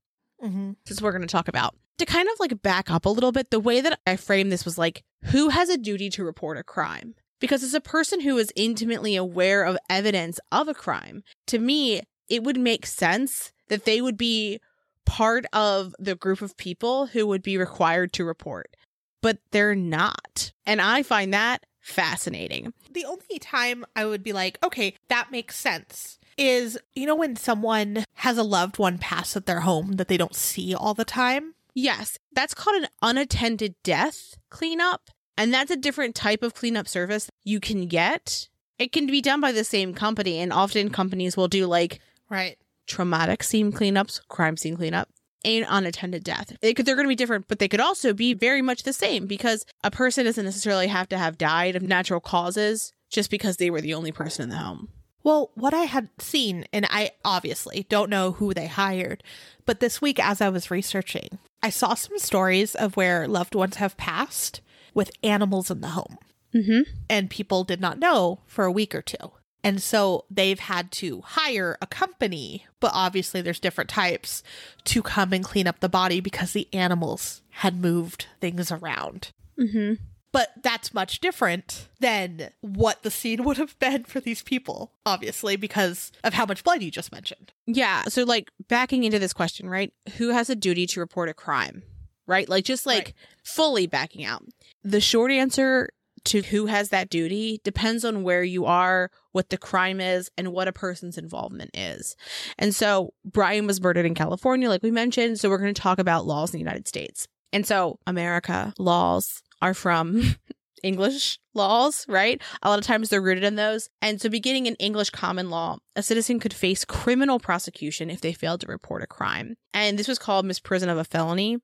Mm-hmm. 0.44 0.72
This 0.86 0.98
is 0.98 1.02
what 1.02 1.08
we're 1.08 1.18
going 1.18 1.28
to 1.28 1.32
talk 1.32 1.48
about. 1.48 1.76
To 2.00 2.06
kind 2.06 2.28
of 2.28 2.39
like 2.39 2.62
back 2.62 2.89
up 2.91 3.06
a 3.06 3.10
little 3.10 3.32
bit, 3.32 3.50
the 3.50 3.60
way 3.60 3.82
that 3.82 4.00
I 4.06 4.16
framed 4.16 4.52
this 4.52 4.66
was 4.66 4.78
like, 4.78 5.04
who 5.26 5.50
has 5.50 5.70
a 5.70 5.78
duty 5.78 6.10
to 6.12 6.24
report 6.24 6.58
a 6.58 6.64
crime? 6.64 7.16
Because 7.39 7.64
as 7.64 7.74
a 7.74 7.82
person 7.82 8.22
who 8.22 8.38
is 8.38 8.52
intimately 8.56 9.16
aware 9.16 9.64
of 9.64 9.78
evidence 9.89 10.39
of 10.52 10.68
a 10.68 10.74
crime, 10.74 11.24
to 11.48 11.60
me, 11.60 12.02
it 12.30 12.44
would 12.44 12.58
make 12.58 12.86
sense 12.86 13.52
that 13.68 13.86
they 13.86 14.02
would 14.02 14.18
be 14.18 14.60
part 15.06 15.46
of 15.54 15.94
the 16.00 16.16
group 16.16 16.41
of 16.41 16.58
people 16.58 17.08
who 17.08 17.28
would 17.28 17.44
be 17.44 17.58
required 17.58 18.14
to 18.14 18.26
report, 18.26 18.76
but 19.22 19.39
they're 19.52 19.76
not. 19.76 20.52
And 20.66 20.82
I 20.82 21.04
find 21.04 21.34
that 21.34 21.66
fascinating. 21.80 22.74
The 22.91 23.06
only 23.06 23.39
time 23.39 23.86
I 23.96 24.06
would 24.06 24.24
be 24.24 24.34
like, 24.34 24.58
okay, 24.64 24.96
that 25.10 25.32
makes 25.32 25.58
sense 25.58 26.18
is, 26.38 26.78
you 26.94 27.06
know, 27.06 27.16
when 27.16 27.36
someone 27.36 28.06
has 28.16 28.38
a 28.38 28.44
loved 28.44 28.80
one 28.80 28.98
pass 28.98 29.36
at 29.36 29.46
their 29.46 29.62
home 29.62 29.94
that 29.94 30.08
they 30.08 30.18
don't 30.18 30.36
see 30.36 30.74
all 30.74 30.94
the 30.94 31.06
time? 31.06 31.56
Yes, 31.74 32.18
that's 32.32 32.54
called 32.54 32.84
an 32.84 32.90
unattended 33.02 33.76
death 33.84 34.36
cleanup. 34.50 35.10
And 35.38 35.54
that's 35.54 35.72
a 35.72 35.76
different 35.76 36.14
type 36.14 36.44
of 36.44 36.54
cleanup 36.54 36.88
service 36.88 37.30
you 37.44 37.60
can 37.60 37.88
get. 37.88 38.48
It 38.78 38.92
can 38.92 39.08
be 39.08 39.22
done 39.22 39.42
by 39.42 39.52
the 39.52 39.64
same 39.64 39.94
company, 39.94 40.40
and 40.40 40.54
often 40.54 40.90
companies 40.90 41.36
will 41.36 41.48
do 41.48 41.66
like 41.66 42.00
Right. 42.30 42.58
traumatic 42.88 43.44
scene 43.44 43.72
cleanups, 43.72 44.20
crime 44.28 44.58
scene 44.58 44.78
cleanup, 44.78 45.10
and 45.44 45.66
unattended 45.68 46.24
death. 46.24 46.56
They 46.62 46.74
could, 46.74 46.86
they're 46.86 46.96
going 46.96 47.06
to 47.06 47.10
be 47.10 47.16
different, 47.16 47.48
but 47.48 47.60
they 47.60 47.68
could 47.68 47.80
also 47.80 48.14
be 48.14 48.34
very 48.34 48.62
much 48.62 48.84
the 48.84 48.94
same 48.94 49.26
because 49.26 49.66
a 49.84 49.92
person 49.92 50.26
doesn't 50.26 50.46
necessarily 50.46 50.88
have 50.88 51.10
to 51.10 51.18
have 51.18 51.38
died 51.38 51.76
of 51.76 51.82
natural 51.82 52.20
causes 52.20 52.94
just 53.10 53.30
because 53.30 53.58
they 53.58 53.70
were 53.70 53.82
the 53.82 53.94
only 53.94 54.12
person 54.12 54.44
in 54.44 54.50
the 54.50 54.58
home. 54.58 54.90
Well, 55.24 55.52
what 55.56 55.74
I 55.74 55.84
had 55.84 56.10
seen, 56.20 56.66
and 56.74 56.86
I 56.90 57.12
obviously 57.24 57.86
don't 57.90 58.10
know 58.10 58.34
who 58.34 58.54
they 58.54 58.68
hired, 58.68 59.24
but 59.66 59.80
this 59.80 60.02
week 60.02 60.20
as 60.20 60.42
I 60.42 60.50
was 60.50 60.70
researching, 60.72 61.40
I 61.62 61.70
saw 61.70 61.94
some 61.94 62.20
stories 62.20 62.76
of 62.76 62.98
where 62.98 63.28
loved 63.28 63.56
ones 63.56 63.78
have 63.78 63.96
passed 63.98 64.60
with 64.94 65.12
animals 65.24 65.72
in 65.72 65.82
the 65.82 65.90
home, 65.90 66.18
Mm-hmm. 66.54 66.82
and 67.10 67.30
people 67.32 67.64
did 67.64 67.82
not 67.82 67.98
know 67.98 68.42
for 68.46 68.66
a 68.66 68.72
week 68.72 68.94
or 68.94 69.02
two. 69.02 69.32
And 69.64 69.82
so 69.82 70.26
they've 70.30 70.60
had 70.60 70.92
to 70.92 71.22
hire 71.22 71.78
a 71.82 71.88
company, 71.88 72.66
but 72.82 72.92
obviously 72.94 73.42
there's 73.42 73.62
different 73.62 73.90
types 73.90 74.44
to 74.84 75.02
come 75.02 75.32
and 75.34 75.44
clean 75.44 75.66
up 75.68 75.80
the 75.80 75.88
body 75.90 76.20
because 76.20 76.52
the 76.52 76.68
animals 76.74 77.42
had 77.50 77.82
moved 77.82 78.28
things 78.42 78.72
around. 78.72 79.30
Mm-hmm. 79.58 79.94
But 80.34 80.50
that's 80.62 80.94
much 80.94 81.22
different 81.22 81.88
than 82.02 82.50
what 82.60 83.04
the 83.04 83.12
scene 83.12 83.46
would 83.46 83.58
have 83.58 83.80
been 83.80 84.04
for 84.04 84.20
these 84.20 84.42
people, 84.44 84.92
obviously, 85.06 85.56
because 85.56 86.12
of 86.24 86.34
how 86.34 86.46
much 86.46 86.64
blood 86.66 86.82
you 86.82 86.92
just 86.92 87.12
mentioned. 87.14 87.54
Yeah. 87.68 88.04
So, 88.10 88.24
like, 88.24 88.50
backing 88.68 89.06
into 89.06 89.20
this 89.20 89.32
question, 89.32 89.70
right? 89.70 89.94
Who 90.18 90.30
has 90.32 90.50
a 90.50 90.56
duty 90.56 90.88
to 90.88 91.00
report 91.00 91.30
a 91.30 91.34
crime? 91.34 91.84
Right? 92.28 92.50
Like, 92.50 92.66
just 92.66 92.86
like 92.86 93.06
Right. 93.06 93.14
fully 93.46 93.88
backing 93.88 94.26
out. 94.26 94.44
The 94.84 95.00
short 95.02 95.32
answer 95.32 95.90
to 96.26 96.42
who 96.42 96.66
has 96.68 96.90
that 96.90 97.10
duty 97.10 97.60
depends 97.64 98.06
on 98.06 98.24
where 98.24 98.44
you 98.44 98.66
are, 98.66 99.12
what 99.34 99.50
the 99.50 99.58
crime 99.58 100.00
is, 100.00 100.32
and 100.38 100.54
what 100.54 100.70
a 100.70 100.74
person's 100.74 101.18
involvement 101.18 101.72
is. 101.74 102.16
And 102.58 102.74
so 102.74 103.14
Brian 103.26 103.68
was 103.68 103.82
murdered 103.82 104.06
in 104.06 104.16
California, 104.16 104.70
like 104.70 104.82
we 104.82 104.90
mentioned. 104.90 105.40
So 105.40 105.50
we're 105.50 105.58
going 105.58 105.74
to 105.74 105.82
talk 105.82 106.00
about 106.00 106.26
laws 106.26 106.52
in 106.54 106.58
the 106.58 106.64
United 106.64 106.88
States. 106.88 107.28
And 107.52 107.68
so 107.68 108.00
America 108.08 108.74
laws 108.80 109.44
are 109.64 109.74
from 109.74 110.36
English 110.84 111.39
laws, 111.53 112.05
right? 112.09 112.41
A 112.61 112.70
lot 112.70 112.78
of 112.78 112.86
times 112.86 113.07
they're 113.09 113.22
rooted 113.22 113.45
in 113.45 113.55
those. 113.55 113.89
And 114.01 114.22
so, 114.22 114.30
beginning 114.30 114.66
in 114.66 114.76
English 114.76 115.09
common 115.09 115.49
law, 115.49 115.78
a 115.95 116.03
citizen 116.03 116.39
could 116.39 116.53
face 116.53 116.84
criminal 116.84 117.39
prosecution 117.39 118.09
if 118.09 118.20
they 118.20 118.34
failed 118.34 118.61
to 118.61 118.68
report 118.68 119.01
a 119.01 119.07
crime. 119.07 119.55
And 119.74 119.97
this 119.97 120.09
was 120.09 120.20
called 120.20 120.45
misprision 120.45 120.89
of 120.89 120.97
a 120.97 121.05
felony. 121.05 121.59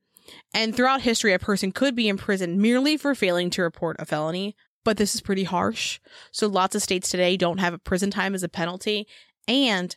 And 0.53 0.75
throughout 0.75 1.01
history, 1.01 1.33
a 1.33 1.39
person 1.39 1.71
could 1.71 1.95
be 1.95 2.07
imprisoned 2.07 2.59
merely 2.59 2.95
for 2.95 3.13
failing 3.13 3.49
to 3.51 3.63
report 3.63 3.97
a 3.99 4.05
felony, 4.05 4.55
but 4.85 4.97
this 4.97 5.13
is 5.13 5.21
pretty 5.21 5.43
harsh. 5.43 5.99
So, 6.31 6.47
lots 6.47 6.73
of 6.75 6.81
states 6.81 7.09
today 7.09 7.35
don't 7.35 7.59
have 7.59 7.73
a 7.73 7.79
prison 7.79 8.11
time 8.11 8.33
as 8.33 8.43
a 8.43 8.49
penalty. 8.49 9.07
And 9.45 9.93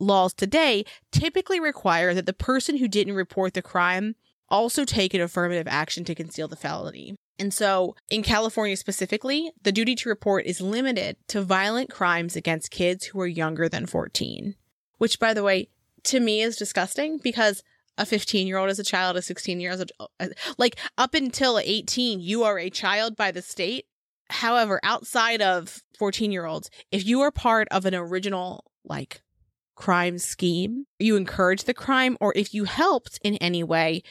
laws 0.00 0.34
today 0.34 0.84
typically 1.12 1.60
require 1.60 2.14
that 2.14 2.26
the 2.26 2.32
person 2.32 2.78
who 2.78 2.88
didn't 2.88 3.14
report 3.14 3.54
the 3.54 3.62
crime 3.62 4.16
also 4.48 4.84
take 4.84 5.14
an 5.14 5.20
affirmative 5.20 5.68
action 5.68 6.04
to 6.04 6.14
conceal 6.14 6.48
the 6.48 6.56
felony. 6.56 7.16
And 7.38 7.52
so, 7.52 7.96
in 8.08 8.22
California 8.22 8.76
specifically, 8.76 9.50
the 9.62 9.72
duty 9.72 9.94
to 9.96 10.08
report 10.08 10.46
is 10.46 10.60
limited 10.60 11.16
to 11.28 11.42
violent 11.42 11.90
crimes 11.90 12.36
against 12.36 12.70
kids 12.70 13.06
who 13.06 13.20
are 13.20 13.26
younger 13.26 13.68
than 13.68 13.86
14. 13.86 14.54
Which, 14.98 15.18
by 15.18 15.34
the 15.34 15.42
way, 15.42 15.68
to 16.04 16.20
me 16.20 16.42
is 16.42 16.56
disgusting 16.56 17.18
because 17.18 17.62
a 17.98 18.06
15 18.06 18.46
year 18.46 18.58
old 18.58 18.70
is 18.70 18.78
a 18.78 18.84
child, 18.84 19.16
a 19.16 19.22
16 19.22 19.60
year 19.60 19.72
old, 19.72 19.90
like 20.58 20.76
up 20.96 21.14
until 21.14 21.58
18, 21.58 22.20
you 22.20 22.44
are 22.44 22.58
a 22.58 22.70
child 22.70 23.16
by 23.16 23.30
the 23.30 23.42
state. 23.42 23.86
However, 24.30 24.80
outside 24.82 25.42
of 25.42 25.82
14 25.98 26.30
year 26.32 26.46
olds, 26.46 26.70
if 26.90 27.04
you 27.06 27.20
are 27.20 27.30
part 27.30 27.68
of 27.70 27.84
an 27.84 27.94
original, 27.94 28.64
like, 28.84 29.22
crime 29.74 30.18
scheme, 30.18 30.86
you 30.98 31.16
encourage 31.16 31.64
the 31.64 31.74
crime, 31.74 32.16
or 32.20 32.32
if 32.36 32.54
you 32.54 32.64
helped 32.64 33.18
in 33.22 33.36
any 33.36 33.62
way, 33.62 34.02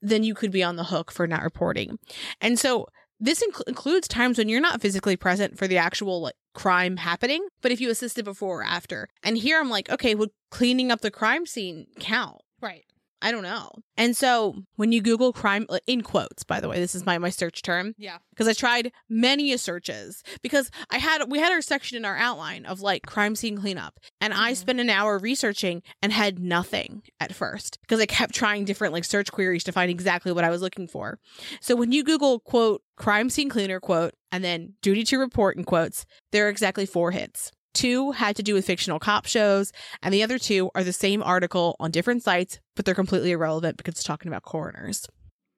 then 0.00 0.22
you 0.22 0.34
could 0.34 0.50
be 0.50 0.62
on 0.62 0.76
the 0.76 0.84
hook 0.84 1.10
for 1.10 1.26
not 1.26 1.42
reporting. 1.42 1.98
And 2.40 2.58
so 2.58 2.86
this 3.18 3.42
inc- 3.42 3.66
includes 3.66 4.08
times 4.08 4.38
when 4.38 4.48
you're 4.48 4.60
not 4.60 4.80
physically 4.80 5.16
present 5.16 5.58
for 5.58 5.66
the 5.66 5.78
actual 5.78 6.20
like 6.20 6.34
crime 6.54 6.96
happening, 6.96 7.46
but 7.62 7.72
if 7.72 7.80
you 7.80 7.90
assisted 7.90 8.24
before 8.24 8.60
or 8.60 8.64
after. 8.64 9.08
And 9.22 9.38
here 9.38 9.58
I'm 9.60 9.70
like, 9.70 9.90
okay, 9.90 10.14
would 10.14 10.30
cleaning 10.50 10.90
up 10.90 11.00
the 11.00 11.10
crime 11.10 11.46
scene 11.46 11.86
count? 11.98 12.40
Right. 12.60 12.84
I 13.26 13.32
don't 13.32 13.42
know. 13.42 13.70
And 13.96 14.16
so 14.16 14.54
when 14.76 14.92
you 14.92 15.02
Google 15.02 15.32
crime, 15.32 15.66
in 15.88 16.02
quotes, 16.02 16.44
by 16.44 16.60
the 16.60 16.68
way, 16.68 16.78
this 16.78 16.94
is 16.94 17.04
my, 17.04 17.18
my 17.18 17.30
search 17.30 17.60
term. 17.62 17.92
Yeah. 17.98 18.18
Because 18.30 18.46
I 18.46 18.52
tried 18.52 18.92
many 19.08 19.56
searches 19.56 20.22
because 20.42 20.70
I 20.90 20.98
had, 20.98 21.28
we 21.28 21.40
had 21.40 21.50
our 21.50 21.60
section 21.60 21.96
in 21.96 22.04
our 22.04 22.16
outline 22.16 22.66
of 22.66 22.80
like 22.82 23.02
crime 23.06 23.34
scene 23.34 23.58
cleanup. 23.58 23.98
And 24.20 24.32
I 24.32 24.52
Mhm. 24.52 24.56
spent 24.56 24.80
an 24.80 24.90
hour 24.90 25.18
researching 25.18 25.82
and 26.00 26.12
had 26.12 26.38
nothing 26.38 27.02
at 27.18 27.34
first 27.34 27.78
because 27.80 27.98
I 28.00 28.06
kept 28.06 28.32
trying 28.34 28.64
different 28.64 28.92
like 28.94 29.04
search 29.04 29.32
queries 29.32 29.64
to 29.64 29.72
find 29.72 29.90
exactly 29.90 30.30
what 30.30 30.44
I 30.44 30.50
was 30.50 30.62
looking 30.62 30.86
for. 30.86 31.18
So 31.60 31.74
when 31.74 31.90
you 31.90 32.04
Google 32.04 32.38
quote, 32.38 32.82
crime 32.96 33.28
scene 33.28 33.48
cleaner 33.48 33.80
quote, 33.80 34.12
and 34.30 34.44
then 34.44 34.74
duty 34.82 35.02
to 35.04 35.18
report 35.18 35.56
in 35.56 35.64
quotes, 35.64 36.04
there 36.30 36.46
are 36.46 36.50
exactly 36.50 36.86
four 36.86 37.10
hits. 37.10 37.50
Two 37.76 38.12
had 38.12 38.36
to 38.36 38.42
do 38.42 38.54
with 38.54 38.66
fictional 38.66 38.98
cop 38.98 39.26
shows, 39.26 39.70
and 40.02 40.14
the 40.14 40.22
other 40.22 40.38
two 40.38 40.70
are 40.74 40.82
the 40.82 40.94
same 40.94 41.22
article 41.22 41.76
on 41.78 41.90
different 41.90 42.22
sites, 42.22 42.58
but 42.74 42.86
they're 42.86 42.94
completely 42.94 43.32
irrelevant 43.32 43.76
because 43.76 43.92
it's 43.92 44.02
talking 44.02 44.30
about 44.30 44.44
coroners. 44.44 45.06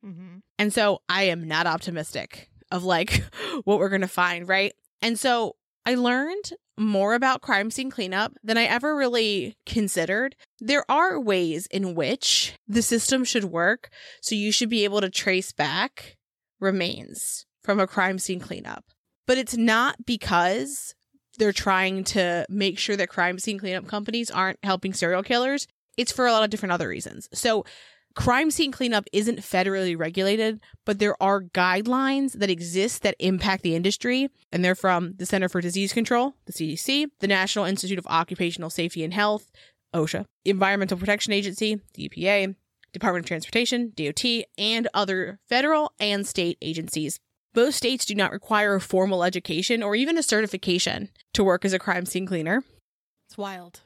Mm-hmm. 0.04 0.38
And 0.58 0.74
so 0.74 1.02
I 1.08 1.24
am 1.24 1.46
not 1.46 1.68
optimistic 1.68 2.50
of 2.72 2.82
like 2.82 3.22
what 3.64 3.78
we're 3.78 3.88
going 3.88 4.00
to 4.00 4.08
find, 4.08 4.48
right? 4.48 4.72
And 5.00 5.16
so 5.16 5.54
I 5.86 5.94
learned 5.94 6.54
more 6.76 7.14
about 7.14 7.40
crime 7.40 7.70
scene 7.70 7.88
cleanup 7.88 8.32
than 8.42 8.58
I 8.58 8.64
ever 8.64 8.96
really 8.96 9.56
considered. 9.64 10.34
There 10.58 10.84
are 10.90 11.20
ways 11.20 11.66
in 11.66 11.94
which 11.94 12.54
the 12.66 12.82
system 12.82 13.24
should 13.24 13.44
work, 13.44 13.90
so 14.20 14.34
you 14.34 14.50
should 14.50 14.70
be 14.70 14.82
able 14.82 15.00
to 15.02 15.08
trace 15.08 15.52
back 15.52 16.16
remains 16.58 17.46
from 17.62 17.78
a 17.78 17.86
crime 17.86 18.18
scene 18.18 18.40
cleanup. 18.40 18.84
But 19.24 19.38
it's 19.38 19.56
not 19.56 20.04
because 20.04 20.94
they're 21.38 21.52
trying 21.52 22.04
to 22.04 22.44
make 22.48 22.78
sure 22.78 22.96
that 22.96 23.08
crime 23.08 23.38
scene 23.38 23.58
cleanup 23.58 23.86
companies 23.86 24.30
aren't 24.30 24.58
helping 24.62 24.92
serial 24.92 25.22
killers. 25.22 25.66
It's 25.96 26.12
for 26.12 26.26
a 26.26 26.32
lot 26.32 26.44
of 26.44 26.50
different 26.50 26.72
other 26.72 26.88
reasons. 26.88 27.28
So, 27.32 27.64
crime 28.14 28.50
scene 28.50 28.72
cleanup 28.72 29.04
isn't 29.12 29.40
federally 29.40 29.96
regulated, 29.98 30.60
but 30.84 30.98
there 30.98 31.20
are 31.22 31.42
guidelines 31.42 32.32
that 32.32 32.50
exist 32.50 33.02
that 33.02 33.14
impact 33.18 33.62
the 33.62 33.76
industry. 33.76 34.28
And 34.52 34.64
they're 34.64 34.74
from 34.74 35.14
the 35.16 35.26
Center 35.26 35.48
for 35.48 35.60
Disease 35.60 35.92
Control, 35.92 36.34
the 36.46 36.52
CDC, 36.52 37.06
the 37.20 37.28
National 37.28 37.64
Institute 37.64 37.98
of 37.98 38.06
Occupational 38.06 38.70
Safety 38.70 39.04
and 39.04 39.14
Health, 39.14 39.50
OSHA, 39.94 40.24
Environmental 40.44 40.98
Protection 40.98 41.32
Agency, 41.32 41.80
the 41.94 42.08
EPA, 42.08 42.54
Department 42.92 43.24
of 43.24 43.28
Transportation, 43.28 43.92
DOT, 43.94 44.24
and 44.56 44.88
other 44.94 45.38
federal 45.48 45.92
and 45.98 46.26
state 46.26 46.58
agencies. 46.62 47.20
Most 47.58 47.78
states 47.78 48.04
do 48.04 48.14
not 48.14 48.30
require 48.30 48.76
a 48.76 48.80
formal 48.80 49.24
education 49.24 49.82
or 49.82 49.96
even 49.96 50.16
a 50.16 50.22
certification 50.22 51.08
to 51.34 51.42
work 51.42 51.64
as 51.64 51.72
a 51.72 51.78
crime 51.80 52.06
scene 52.06 52.24
cleaner. 52.24 52.62
It's 53.28 53.36
wild. 53.36 53.80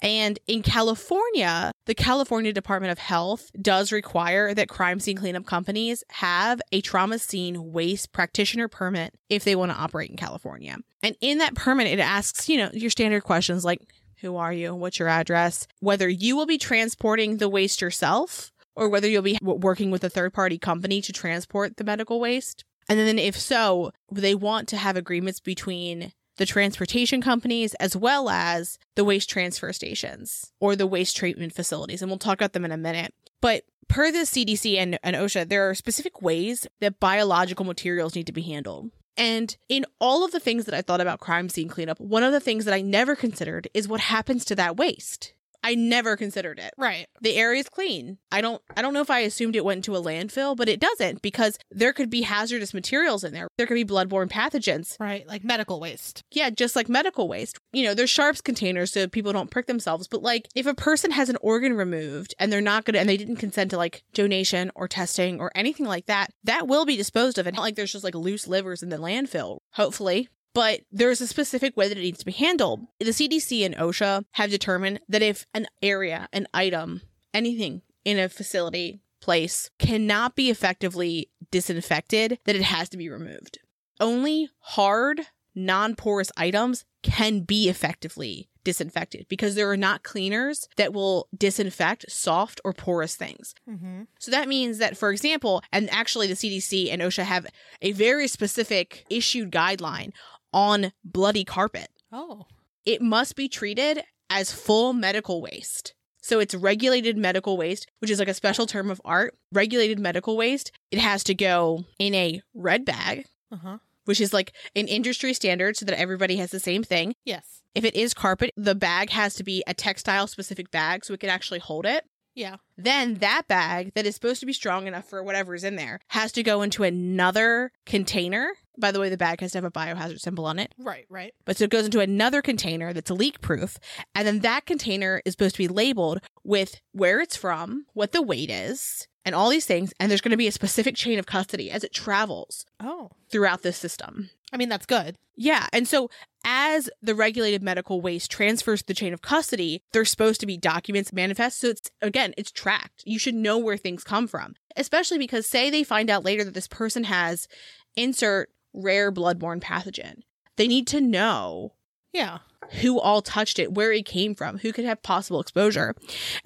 And 0.00 0.38
in 0.46 0.62
California, 0.62 1.72
the 1.86 1.94
California 1.96 2.52
Department 2.52 2.92
of 2.92 2.98
Health 2.98 3.50
does 3.60 3.90
require 3.90 4.54
that 4.54 4.68
crime 4.68 5.00
scene 5.00 5.16
cleanup 5.16 5.44
companies 5.44 6.04
have 6.10 6.62
a 6.70 6.80
trauma 6.80 7.18
scene 7.18 7.72
waste 7.72 8.12
practitioner 8.12 8.68
permit 8.68 9.12
if 9.28 9.42
they 9.42 9.56
want 9.56 9.72
to 9.72 9.76
operate 9.76 10.08
in 10.08 10.16
California. 10.16 10.76
And 11.02 11.16
in 11.20 11.38
that 11.38 11.56
permit, 11.56 11.88
it 11.88 11.98
asks, 11.98 12.48
you 12.48 12.58
know, 12.58 12.70
your 12.72 12.90
standard 12.90 13.24
questions 13.24 13.64
like 13.64 13.80
who 14.20 14.36
are 14.36 14.52
you? 14.52 14.72
What's 14.72 15.00
your 15.00 15.08
address? 15.08 15.66
Whether 15.80 16.08
you 16.08 16.36
will 16.36 16.46
be 16.46 16.58
transporting 16.58 17.38
the 17.38 17.48
waste 17.48 17.80
yourself 17.80 18.52
or 18.76 18.88
whether 18.88 19.08
you'll 19.08 19.22
be 19.22 19.36
working 19.42 19.90
with 19.90 20.04
a 20.04 20.10
third 20.10 20.32
party 20.32 20.58
company 20.58 21.00
to 21.00 21.12
transport 21.12 21.76
the 21.76 21.82
medical 21.82 22.20
waste. 22.20 22.64
And 22.88 22.98
then, 22.98 23.18
if 23.18 23.38
so, 23.38 23.90
they 24.10 24.34
want 24.34 24.68
to 24.68 24.76
have 24.76 24.96
agreements 24.96 25.40
between 25.40 26.12
the 26.36 26.46
transportation 26.46 27.20
companies 27.20 27.74
as 27.74 27.96
well 27.96 28.28
as 28.28 28.78
the 28.94 29.04
waste 29.04 29.30
transfer 29.30 29.72
stations 29.72 30.52
or 30.60 30.76
the 30.76 30.86
waste 30.86 31.16
treatment 31.16 31.52
facilities. 31.52 32.02
And 32.02 32.10
we'll 32.10 32.18
talk 32.18 32.38
about 32.40 32.52
them 32.52 32.64
in 32.64 32.72
a 32.72 32.76
minute. 32.76 33.14
But 33.40 33.64
per 33.88 34.10
the 34.12 34.20
CDC 34.20 34.76
and, 34.76 34.98
and 35.02 35.16
OSHA, 35.16 35.48
there 35.48 35.68
are 35.68 35.74
specific 35.74 36.22
ways 36.22 36.66
that 36.80 37.00
biological 37.00 37.64
materials 37.64 38.14
need 38.14 38.26
to 38.26 38.32
be 38.32 38.42
handled. 38.42 38.90
And 39.16 39.56
in 39.68 39.86
all 39.98 40.24
of 40.24 40.32
the 40.32 40.40
things 40.40 40.66
that 40.66 40.74
I 40.74 40.82
thought 40.82 41.00
about 41.00 41.20
crime 41.20 41.48
scene 41.48 41.68
cleanup, 41.68 41.98
one 42.00 42.22
of 42.22 42.32
the 42.32 42.40
things 42.40 42.66
that 42.66 42.74
I 42.74 42.82
never 42.82 43.16
considered 43.16 43.68
is 43.72 43.88
what 43.88 44.00
happens 44.00 44.44
to 44.46 44.54
that 44.56 44.76
waste. 44.76 45.32
I 45.66 45.74
never 45.74 46.16
considered 46.16 46.60
it. 46.60 46.72
Right. 46.78 47.08
The 47.20 47.34
area 47.34 47.58
is 47.58 47.68
clean. 47.68 48.18
I 48.30 48.40
don't 48.40 48.62
I 48.76 48.82
don't 48.82 48.94
know 48.94 49.00
if 49.00 49.10
I 49.10 49.20
assumed 49.20 49.56
it 49.56 49.64
went 49.64 49.78
into 49.78 49.96
a 49.96 50.00
landfill, 50.00 50.56
but 50.56 50.68
it 50.68 50.78
doesn't 50.78 51.22
because 51.22 51.58
there 51.72 51.92
could 51.92 52.08
be 52.08 52.22
hazardous 52.22 52.72
materials 52.72 53.24
in 53.24 53.32
there. 53.32 53.48
There 53.58 53.66
could 53.66 53.74
be 53.74 53.84
bloodborne 53.84 54.30
pathogens. 54.30 54.96
Right. 55.00 55.26
Like 55.26 55.42
medical 55.42 55.80
waste. 55.80 56.22
Yeah, 56.30 56.50
just 56.50 56.76
like 56.76 56.88
medical 56.88 57.26
waste. 57.26 57.58
You 57.72 57.82
know, 57.82 57.94
there's 57.94 58.10
sharps 58.10 58.40
containers 58.40 58.92
so 58.92 59.08
people 59.08 59.32
don't 59.32 59.50
prick 59.50 59.66
themselves, 59.66 60.06
but 60.06 60.22
like 60.22 60.46
if 60.54 60.66
a 60.66 60.74
person 60.74 61.10
has 61.10 61.28
an 61.28 61.38
organ 61.40 61.72
removed 61.72 62.32
and 62.38 62.52
they're 62.52 62.60
not 62.60 62.84
going 62.84 62.94
to 62.94 63.00
and 63.00 63.08
they 63.08 63.16
didn't 63.16 63.36
consent 63.36 63.70
to 63.72 63.76
like 63.76 64.04
donation 64.14 64.70
or 64.76 64.86
testing 64.86 65.40
or 65.40 65.50
anything 65.56 65.86
like 65.86 66.06
that, 66.06 66.30
that 66.44 66.68
will 66.68 66.86
be 66.86 66.96
disposed 66.96 67.38
of. 67.38 67.48
And 67.48 67.56
not 67.56 67.62
like 67.62 67.74
there's 67.74 67.90
just 67.90 68.04
like 68.04 68.14
loose 68.14 68.46
livers 68.46 68.84
in 68.84 68.90
the 68.90 68.98
landfill. 68.98 69.58
Hopefully, 69.72 70.28
but 70.56 70.80
there's 70.90 71.20
a 71.20 71.26
specific 71.26 71.76
way 71.76 71.86
that 71.86 71.98
it 71.98 72.00
needs 72.00 72.20
to 72.20 72.24
be 72.24 72.32
handled. 72.32 72.86
The 72.98 73.10
CDC 73.10 73.66
and 73.66 73.76
OSHA 73.76 74.24
have 74.32 74.48
determined 74.48 75.00
that 75.06 75.20
if 75.20 75.44
an 75.52 75.66
area, 75.82 76.30
an 76.32 76.48
item, 76.54 77.02
anything 77.34 77.82
in 78.06 78.18
a 78.18 78.30
facility, 78.30 79.02
place 79.20 79.68
cannot 79.78 80.34
be 80.34 80.48
effectively 80.48 81.28
disinfected, 81.50 82.38
that 82.46 82.56
it 82.56 82.62
has 82.62 82.88
to 82.88 82.96
be 82.96 83.10
removed. 83.10 83.58
Only 84.00 84.48
hard, 84.60 85.26
non 85.54 85.94
porous 85.94 86.32
items 86.38 86.86
can 87.02 87.40
be 87.40 87.68
effectively 87.68 88.48
disinfected 88.66 89.26
because 89.28 89.54
there 89.54 89.70
are 89.70 89.76
not 89.76 90.02
cleaners 90.02 90.68
that 90.76 90.92
will 90.92 91.28
disinfect 91.36 92.10
soft 92.10 92.60
or 92.64 92.72
porous 92.72 93.14
things. 93.14 93.54
Mm-hmm. 93.70 94.02
So 94.18 94.32
that 94.32 94.48
means 94.48 94.78
that, 94.78 94.96
for 94.96 95.12
example, 95.12 95.62
and 95.70 95.88
actually 95.92 96.26
the 96.26 96.34
CDC 96.34 96.92
and 96.92 97.00
OSHA 97.00 97.22
have 97.22 97.46
a 97.80 97.92
very 97.92 98.26
specific 98.26 99.04
issued 99.08 99.52
guideline 99.52 100.12
on 100.56 100.92
bloody 101.04 101.44
carpet. 101.44 101.88
Oh. 102.10 102.46
It 102.86 103.02
must 103.02 103.36
be 103.36 103.48
treated 103.48 104.02
as 104.30 104.50
full 104.50 104.92
medical 104.92 105.40
waste. 105.42 105.92
So 106.22 106.40
it's 106.40 106.54
regulated 106.54 107.16
medical 107.16 107.56
waste, 107.56 107.86
which 108.00 108.10
is 108.10 108.18
like 108.18 108.26
a 108.28 108.34
special 108.34 108.66
term 108.66 108.90
of 108.90 109.00
art. 109.04 109.36
Regulated 109.52 109.98
medical 110.00 110.36
waste, 110.36 110.72
it 110.90 110.98
has 110.98 111.22
to 111.24 111.34
go 111.34 111.84
in 112.00 112.14
a 112.14 112.40
red 112.54 112.84
bag, 112.84 113.26
Uh 113.52 113.56
huh. 113.56 113.78
which 114.06 114.20
is 114.20 114.32
like 114.32 114.52
an 114.74 114.88
industry 114.88 115.32
standard 115.34 115.76
so 115.76 115.84
that 115.84 115.98
everybody 116.00 116.36
has 116.36 116.50
the 116.50 116.58
same 116.58 116.82
thing. 116.82 117.14
Yes. 117.24 117.60
If 117.74 117.84
it 117.84 117.94
is 117.94 118.14
carpet, 118.14 118.50
the 118.56 118.74
bag 118.74 119.10
has 119.10 119.34
to 119.34 119.44
be 119.44 119.62
a 119.66 119.74
textile 119.74 120.26
specific 120.26 120.70
bag 120.70 121.04
so 121.04 121.12
it 121.14 121.20
can 121.20 121.30
actually 121.30 121.60
hold 121.60 121.84
it. 121.86 122.04
Yeah. 122.36 122.56
Then 122.76 123.14
that 123.16 123.48
bag 123.48 123.92
that 123.94 124.06
is 124.06 124.14
supposed 124.14 124.38
to 124.40 124.46
be 124.46 124.52
strong 124.52 124.86
enough 124.86 125.08
for 125.08 125.22
whatever's 125.22 125.64
in 125.64 125.74
there 125.76 125.98
has 126.08 126.30
to 126.32 126.42
go 126.44 126.62
into 126.62 126.84
another 126.84 127.72
container. 127.86 128.50
By 128.78 128.92
the 128.92 129.00
way, 129.00 129.08
the 129.08 129.16
bag 129.16 129.40
has 129.40 129.52
to 129.52 129.58
have 129.58 129.64
a 129.64 129.70
biohazard 129.70 130.20
symbol 130.20 130.44
on 130.44 130.58
it. 130.58 130.74
Right, 130.78 131.06
right. 131.08 131.32
But 131.46 131.56
so 131.56 131.64
it 131.64 131.70
goes 131.70 131.86
into 131.86 132.00
another 132.00 132.42
container 132.42 132.92
that's 132.92 133.10
leak 133.10 133.40
proof. 133.40 133.78
And 134.14 134.26
then 134.26 134.40
that 134.40 134.66
container 134.66 135.22
is 135.24 135.32
supposed 135.32 135.54
to 135.56 135.62
be 135.62 135.68
labeled 135.68 136.20
with 136.44 136.78
where 136.92 137.20
it's 137.20 137.36
from, 137.36 137.86
what 137.94 138.12
the 138.12 138.20
weight 138.22 138.50
is, 138.50 139.08
and 139.24 139.34
all 139.34 139.48
these 139.48 139.64
things. 139.66 139.94
And 139.98 140.10
there's 140.10 140.20
going 140.20 140.30
to 140.32 140.36
be 140.36 140.46
a 140.46 140.52
specific 140.52 140.94
chain 140.94 141.18
of 141.18 141.24
custody 141.24 141.70
as 141.70 141.84
it 141.84 141.94
travels 141.94 142.66
Oh. 142.78 143.10
throughout 143.30 143.62
this 143.62 143.78
system. 143.78 144.28
I 144.56 144.58
mean, 144.58 144.70
that's 144.70 144.86
good. 144.86 145.16
Yeah. 145.36 145.66
And 145.70 145.86
so 145.86 146.08
as 146.46 146.88
the 147.02 147.14
regulated 147.14 147.62
medical 147.62 148.00
waste 148.00 148.30
transfers 148.30 148.82
the 148.82 148.94
chain 148.94 149.12
of 149.12 149.20
custody, 149.20 149.82
there's 149.92 150.10
supposed 150.10 150.40
to 150.40 150.46
be 150.46 150.56
documents 150.56 151.12
manifest. 151.12 151.60
So 151.60 151.66
it's, 151.68 151.90
again, 152.00 152.32
it's 152.38 152.50
tracked. 152.50 153.02
You 153.04 153.18
should 153.18 153.34
know 153.34 153.58
where 153.58 153.76
things 153.76 154.02
come 154.02 154.26
from, 154.26 154.54
especially 154.76 155.18
because 155.18 155.46
say 155.46 155.68
they 155.68 155.84
find 155.84 156.08
out 156.08 156.24
later 156.24 156.42
that 156.42 156.54
this 156.54 156.68
person 156.68 157.04
has 157.04 157.48
insert 157.96 158.48
rare 158.72 159.12
bloodborne 159.12 159.60
pathogen. 159.60 160.20
They 160.56 160.68
need 160.68 160.86
to 160.86 161.02
know 161.02 161.74
Yeah. 162.14 162.38
who 162.80 162.98
all 162.98 163.20
touched 163.20 163.58
it, 163.58 163.74
where 163.74 163.92
it 163.92 164.06
came 164.06 164.34
from, 164.34 164.56
who 164.58 164.72
could 164.72 164.86
have 164.86 165.02
possible 165.02 165.40
exposure. 165.40 165.94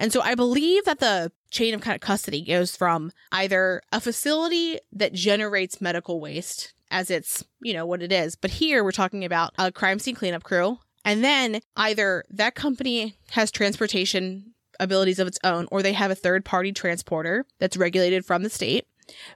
And 0.00 0.12
so 0.12 0.20
I 0.20 0.34
believe 0.34 0.84
that 0.84 0.98
the 0.98 1.30
chain 1.52 1.74
of 1.74 1.80
kind 1.80 1.94
of 1.94 2.00
custody 2.00 2.42
goes 2.44 2.74
from 2.74 3.12
either 3.30 3.82
a 3.92 4.00
facility 4.00 4.80
that 4.92 5.12
generates 5.12 5.80
medical 5.80 6.20
waste 6.20 6.72
as 6.90 7.10
it's, 7.10 7.44
you 7.60 7.72
know, 7.72 7.86
what 7.86 8.02
it 8.02 8.12
is. 8.12 8.36
But 8.36 8.50
here 8.52 8.82
we're 8.82 8.92
talking 8.92 9.24
about 9.24 9.52
a 9.58 9.70
crime 9.72 9.98
scene 9.98 10.14
cleanup 10.14 10.42
crew. 10.42 10.78
And 11.04 11.24
then 11.24 11.60
either 11.76 12.24
that 12.30 12.54
company 12.54 13.16
has 13.30 13.50
transportation 13.50 14.54
abilities 14.78 15.18
of 15.18 15.28
its 15.28 15.38
own 15.44 15.66
or 15.70 15.82
they 15.82 15.92
have 15.92 16.10
a 16.10 16.14
third 16.14 16.44
party 16.44 16.72
transporter 16.72 17.46
that's 17.58 17.76
regulated 17.76 18.24
from 18.24 18.42
the 18.42 18.50
state. 18.50 18.86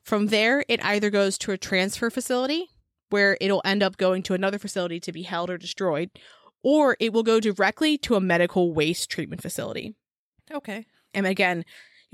From 0.02 0.28
there, 0.28 0.64
it 0.68 0.84
either 0.84 1.10
goes 1.10 1.38
to 1.38 1.52
a 1.52 1.58
transfer 1.58 2.10
facility 2.10 2.68
where 3.10 3.36
it'll 3.40 3.62
end 3.64 3.82
up 3.82 3.96
going 3.96 4.22
to 4.24 4.34
another 4.34 4.58
facility 4.58 4.98
to 5.00 5.12
be 5.12 5.22
held 5.22 5.50
or 5.50 5.58
destroyed, 5.58 6.10
or 6.62 6.96
it 6.98 7.12
will 7.12 7.22
go 7.22 7.40
directly 7.40 7.98
to 7.98 8.14
a 8.14 8.20
medical 8.20 8.72
waste 8.72 9.10
treatment 9.10 9.42
facility. 9.42 9.94
Okay. 10.52 10.86
And 11.12 11.26
again, 11.26 11.64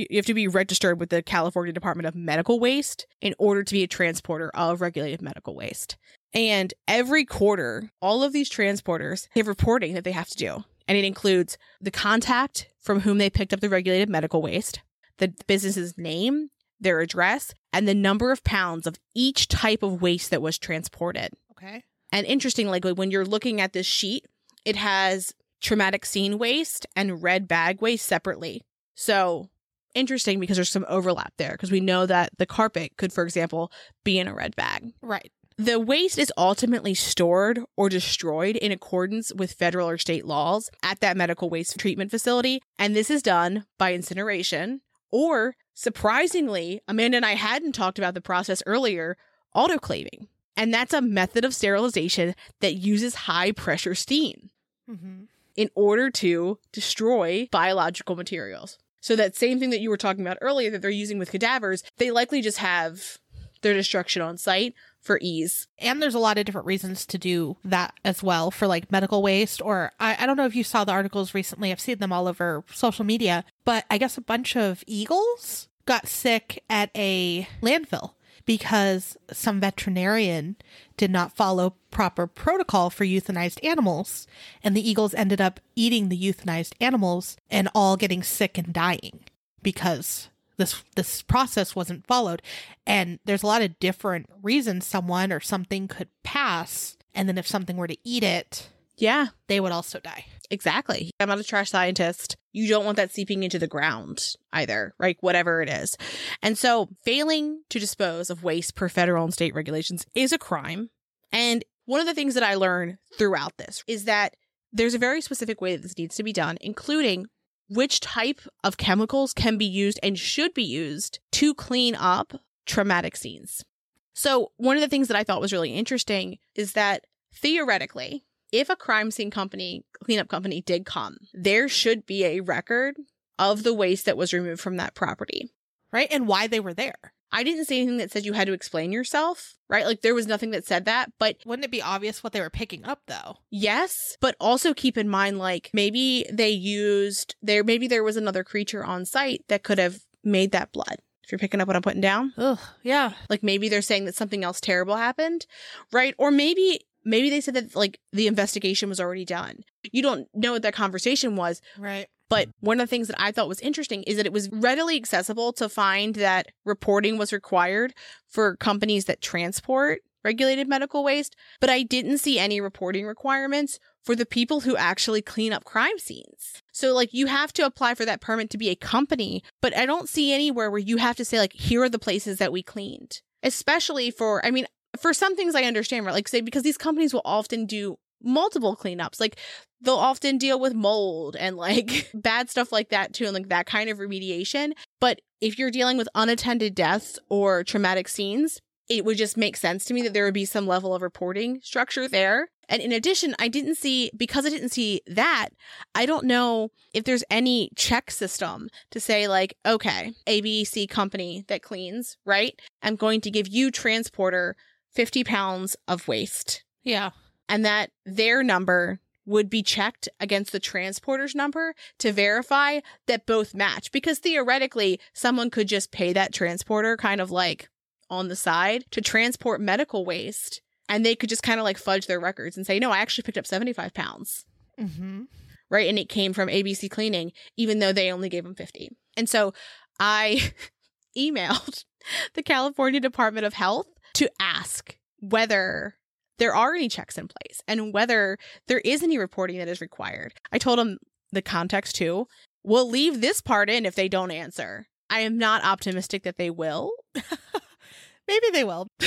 you 0.09 0.17
have 0.17 0.27
to 0.27 0.35
be 0.35 0.49
registered 0.49 0.99
with 0.99 1.11
the 1.11 1.23
California 1.23 1.73
Department 1.73 2.07
of 2.07 2.15
Medical 2.15 2.59
Waste 2.59 3.07
in 3.21 3.35
order 3.39 3.63
to 3.63 3.73
be 3.73 3.83
a 3.83 3.89
transporter 3.89 4.51
of 4.55 4.81
regulated 4.81 5.21
medical 5.21 5.55
waste. 5.55 5.97
And 6.33 6.73
every 6.87 7.25
quarter, 7.25 7.91
all 8.01 8.23
of 8.23 8.33
these 8.33 8.51
transporters 8.51 9.29
have 9.35 9.49
reporting 9.49 9.95
that 9.95 10.05
they 10.05 10.13
have 10.13 10.29
to 10.29 10.37
do. 10.37 10.65
And 10.89 10.97
it 10.97 11.05
includes 11.05 11.59
the 11.81 11.91
contact 11.91 12.69
from 12.81 13.01
whom 13.01 13.19
they 13.19 13.31
picked 13.31 13.53
up 13.53 13.61
the 13.61 13.69
regulated 13.69 14.09
medical 14.09 14.41
waste, 14.43 14.81
the 15.19 15.35
business's 15.47 15.99
name, 15.99 16.51
their 16.81 17.01
address, 17.01 17.53
and 17.73 17.87
the 17.87 17.95
number 17.95 18.33
of 18.33 18.43
pounds 18.43 18.87
of 18.87 18.99
each 19.15 19.49
type 19.49 19.83
of 19.83 20.01
waste 20.01 20.31
that 20.31 20.43
was 20.43 20.59
transported. 20.59 21.33
Okay. 21.53 21.83
And 22.13 22.27
interestingly, 22.27 22.81
like 22.81 22.97
when 22.97 23.11
you're 23.11 23.25
looking 23.25 23.61
at 23.61 23.73
this 23.73 23.87
sheet, 23.87 24.27
it 24.65 24.77
has 24.77 25.35
traumatic 25.61 26.07
scene 26.07 26.39
waste 26.39 26.87
and 26.97 27.23
red 27.23 27.47
bag 27.47 27.83
waste 27.83 28.07
separately. 28.07 28.63
So 28.95 29.49
interesting 29.95 30.41
because 30.41 30.57
there's 30.57 30.71
some 30.71 30.87
overlap 30.89 31.33
there 31.37 31.53
because 31.53 31.71
we 31.71 31.81
know 31.81 32.07
that 32.07 32.31
the 32.39 32.47
carpet 32.47 32.97
could, 32.97 33.13
for 33.13 33.25
example, 33.25 33.73
be 34.05 34.19
in 34.19 34.29
a 34.29 34.35
red 34.35 34.57
bag. 34.57 34.93
Right. 35.03 35.33
The 35.57 35.79
waste 35.79 36.19
is 36.19 36.33
ultimately 36.39 36.95
stored 36.95 37.61
or 37.77 37.91
destroyed 37.91 38.57
in 38.57 38.73
accordance 38.73 39.33
with 39.35 39.53
federal 39.53 39.89
or 39.91 39.99
state 39.99 40.25
laws 40.25 40.71
at 40.83 41.01
that 41.01 41.17
medical 41.19 41.51
waste 41.51 41.79
treatment 41.79 42.11
facility. 42.11 42.63
And 42.79 42.97
this 42.97 43.11
is 43.11 43.23
done 43.23 43.67
by 43.77 43.93
incineration 43.93 44.81
or 45.11 45.57
surprisingly, 45.75 46.81
Amanda 46.89 47.17
and 47.19 47.27
I 47.27 47.35
hadn't 47.35 47.73
talked 47.73 47.99
about 47.99 48.15
the 48.15 48.21
process 48.21 48.63
earlier, 48.65 49.17
autoclaving. 49.55 50.29
And 50.57 50.73
that's 50.73 50.95
a 50.95 51.03
method 51.03 51.45
of 51.45 51.55
sterilization 51.55 52.35
that 52.61 52.75
uses 52.75 53.15
high 53.15 53.53
pressure 53.53 53.95
steam 53.95 54.51
Mm-hmm. 54.91 55.25
in 55.55 55.71
order 55.77 56.11
to 56.11 56.59
destroy 56.73 57.47
biological 57.53 58.17
materials. 58.17 58.77
So 59.01 59.17
that 59.17 59.37
same 59.37 59.59
thing 59.59 59.71
that 59.71 59.81
you 59.81 59.91
were 59.91 59.97
talking 59.97 60.25
about 60.25 60.39
earlier 60.41 60.71
that 60.71 60.83
they're 60.83 60.91
using 60.91 61.19
with 61.19 61.31
cadavers, 61.31 61.83
they 61.97 62.11
likely 62.11 62.43
just 62.43 62.59
have 62.59 63.19
their 63.63 63.75
destruction 63.75 64.23
on 64.23 64.39
site 64.39 64.75
for 65.01 65.19
ease. 65.23 65.67
And 65.79 66.03
there's 66.03 66.15
a 66.15 66.19
lot 66.19 66.39
of 66.39 66.45
different 66.45 66.67
reasons 66.67 67.07
to 67.07 67.19
do 67.19 67.57
that 67.65 67.95
as 68.05 68.23
well 68.23 68.51
for 68.51 68.67
like 68.67 68.93
medical 68.93 69.23
waste. 69.23 69.63
Or 69.63 69.93
I, 69.99 70.17
I 70.19 70.27
don't 70.27 70.37
know 70.37 70.47
if 70.47 70.55
you 70.55 70.65
saw 70.65 70.85
the 70.85 70.93
articles 70.93 71.35
recently. 71.35 71.71
I've 71.71 71.81
seen 71.81 71.99
them 71.99 72.13
all 72.13 72.29
over 72.29 72.65
social 72.73 73.05
media, 73.05 73.45
but 73.65 73.85
I 73.91 73.99
guess 73.99 74.19
a 74.19 74.23
bunch 74.23 74.57
of 74.57 74.85
eagles 74.87 75.69
got 75.87 76.07
sick 76.07 76.63
at 76.69 76.91
a 76.95 77.49
landfill 77.63 78.13
because 78.51 79.17
some 79.31 79.61
veterinarian 79.61 80.57
did 80.97 81.09
not 81.09 81.37
follow 81.37 81.77
proper 81.93 82.27
protocol 82.27 82.91
for 82.91 83.05
euthanized 83.05 83.65
animals. 83.65 84.27
And 84.65 84.77
the 84.77 84.91
eagles 84.91 85.15
ended 85.15 85.41
up 85.41 85.61
eating 85.77 86.09
the 86.09 86.21
euthanized 86.21 86.73
animals 86.81 87.37
and 87.49 87.69
all 87.77 87.97
getting 87.97 88.25
sick 88.25 88.59
and 88.59 88.73
dying 88.73 89.21
because 89.63 90.31
this 90.57 90.83
this 90.97 91.23
process 91.23 91.77
wasn't 91.77 92.05
followed 92.09 92.43
and 92.85 93.21
there's 93.25 93.45
a 93.45 93.47
lot 93.47 93.63
of 93.63 93.79
different 93.79 94.27
reasons 94.43 94.85
someone 94.85 95.33
or 95.33 95.39
something 95.39 95.87
could 95.87 96.09
pass 96.25 96.97
and 97.15 97.29
then 97.29 97.39
if 97.39 97.47
something 97.47 97.77
were 97.77 97.87
to 97.87 97.97
eat 98.03 98.25
it 98.25 98.69
Yeah, 99.01 99.29
they 99.49 99.61
would 99.61 99.73
also 99.73 99.99
die 99.99 100.27
exactly. 100.51 101.13
I'm 101.21 101.29
not 101.29 101.39
a 101.39 101.45
trash 101.45 101.71
scientist. 101.71 102.37
You 102.53 102.69
don't 102.69 102.85
want 102.85 102.97
that 102.97 103.13
seeping 103.13 103.43
into 103.43 103.59
the 103.59 103.69
ground 103.69 104.35
either, 104.53 104.93
right? 104.99 105.17
Whatever 105.21 105.63
it 105.63 105.71
is. 105.71 105.97
And 106.43 106.59
so 106.59 106.89
failing 107.05 107.63
to 107.71 107.79
dispose 107.79 108.29
of 108.29 108.43
waste 108.43 108.75
per 108.75 108.89
federal 108.89 109.25
and 109.25 109.33
state 109.33 109.55
regulations 109.55 110.05
is 110.15 110.33
a 110.33 110.39
crime. 110.39 110.91
And 111.33 111.65
one 111.87 112.01
of 112.01 112.07
the 112.07 112.15
things 112.15 112.35
that 112.35 112.43
I 112.43 112.55
learned 112.55 112.99
throughout 113.17 113.57
this 113.57 113.85
is 113.87 114.05
that 114.05 114.35
there's 114.73 114.95
a 114.95 114.99
very 114.99 115.21
specific 115.21 115.61
way 115.61 115.77
that 115.77 115.83
this 115.83 115.97
needs 115.97 116.17
to 116.17 116.23
be 116.23 116.33
done, 116.33 116.59
including 116.61 117.27
which 117.69 118.01
type 118.01 118.41
of 118.65 118.77
chemicals 118.77 119.33
can 119.33 119.57
be 119.57 119.65
used 119.65 120.01
and 120.03 120.19
should 120.19 120.53
be 120.55 120.65
used 120.65 121.21
to 121.33 121.55
clean 121.55 121.95
up 121.95 122.35
traumatic 122.67 123.17
scenes. 123.17 123.65
So, 124.13 124.51
one 124.57 124.77
of 124.77 124.81
the 124.81 124.89
things 124.89 125.09
that 125.09 125.17
I 125.17 125.25
thought 125.25 125.41
was 125.41 125.53
really 125.53 125.73
interesting 125.73 126.39
is 126.55 126.73
that 126.73 127.05
theoretically, 127.33 128.25
if 128.53 128.69
a 128.69 128.77
crime 128.77 129.11
scene 129.11 129.31
company, 129.31 129.85
cleanup 130.03 130.29
company 130.29 130.61
did 130.63 130.85
come, 130.85 131.19
there 131.33 131.69
should 131.69 132.07
be 132.07 132.25
a 132.25 132.41
record 132.41 132.97
of 133.39 133.63
the 133.63 133.75
waste 133.75 134.05
that 134.07 134.17
was 134.17 134.33
removed 134.33 134.61
from 134.61 134.77
that 134.77 134.95
property. 134.95 135.51
right 135.93 136.09
and 136.11 136.29
why 136.29 136.47
they 136.47 136.61
were 136.61 136.75
there 136.75 137.13
I 137.33 137.43
didn't 137.45 137.67
see 137.67 137.79
anything 137.79 137.99
that 137.99 138.11
said 138.11 138.25
you 138.25 138.33
had 138.33 138.49
to 138.49 138.53
explain 138.53 138.91
yourself, 138.91 139.55
right? 139.69 139.87
Like 139.87 140.03
there 140.03 140.17
was 140.17 140.27
nothing 140.27 140.51
that 140.51 140.67
said 140.67 140.85
that, 140.87 141.13
but 141.19 141.37
wouldn't 141.47 141.65
it 141.65 141.71
be 141.71 141.81
obvious 141.81 142.25
what 142.25 142.33
they 142.33 142.41
were 142.41 142.51
picking 142.51 142.85
up 142.85 143.03
though 143.07 143.37
yes, 143.51 144.17
but 144.21 144.35
also 144.41 144.75
keep 144.75 144.99
in 144.99 145.09
mind 145.09 145.39
like 145.39 145.71
maybe 145.73 146.27
they 146.33 146.51
used 146.51 147.37
there 147.41 147.63
maybe 147.63 147.87
there 147.87 148.03
was 148.05 148.17
another 148.17 148.43
creature 148.45 148.85
on 148.85 149.05
site 149.05 149.45
that 149.49 149.63
could 149.63 149.79
have 149.79 150.01
made 150.25 150.53
that 150.53 150.73
blood. 150.73 150.97
If 151.23 151.31
you're 151.31 151.39
picking 151.39 151.61
up 151.61 151.69
what 151.69 151.77
I'm 151.77 151.83
putting 151.83 152.01
down, 152.01 152.33
Ugh, 152.37 152.59
yeah 152.83 153.13
like 153.29 153.45
maybe 153.45 153.69
they're 153.69 153.83
saying 153.83 154.07
that 154.07 154.17
something 154.17 154.43
else 154.43 154.61
terrible 154.61 154.97
happened, 154.97 155.47
right? 155.93 156.15
Or 156.19 156.33
maybe 156.33 156.81
maybe 157.05 157.31
they 157.31 157.41
said 157.41 157.55
that 157.55 157.77
like 157.77 157.99
the 158.13 158.27
investigation 158.27 158.89
was 158.89 159.01
already 159.01 159.25
done. 159.25 159.65
You 159.93 160.03
don't 160.03 160.29
know 160.35 160.53
what 160.53 160.63
that 160.63 160.75
conversation 160.75 161.37
was, 161.37 161.61
right 161.79 162.07
but 162.31 162.49
one 162.61 162.81
of 162.81 162.89
the 162.89 162.91
things 162.91 163.09
that 163.09 163.21
I 163.21 163.33
thought 163.33 163.49
was 163.49 163.61
interesting 163.61 164.05
is 164.05 164.17
that 164.17 164.25
it 164.25 164.33
was 164.33 164.49
readily 164.51 164.97
accessible 164.97 165.53
to 165.55 165.69
find 165.69 166.15
that 166.15 166.47
reporting 166.65 167.19
was 167.19 167.33
required 167.33 167.93
for 168.29 168.57
companies 168.57 169.05
that 169.07 169.21
transport 169.21 169.99
regulated 170.23 170.69
medical 170.69 171.03
waste, 171.03 171.35
but 171.61 171.71
I 171.71 171.83
didn't 171.83 172.19
see 172.19 172.39
any 172.39 172.61
reporting 172.61 173.07
requirements 173.07 173.79
for 174.03 174.15
the 174.15 174.27
people 174.27 174.61
who 174.61 174.77
actually 174.77 175.23
clean 175.23 175.53
up 175.53 175.65
crime 175.65 175.99
scenes. 175.99 176.63
So 176.73 176.95
like 176.95 177.13
you 177.13 177.27
have 177.27 177.53
to 177.55 177.67
apply 177.67 177.95
for 177.95 178.05
that 178.05 178.21
permit 178.21 178.51
to 178.51 178.59
be 178.59 178.69
a 178.69 178.77
company, 178.77 179.43
but 179.61 179.77
I 179.77 179.87
don't 179.87 180.09
see 180.09 180.33
anywhere 180.33 180.71
where 180.71 180.79
you 180.79 180.99
have 180.99 181.17
to 181.17 181.25
say 181.25 181.39
like 181.39 181.55
here 181.55 181.83
are 181.83 181.89
the 181.89 181.99
places 181.99 182.39
that 182.39 182.53
we 182.53 182.63
cleaned. 182.63 183.23
Especially 183.43 184.11
for 184.11 184.45
I 184.45 184.51
mean 184.51 184.67
for 185.01 185.13
some 185.13 185.37
things 185.37 185.55
I 185.55 185.63
understand, 185.65 186.07
right? 186.07 186.15
Like 186.15 186.29
say 186.29 186.41
because 186.41 186.63
these 186.63 186.79
companies 186.79 187.13
will 187.13 187.23
often 187.25 187.67
do 187.67 187.97
multiple 188.23 188.77
cleanups. 188.77 189.21
Like 189.21 189.39
they'll 189.81 189.95
often 189.95 190.39
deal 190.39 190.61
with 190.61 190.75
mold 190.75 191.37
and 191.37 191.57
like 191.57 192.11
bad 192.15 192.51
stuff 192.51 192.73
like 192.73 192.91
that 192.91 193.13
too, 193.13 193.25
and 193.25 193.35
like 193.35 193.49
that 193.49 193.67
kind 193.67 193.91
of 193.91 193.99
remediation. 193.99 194.73
But 195.01 195.21
if 195.41 195.59
you're 195.59 195.71
dealing 195.71 195.97
with 195.97 196.09
unattended 196.15 196.75
deaths 196.75 197.19
or 197.29 197.65
traumatic 197.65 198.09
scenes, 198.09 198.61
it 198.91 199.05
would 199.05 199.17
just 199.17 199.37
make 199.37 199.57
sense 199.57 199.85
to 199.85 199.95
me 199.95 200.03
that 200.03 200.13
there 200.13 200.25
would 200.25 200.35
be 200.35 200.45
some 200.45 200.67
level 200.67 200.95
of 200.95 201.01
reporting 201.01 201.61
structure 201.63 202.09
there. 202.09 202.49
And 202.69 202.83
in 202.83 202.93
addition, 202.93 203.35
I 203.39 203.49
didn't 203.49 203.77
see, 203.77 204.11
because 204.17 204.45
I 204.47 204.49
didn't 204.49 204.71
see 204.71 205.01
that, 205.07 205.49
I 205.95 206.07
don't 206.07 206.25
know 206.25 206.71
if 206.93 207.05
there's 207.05 207.25
any 207.31 207.71
check 207.77 208.11
system 208.11 208.69
to 208.91 209.01
say, 209.01 209.27
like, 209.27 209.57
okay, 209.67 210.13
ABC 210.27 210.89
company 210.89 211.45
that 211.49 211.63
cleans, 211.63 212.17
right? 212.25 212.61
I'm 212.83 212.97
going 212.97 213.21
to 213.23 213.31
give 213.31 213.49
you 213.49 213.71
transporter 213.71 214.57
50 214.93 215.25
pounds 215.25 215.77
of 215.89 216.09
waste 216.09 216.65
yeah 216.83 217.11
and 217.49 217.65
that 217.65 217.91
their 218.07 218.43
number 218.43 219.01
would 219.27 219.51
be 219.51 219.63
checked 219.63 220.09
against 220.19 220.51
the 220.51 220.61
transporter's 220.61 221.35
number 221.35 221.75
to 221.99 222.11
verify 222.11 222.81
that 223.07 223.27
both 223.27 223.55
match. 223.55 223.93
Because 223.93 224.19
theoretically, 224.19 224.99
someone 225.13 225.51
could 225.51 225.69
just 225.69 225.93
pay 225.93 226.13
that 226.13 226.33
transporter 226.33 226.97
kind 226.97 227.21
of 227.21 227.31
like 227.31 227.69
on 228.09 228.29
the 228.29 228.37
side 228.37 228.85
to 228.91 229.01
transport 229.01 229.61
medical 229.61 230.05
waste 230.05 230.61
and 230.89 231.07
they 231.07 231.15
could 231.15 231.29
just 231.29 231.45
kind 231.45 231.61
of 231.61 231.65
like 231.65 231.79
fudge 231.79 232.09
their 232.09 232.19
records 232.19 232.57
and 232.57 232.67
say, 232.67 232.81
no, 232.81 232.91
I 232.91 232.99
actually 232.99 233.23
picked 233.23 233.39
up 233.39 233.47
75 233.47 233.95
pounds. 233.95 234.45
Mm-hmm. 234.79 235.23
Right. 235.71 235.89
And 235.89 235.99
it 235.99 236.09
came 236.09 236.33
from 236.33 236.49
ABC 236.49 236.91
Cleaning, 236.91 237.31
even 237.57 237.79
though 237.79 237.93
they 237.93 238.11
only 238.11 238.29
gave 238.29 238.43
them 238.43 238.57
50. 238.57 238.91
And 239.17 239.29
so 239.29 239.55
I 240.01 240.53
emailed 241.17 241.85
the 242.35 242.43
California 242.43 242.99
Department 242.99 243.47
of 243.47 243.55
Health 243.55 243.87
to 244.15 244.31
ask 244.41 244.97
whether 245.19 245.97
there 246.39 246.55
are 246.55 246.75
any 246.75 246.89
checks 246.89 247.19
in 247.19 247.29
place 247.29 247.61
and 247.69 247.93
whether 247.93 248.39
there 248.67 248.81
is 248.81 249.03
any 249.03 249.19
reporting 249.19 249.59
that 249.59 249.69
is 249.69 249.81
required. 249.81 250.33
I 250.51 250.59
told 250.59 250.79
them 250.79 250.99
the 251.33 251.43
context 251.43 251.97
too. 251.97 252.27
We'll 252.65 252.89
leave 252.89 253.21
this 253.21 253.41
part 253.41 253.71
in 253.71 253.87
if 253.87 253.95
they 253.95 254.09
don't 254.09 254.31
answer. 254.31 254.87
I 255.09 255.21
am 255.21 255.39
not 255.39 255.65
optimistic 255.65 256.23
that 256.23 256.37
they 256.37 256.51
will. 256.51 256.93
Maybe 257.15 258.47
they 258.53 258.65
will. 258.65 258.89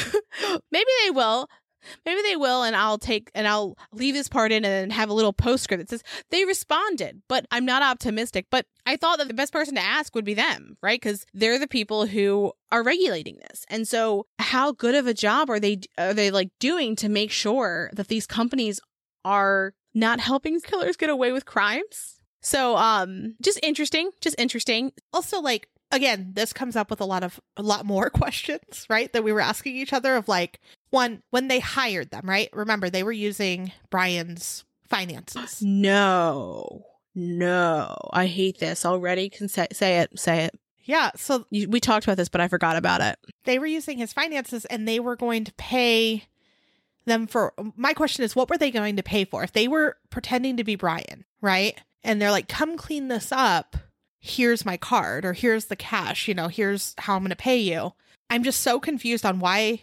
Maybe 0.71 0.91
they 1.03 1.11
will. 1.11 1.47
Maybe 2.05 2.21
they 2.21 2.35
will, 2.35 2.63
and 2.63 2.75
I'll 2.75 2.97
take 2.97 3.31
and 3.35 3.47
I'll 3.47 3.77
leave 3.91 4.13
this 4.13 4.29
part 4.29 4.51
in 4.51 4.65
and 4.65 4.91
have 4.91 5.09
a 5.09 5.13
little 5.13 5.33
postscript 5.33 5.81
that 5.81 5.89
says 5.89 6.03
they 6.29 6.45
responded, 6.45 7.21
but 7.27 7.45
I'm 7.51 7.65
not 7.65 7.83
optimistic. 7.83 8.47
But 8.49 8.65
I 8.85 8.95
thought 8.95 9.17
that 9.19 9.27
the 9.27 9.33
best 9.33 9.53
person 9.53 9.75
to 9.75 9.81
ask 9.81 10.13
would 10.15 10.25
be 10.25 10.33
them, 10.33 10.77
right? 10.81 10.99
Because 10.99 11.25
they're 11.33 11.59
the 11.59 11.67
people 11.67 12.05
who 12.05 12.53
are 12.71 12.83
regulating 12.83 13.37
this. 13.49 13.65
And 13.69 13.87
so, 13.87 14.25
how 14.39 14.71
good 14.71 14.95
of 14.95 15.07
a 15.07 15.13
job 15.13 15.49
are 15.49 15.59
they 15.59 15.81
are 15.97 16.13
they 16.13 16.31
like 16.31 16.49
doing 16.59 16.95
to 16.97 17.09
make 17.09 17.31
sure 17.31 17.89
that 17.93 18.07
these 18.07 18.27
companies 18.27 18.79
are 19.25 19.73
not 19.93 20.19
helping 20.19 20.59
killers 20.61 20.97
get 20.97 21.09
away 21.09 21.31
with 21.31 21.45
crimes? 21.45 22.17
So, 22.41 22.75
um, 22.75 23.35
just 23.41 23.59
interesting, 23.63 24.11
just 24.21 24.35
interesting. 24.37 24.91
Also, 25.13 25.39
like 25.39 25.69
again, 25.93 26.31
this 26.33 26.51
comes 26.51 26.75
up 26.75 26.89
with 26.89 26.99
a 26.99 27.05
lot 27.05 27.23
of 27.23 27.39
a 27.55 27.61
lot 27.61 27.85
more 27.85 28.09
questions, 28.09 28.85
right? 28.89 29.11
That 29.13 29.23
we 29.23 29.31
were 29.31 29.39
asking 29.39 29.77
each 29.77 29.93
other 29.93 30.15
of 30.15 30.27
like 30.27 30.59
one 30.93 31.21
when 31.31 31.47
they 31.47 31.59
hired 31.59 32.11
them, 32.11 32.29
right? 32.29 32.49
Remember, 32.53 32.89
they 32.89 33.03
were 33.03 33.11
using 33.11 33.71
Brian's 33.89 34.63
finances. 34.87 35.61
No, 35.61 36.85
no, 37.15 37.95
I 38.11 38.27
hate 38.27 38.59
this 38.59 38.85
already. 38.85 39.29
Can 39.29 39.47
say, 39.49 39.67
say 39.73 39.99
it, 39.99 40.17
say 40.19 40.45
it. 40.45 40.59
Yeah, 40.85 41.11
so 41.15 41.45
You, 41.49 41.69
we 41.69 41.79
talked 41.79 42.05
about 42.05 42.17
this, 42.17 42.29
but 42.29 42.41
I 42.41 42.47
forgot 42.47 42.75
about 42.75 43.01
it. 43.01 43.17
they 43.45 43.57
were 43.57 43.65
using 43.65 43.97
his 43.97 44.11
finances 44.13 44.65
and 44.65 44.87
they 44.87 44.99
were 44.99 45.15
going 45.15 45.43
to 45.45 45.53
pay 45.53 46.25
them 47.05 47.27
for 47.27 47.53
my 47.75 47.93
question 47.93 48.23
is 48.23 48.33
what 48.35 48.49
were 48.49 48.57
they 48.57 48.71
going 48.71 48.95
to 48.95 49.03
pay 49.03 49.25
for 49.25 49.43
if 49.43 49.51
they 49.51 49.67
were 49.67 49.97
pretending 50.09 50.55
to 50.55 50.63
be 50.63 50.77
brian 50.77 51.25
right 51.41 51.77
and 52.01 52.21
they're 52.21 52.31
like 52.31 52.47
come 52.47 52.77
clean 52.77 53.09
this 53.09 53.29
up 53.29 53.75
here's 54.21 54.65
my 54.65 54.77
card 54.77 55.25
or 55.25 55.33
here's 55.33 55.65
the 55.65 55.75
cash 55.75 56.29
you 56.29 56.33
know 56.33 56.47
here's 56.47 56.95
how 56.99 57.15
i'm 57.15 57.21
going 57.21 57.29
to 57.29 57.35
pay 57.35 57.57
you 57.57 57.91
i'm 58.29 58.41
just 58.41 58.61
so 58.61 58.79
confused 58.79 59.25
on 59.25 59.39
why 59.39 59.81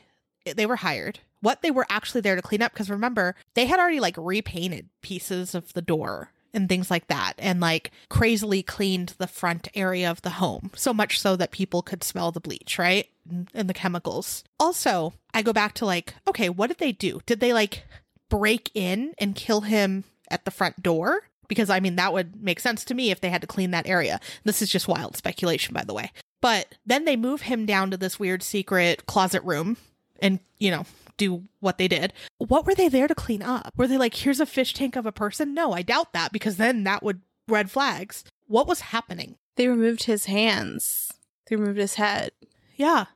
they 0.56 0.66
were 0.66 0.76
hired 0.76 1.20
what 1.40 1.62
they 1.62 1.70
were 1.70 1.86
actually 1.88 2.20
there 2.20 2.36
to 2.36 2.42
clean 2.42 2.62
up 2.62 2.72
because 2.72 2.90
remember 2.90 3.34
they 3.54 3.66
had 3.66 3.80
already 3.80 4.00
like 4.00 4.14
repainted 4.16 4.88
pieces 5.02 5.54
of 5.54 5.72
the 5.72 5.82
door 5.82 6.30
and 6.52 6.68
things 6.68 6.90
like 6.90 7.06
that 7.08 7.34
and 7.38 7.60
like 7.60 7.90
crazily 8.08 8.62
cleaned 8.62 9.14
the 9.18 9.26
front 9.26 9.68
area 9.74 10.10
of 10.10 10.22
the 10.22 10.30
home 10.30 10.70
so 10.74 10.92
much 10.92 11.18
so 11.20 11.36
that 11.36 11.50
people 11.50 11.82
could 11.82 12.02
smell 12.04 12.32
the 12.32 12.40
bleach 12.40 12.78
right 12.78 13.08
and 13.54 13.68
the 13.68 13.74
chemicals. 13.74 14.44
Also 14.58 15.14
i 15.32 15.42
go 15.42 15.52
back 15.52 15.74
to 15.74 15.86
like 15.86 16.14
okay 16.28 16.48
what 16.48 16.68
did 16.68 16.78
they 16.78 16.92
do? 16.92 17.20
Did 17.26 17.40
they 17.40 17.52
like 17.52 17.84
break 18.28 18.70
in 18.74 19.14
and 19.18 19.34
kill 19.34 19.62
him 19.62 20.04
at 20.30 20.44
the 20.44 20.50
front 20.50 20.82
door? 20.82 21.22
Because 21.48 21.70
i 21.70 21.80
mean 21.80 21.96
that 21.96 22.12
would 22.12 22.42
make 22.42 22.60
sense 22.60 22.84
to 22.86 22.94
me 22.94 23.10
if 23.10 23.20
they 23.20 23.30
had 23.30 23.40
to 23.40 23.46
clean 23.46 23.70
that 23.70 23.88
area. 23.88 24.20
This 24.44 24.62
is 24.62 24.70
just 24.70 24.88
wild 24.88 25.16
speculation 25.16 25.72
by 25.74 25.84
the 25.84 25.94
way. 25.94 26.12
But 26.42 26.74
then 26.86 27.04
they 27.04 27.16
move 27.16 27.42
him 27.42 27.66
down 27.66 27.90
to 27.90 27.98
this 27.98 28.18
weird 28.18 28.42
secret 28.42 29.04
closet 29.06 29.42
room 29.44 29.76
and 30.22 30.40
you 30.58 30.70
know 30.70 30.84
do 31.16 31.44
what 31.60 31.76
they 31.78 31.88
did. 31.88 32.12
What 32.38 32.66
were 32.66 32.74
they 32.74 32.88
there 32.88 33.08
to 33.08 33.14
clean 33.14 33.42
up? 33.42 33.72
Were 33.76 33.86
they 33.86 33.98
like 33.98 34.14
here's 34.14 34.40
a 34.40 34.46
fish 34.46 34.72
tank 34.74 34.96
of 34.96 35.06
a 35.06 35.12
person? 35.12 35.52
No 35.54 35.72
i 35.72 35.82
doubt 35.82 36.12
that 36.12 36.32
because 36.32 36.56
then 36.56 36.84
that 36.84 37.02
would 37.02 37.20
red 37.48 37.70
flags. 37.70 38.24
What 38.46 38.66
was 38.66 38.80
happening? 38.80 39.36
They 39.56 39.68
removed 39.68 40.04
his 40.04 40.24
hands. 40.26 41.12
They 41.48 41.56
removed 41.56 41.78
his 41.78 41.94
head. 41.94 42.30
yeah. 42.76 43.06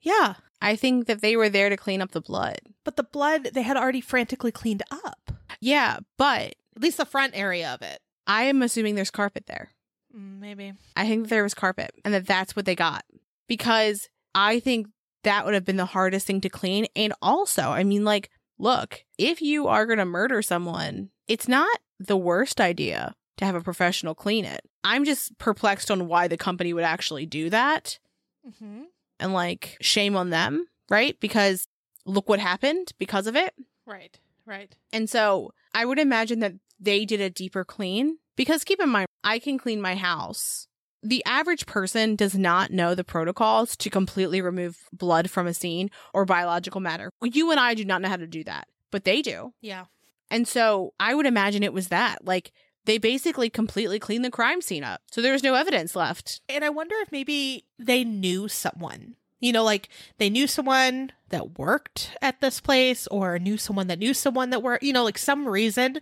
Yeah. 0.00 0.34
I 0.62 0.76
think 0.76 1.06
that 1.06 1.20
they 1.20 1.36
were 1.36 1.50
there 1.50 1.68
to 1.68 1.76
clean 1.76 2.00
up 2.00 2.12
the 2.12 2.20
blood. 2.22 2.58
but 2.84 2.96
the 2.96 3.02
blood 3.02 3.50
they 3.52 3.62
had 3.62 3.76
already 3.76 4.00
frantically 4.00 4.52
cleaned 4.52 4.82
up. 4.90 5.30
Yeah, 5.60 5.98
but 6.16 6.54
at 6.76 6.82
least 6.82 6.96
the 6.96 7.04
front 7.04 7.32
area 7.36 7.72
of 7.72 7.82
it. 7.82 8.00
I 8.26 8.44
am 8.44 8.62
assuming 8.62 8.94
there's 8.94 9.10
carpet 9.10 9.44
there. 9.46 9.70
Mm, 10.16 10.40
maybe. 10.40 10.72
I 10.96 11.06
think 11.06 11.28
there 11.28 11.42
was 11.42 11.52
carpet 11.54 11.92
and 12.04 12.14
that 12.14 12.26
that's 12.26 12.56
what 12.56 12.64
they 12.64 12.74
got. 12.74 13.04
Because 13.48 14.08
I 14.34 14.60
think 14.60 14.88
that 15.24 15.44
would 15.44 15.54
have 15.54 15.64
been 15.64 15.76
the 15.76 15.84
hardest 15.84 16.26
thing 16.26 16.40
to 16.42 16.48
clean. 16.48 16.86
And 16.96 17.12
also, 17.20 17.62
I 17.62 17.84
mean, 17.84 18.04
like, 18.04 18.30
look, 18.58 19.04
if 19.18 19.42
you 19.42 19.66
are 19.66 19.86
going 19.86 19.98
to 19.98 20.04
murder 20.04 20.42
someone, 20.42 21.10
it's 21.28 21.48
not 21.48 21.78
the 21.98 22.16
worst 22.16 22.60
idea 22.60 23.14
to 23.36 23.44
have 23.44 23.54
a 23.54 23.60
professional 23.60 24.14
clean 24.14 24.44
it. 24.44 24.60
I'm 24.82 25.04
just 25.04 25.36
perplexed 25.38 25.90
on 25.90 26.06
why 26.06 26.28
the 26.28 26.36
company 26.36 26.72
would 26.72 26.84
actually 26.84 27.26
do 27.26 27.50
that 27.50 27.98
mm-hmm. 28.46 28.82
and 29.18 29.32
like 29.32 29.76
shame 29.80 30.16
on 30.16 30.30
them, 30.30 30.66
right? 30.88 31.18
Because 31.20 31.66
look 32.06 32.28
what 32.28 32.40
happened 32.40 32.92
because 32.98 33.26
of 33.26 33.36
it. 33.36 33.54
right 33.86 34.18
right 34.46 34.76
And 34.92 35.08
so 35.08 35.52
I 35.72 35.86
would 35.86 35.98
imagine 35.98 36.40
that 36.40 36.52
they 36.78 37.06
did 37.06 37.20
a 37.20 37.30
deeper 37.30 37.64
clean 37.64 38.18
because 38.36 38.64
keep 38.64 38.80
in 38.80 38.90
mind, 38.90 39.06
I 39.22 39.38
can 39.38 39.58
clean 39.58 39.80
my 39.80 39.94
house. 39.94 40.68
The 41.04 41.22
average 41.26 41.66
person 41.66 42.16
does 42.16 42.34
not 42.34 42.70
know 42.70 42.94
the 42.94 43.04
protocols 43.04 43.76
to 43.76 43.90
completely 43.90 44.40
remove 44.40 44.88
blood 44.90 45.30
from 45.30 45.46
a 45.46 45.52
scene 45.54 45.90
or 46.14 46.24
biological 46.24 46.80
matter. 46.80 47.10
You 47.22 47.50
and 47.50 47.60
I 47.60 47.74
do 47.74 47.84
not 47.84 48.00
know 48.00 48.08
how 48.08 48.16
to 48.16 48.26
do 48.26 48.42
that, 48.44 48.68
but 48.90 49.04
they 49.04 49.20
do. 49.20 49.52
yeah 49.60 49.84
And 50.30 50.48
so 50.48 50.94
I 50.98 51.14
would 51.14 51.26
imagine 51.26 51.62
it 51.62 51.74
was 51.74 51.88
that. 51.88 52.24
Like 52.24 52.52
they 52.86 52.98
basically 52.98 53.50
completely 53.50 53.98
cleaned 53.98 54.24
the 54.24 54.30
crime 54.30 54.62
scene 54.62 54.82
up. 54.82 55.02
So 55.10 55.20
there 55.20 55.32
was 55.32 55.42
no 55.42 55.54
evidence 55.54 55.94
left. 55.94 56.40
And 56.48 56.64
I 56.64 56.70
wonder 56.70 56.96
if 57.02 57.12
maybe 57.12 57.66
they 57.78 58.02
knew 58.02 58.48
someone. 58.48 59.16
You 59.40 59.52
know, 59.52 59.64
like 59.64 59.90
they 60.16 60.30
knew 60.30 60.46
someone 60.46 61.12
that 61.28 61.58
worked 61.58 62.16
at 62.22 62.40
this 62.40 62.60
place 62.60 63.06
or 63.08 63.38
knew 63.38 63.58
someone 63.58 63.88
that 63.88 63.98
knew 63.98 64.14
someone 64.14 64.48
that 64.50 64.62
were, 64.62 64.78
you 64.80 64.92
know, 64.92 65.04
like 65.04 65.18
some 65.18 65.46
reason 65.46 66.00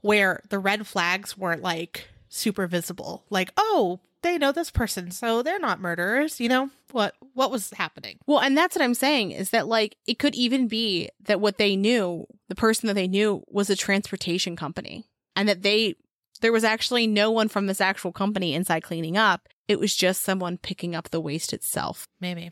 where 0.00 0.40
the 0.48 0.60
red 0.60 0.86
flags 0.86 1.36
weren't 1.36 1.62
like 1.62 2.08
super 2.28 2.68
visible. 2.68 3.24
Like, 3.30 3.52
oh, 3.56 4.00
they 4.24 4.38
know 4.38 4.50
this 4.50 4.70
person, 4.70 5.12
so 5.12 5.42
they're 5.42 5.60
not 5.60 5.80
murderers, 5.80 6.40
you 6.40 6.48
know? 6.48 6.70
What 6.90 7.14
what 7.34 7.50
was 7.50 7.70
happening? 7.70 8.18
Well, 8.26 8.40
and 8.40 8.58
that's 8.58 8.74
what 8.74 8.82
I'm 8.82 8.94
saying 8.94 9.30
is 9.30 9.50
that 9.50 9.68
like 9.68 9.96
it 10.06 10.18
could 10.18 10.34
even 10.34 10.66
be 10.66 11.10
that 11.24 11.40
what 11.40 11.58
they 11.58 11.76
knew, 11.76 12.26
the 12.48 12.54
person 12.54 12.88
that 12.88 12.94
they 12.94 13.08
knew 13.08 13.44
was 13.48 13.70
a 13.70 13.76
transportation 13.76 14.56
company 14.56 15.04
and 15.36 15.48
that 15.48 15.62
they 15.62 15.94
there 16.40 16.52
was 16.52 16.64
actually 16.64 17.06
no 17.06 17.30
one 17.30 17.48
from 17.48 17.66
this 17.66 17.80
actual 17.80 18.12
company 18.12 18.54
inside 18.54 18.82
cleaning 18.82 19.16
up. 19.16 19.48
It 19.68 19.78
was 19.78 19.94
just 19.94 20.22
someone 20.22 20.58
picking 20.58 20.94
up 20.94 21.10
the 21.10 21.20
waste 21.20 21.52
itself. 21.52 22.06
Maybe. 22.20 22.50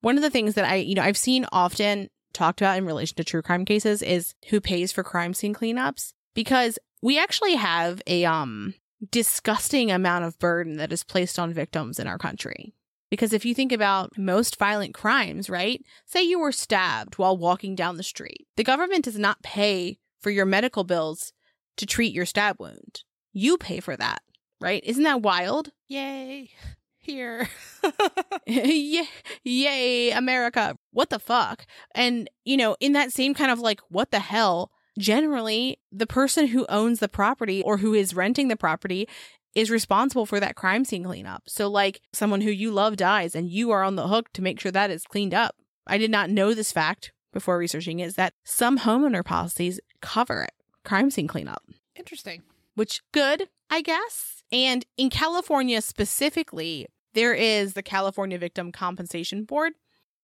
One 0.00 0.16
of 0.16 0.22
the 0.22 0.30
things 0.30 0.54
that 0.54 0.64
I, 0.64 0.76
you 0.76 0.94
know, 0.94 1.02
I've 1.02 1.16
seen 1.16 1.46
often 1.50 2.08
talked 2.32 2.60
about 2.60 2.78
in 2.78 2.86
relation 2.86 3.16
to 3.16 3.24
true 3.24 3.42
crime 3.42 3.64
cases 3.64 4.02
is 4.02 4.34
who 4.50 4.60
pays 4.60 4.92
for 4.92 5.02
crime 5.02 5.34
scene 5.34 5.54
cleanups 5.54 6.12
because 6.34 6.78
we 7.02 7.18
actually 7.18 7.54
have 7.54 8.00
a 8.06 8.24
um 8.24 8.74
disgusting 9.10 9.90
amount 9.90 10.24
of 10.24 10.38
burden 10.38 10.76
that 10.78 10.92
is 10.92 11.04
placed 11.04 11.38
on 11.38 11.52
victims 11.52 11.98
in 11.98 12.06
our 12.06 12.18
country. 12.18 12.74
Because 13.10 13.32
if 13.32 13.44
you 13.44 13.54
think 13.54 13.72
about 13.72 14.18
most 14.18 14.58
violent 14.58 14.94
crimes, 14.94 15.48
right? 15.48 15.84
Say 16.06 16.22
you 16.22 16.40
were 16.40 16.52
stabbed 16.52 17.18
while 17.18 17.36
walking 17.36 17.74
down 17.74 17.96
the 17.96 18.02
street. 18.02 18.46
The 18.56 18.64
government 18.64 19.04
does 19.04 19.18
not 19.18 19.42
pay 19.42 19.98
for 20.20 20.30
your 20.30 20.46
medical 20.46 20.82
bills 20.82 21.32
to 21.76 21.86
treat 21.86 22.12
your 22.12 22.26
stab 22.26 22.56
wound. 22.58 23.04
You 23.32 23.58
pay 23.58 23.80
for 23.80 23.96
that, 23.96 24.22
right? 24.60 24.82
Isn't 24.84 25.04
that 25.04 25.22
wild? 25.22 25.70
Yay. 25.88 26.50
Here. 26.98 27.48
yay, 28.46 29.06
yay, 29.44 30.10
America. 30.10 30.76
What 30.92 31.10
the 31.10 31.20
fuck? 31.20 31.64
And, 31.94 32.28
you 32.44 32.56
know, 32.56 32.76
in 32.80 32.92
that 32.94 33.12
same 33.12 33.32
kind 33.32 33.52
of 33.52 33.60
like, 33.60 33.80
what 33.88 34.10
the 34.10 34.18
hell? 34.18 34.72
Generally, 34.98 35.78
the 35.92 36.06
person 36.06 36.48
who 36.48 36.66
owns 36.68 37.00
the 37.00 37.08
property 37.08 37.62
or 37.62 37.78
who 37.78 37.94
is 37.94 38.14
renting 38.14 38.48
the 38.48 38.56
property 38.56 39.08
is 39.54 39.70
responsible 39.70 40.26
for 40.26 40.38
that 40.38 40.54
crime 40.54 40.84
scene 40.84 41.04
cleanup. 41.04 41.42
So, 41.46 41.68
like, 41.68 42.00
someone 42.12 42.42
who 42.42 42.50
you 42.50 42.70
love 42.70 42.96
dies 42.96 43.34
and 43.34 43.50
you 43.50 43.70
are 43.70 43.82
on 43.82 43.96
the 43.96 44.08
hook 44.08 44.32
to 44.34 44.42
make 44.42 44.60
sure 44.60 44.72
that 44.72 44.90
is 44.90 45.04
cleaned 45.04 45.34
up. 45.34 45.56
I 45.86 45.98
did 45.98 46.10
not 46.10 46.30
know 46.30 46.52
this 46.52 46.72
fact 46.72 47.12
before 47.32 47.58
researching 47.58 48.00
is 48.00 48.14
that 48.14 48.34
some 48.44 48.80
homeowner 48.80 49.24
policies 49.24 49.80
cover 50.00 50.42
it, 50.42 50.52
crime 50.84 51.10
scene 51.10 51.26
cleanup 51.26 51.62
Interesting. 51.94 52.42
which 52.74 53.02
good, 53.12 53.48
I 53.70 53.82
guess. 53.82 54.42
And 54.52 54.84
in 54.96 55.10
California 55.10 55.80
specifically, 55.82 56.86
there 57.14 57.34
is 57.34 57.74
the 57.74 57.82
California 57.82 58.38
Victim 58.38 58.72
Compensation 58.72 59.44
Board, 59.44 59.72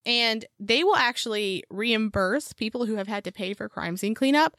and 0.04 0.44
they 0.58 0.84
will 0.84 0.96
actually 0.96 1.64
reimburse 1.70 2.52
people 2.52 2.86
who 2.86 2.96
have 2.96 3.08
had 3.08 3.24
to 3.24 3.32
pay 3.32 3.54
for 3.54 3.68
crime 3.68 3.96
scene 3.96 4.14
cleanup, 4.14 4.56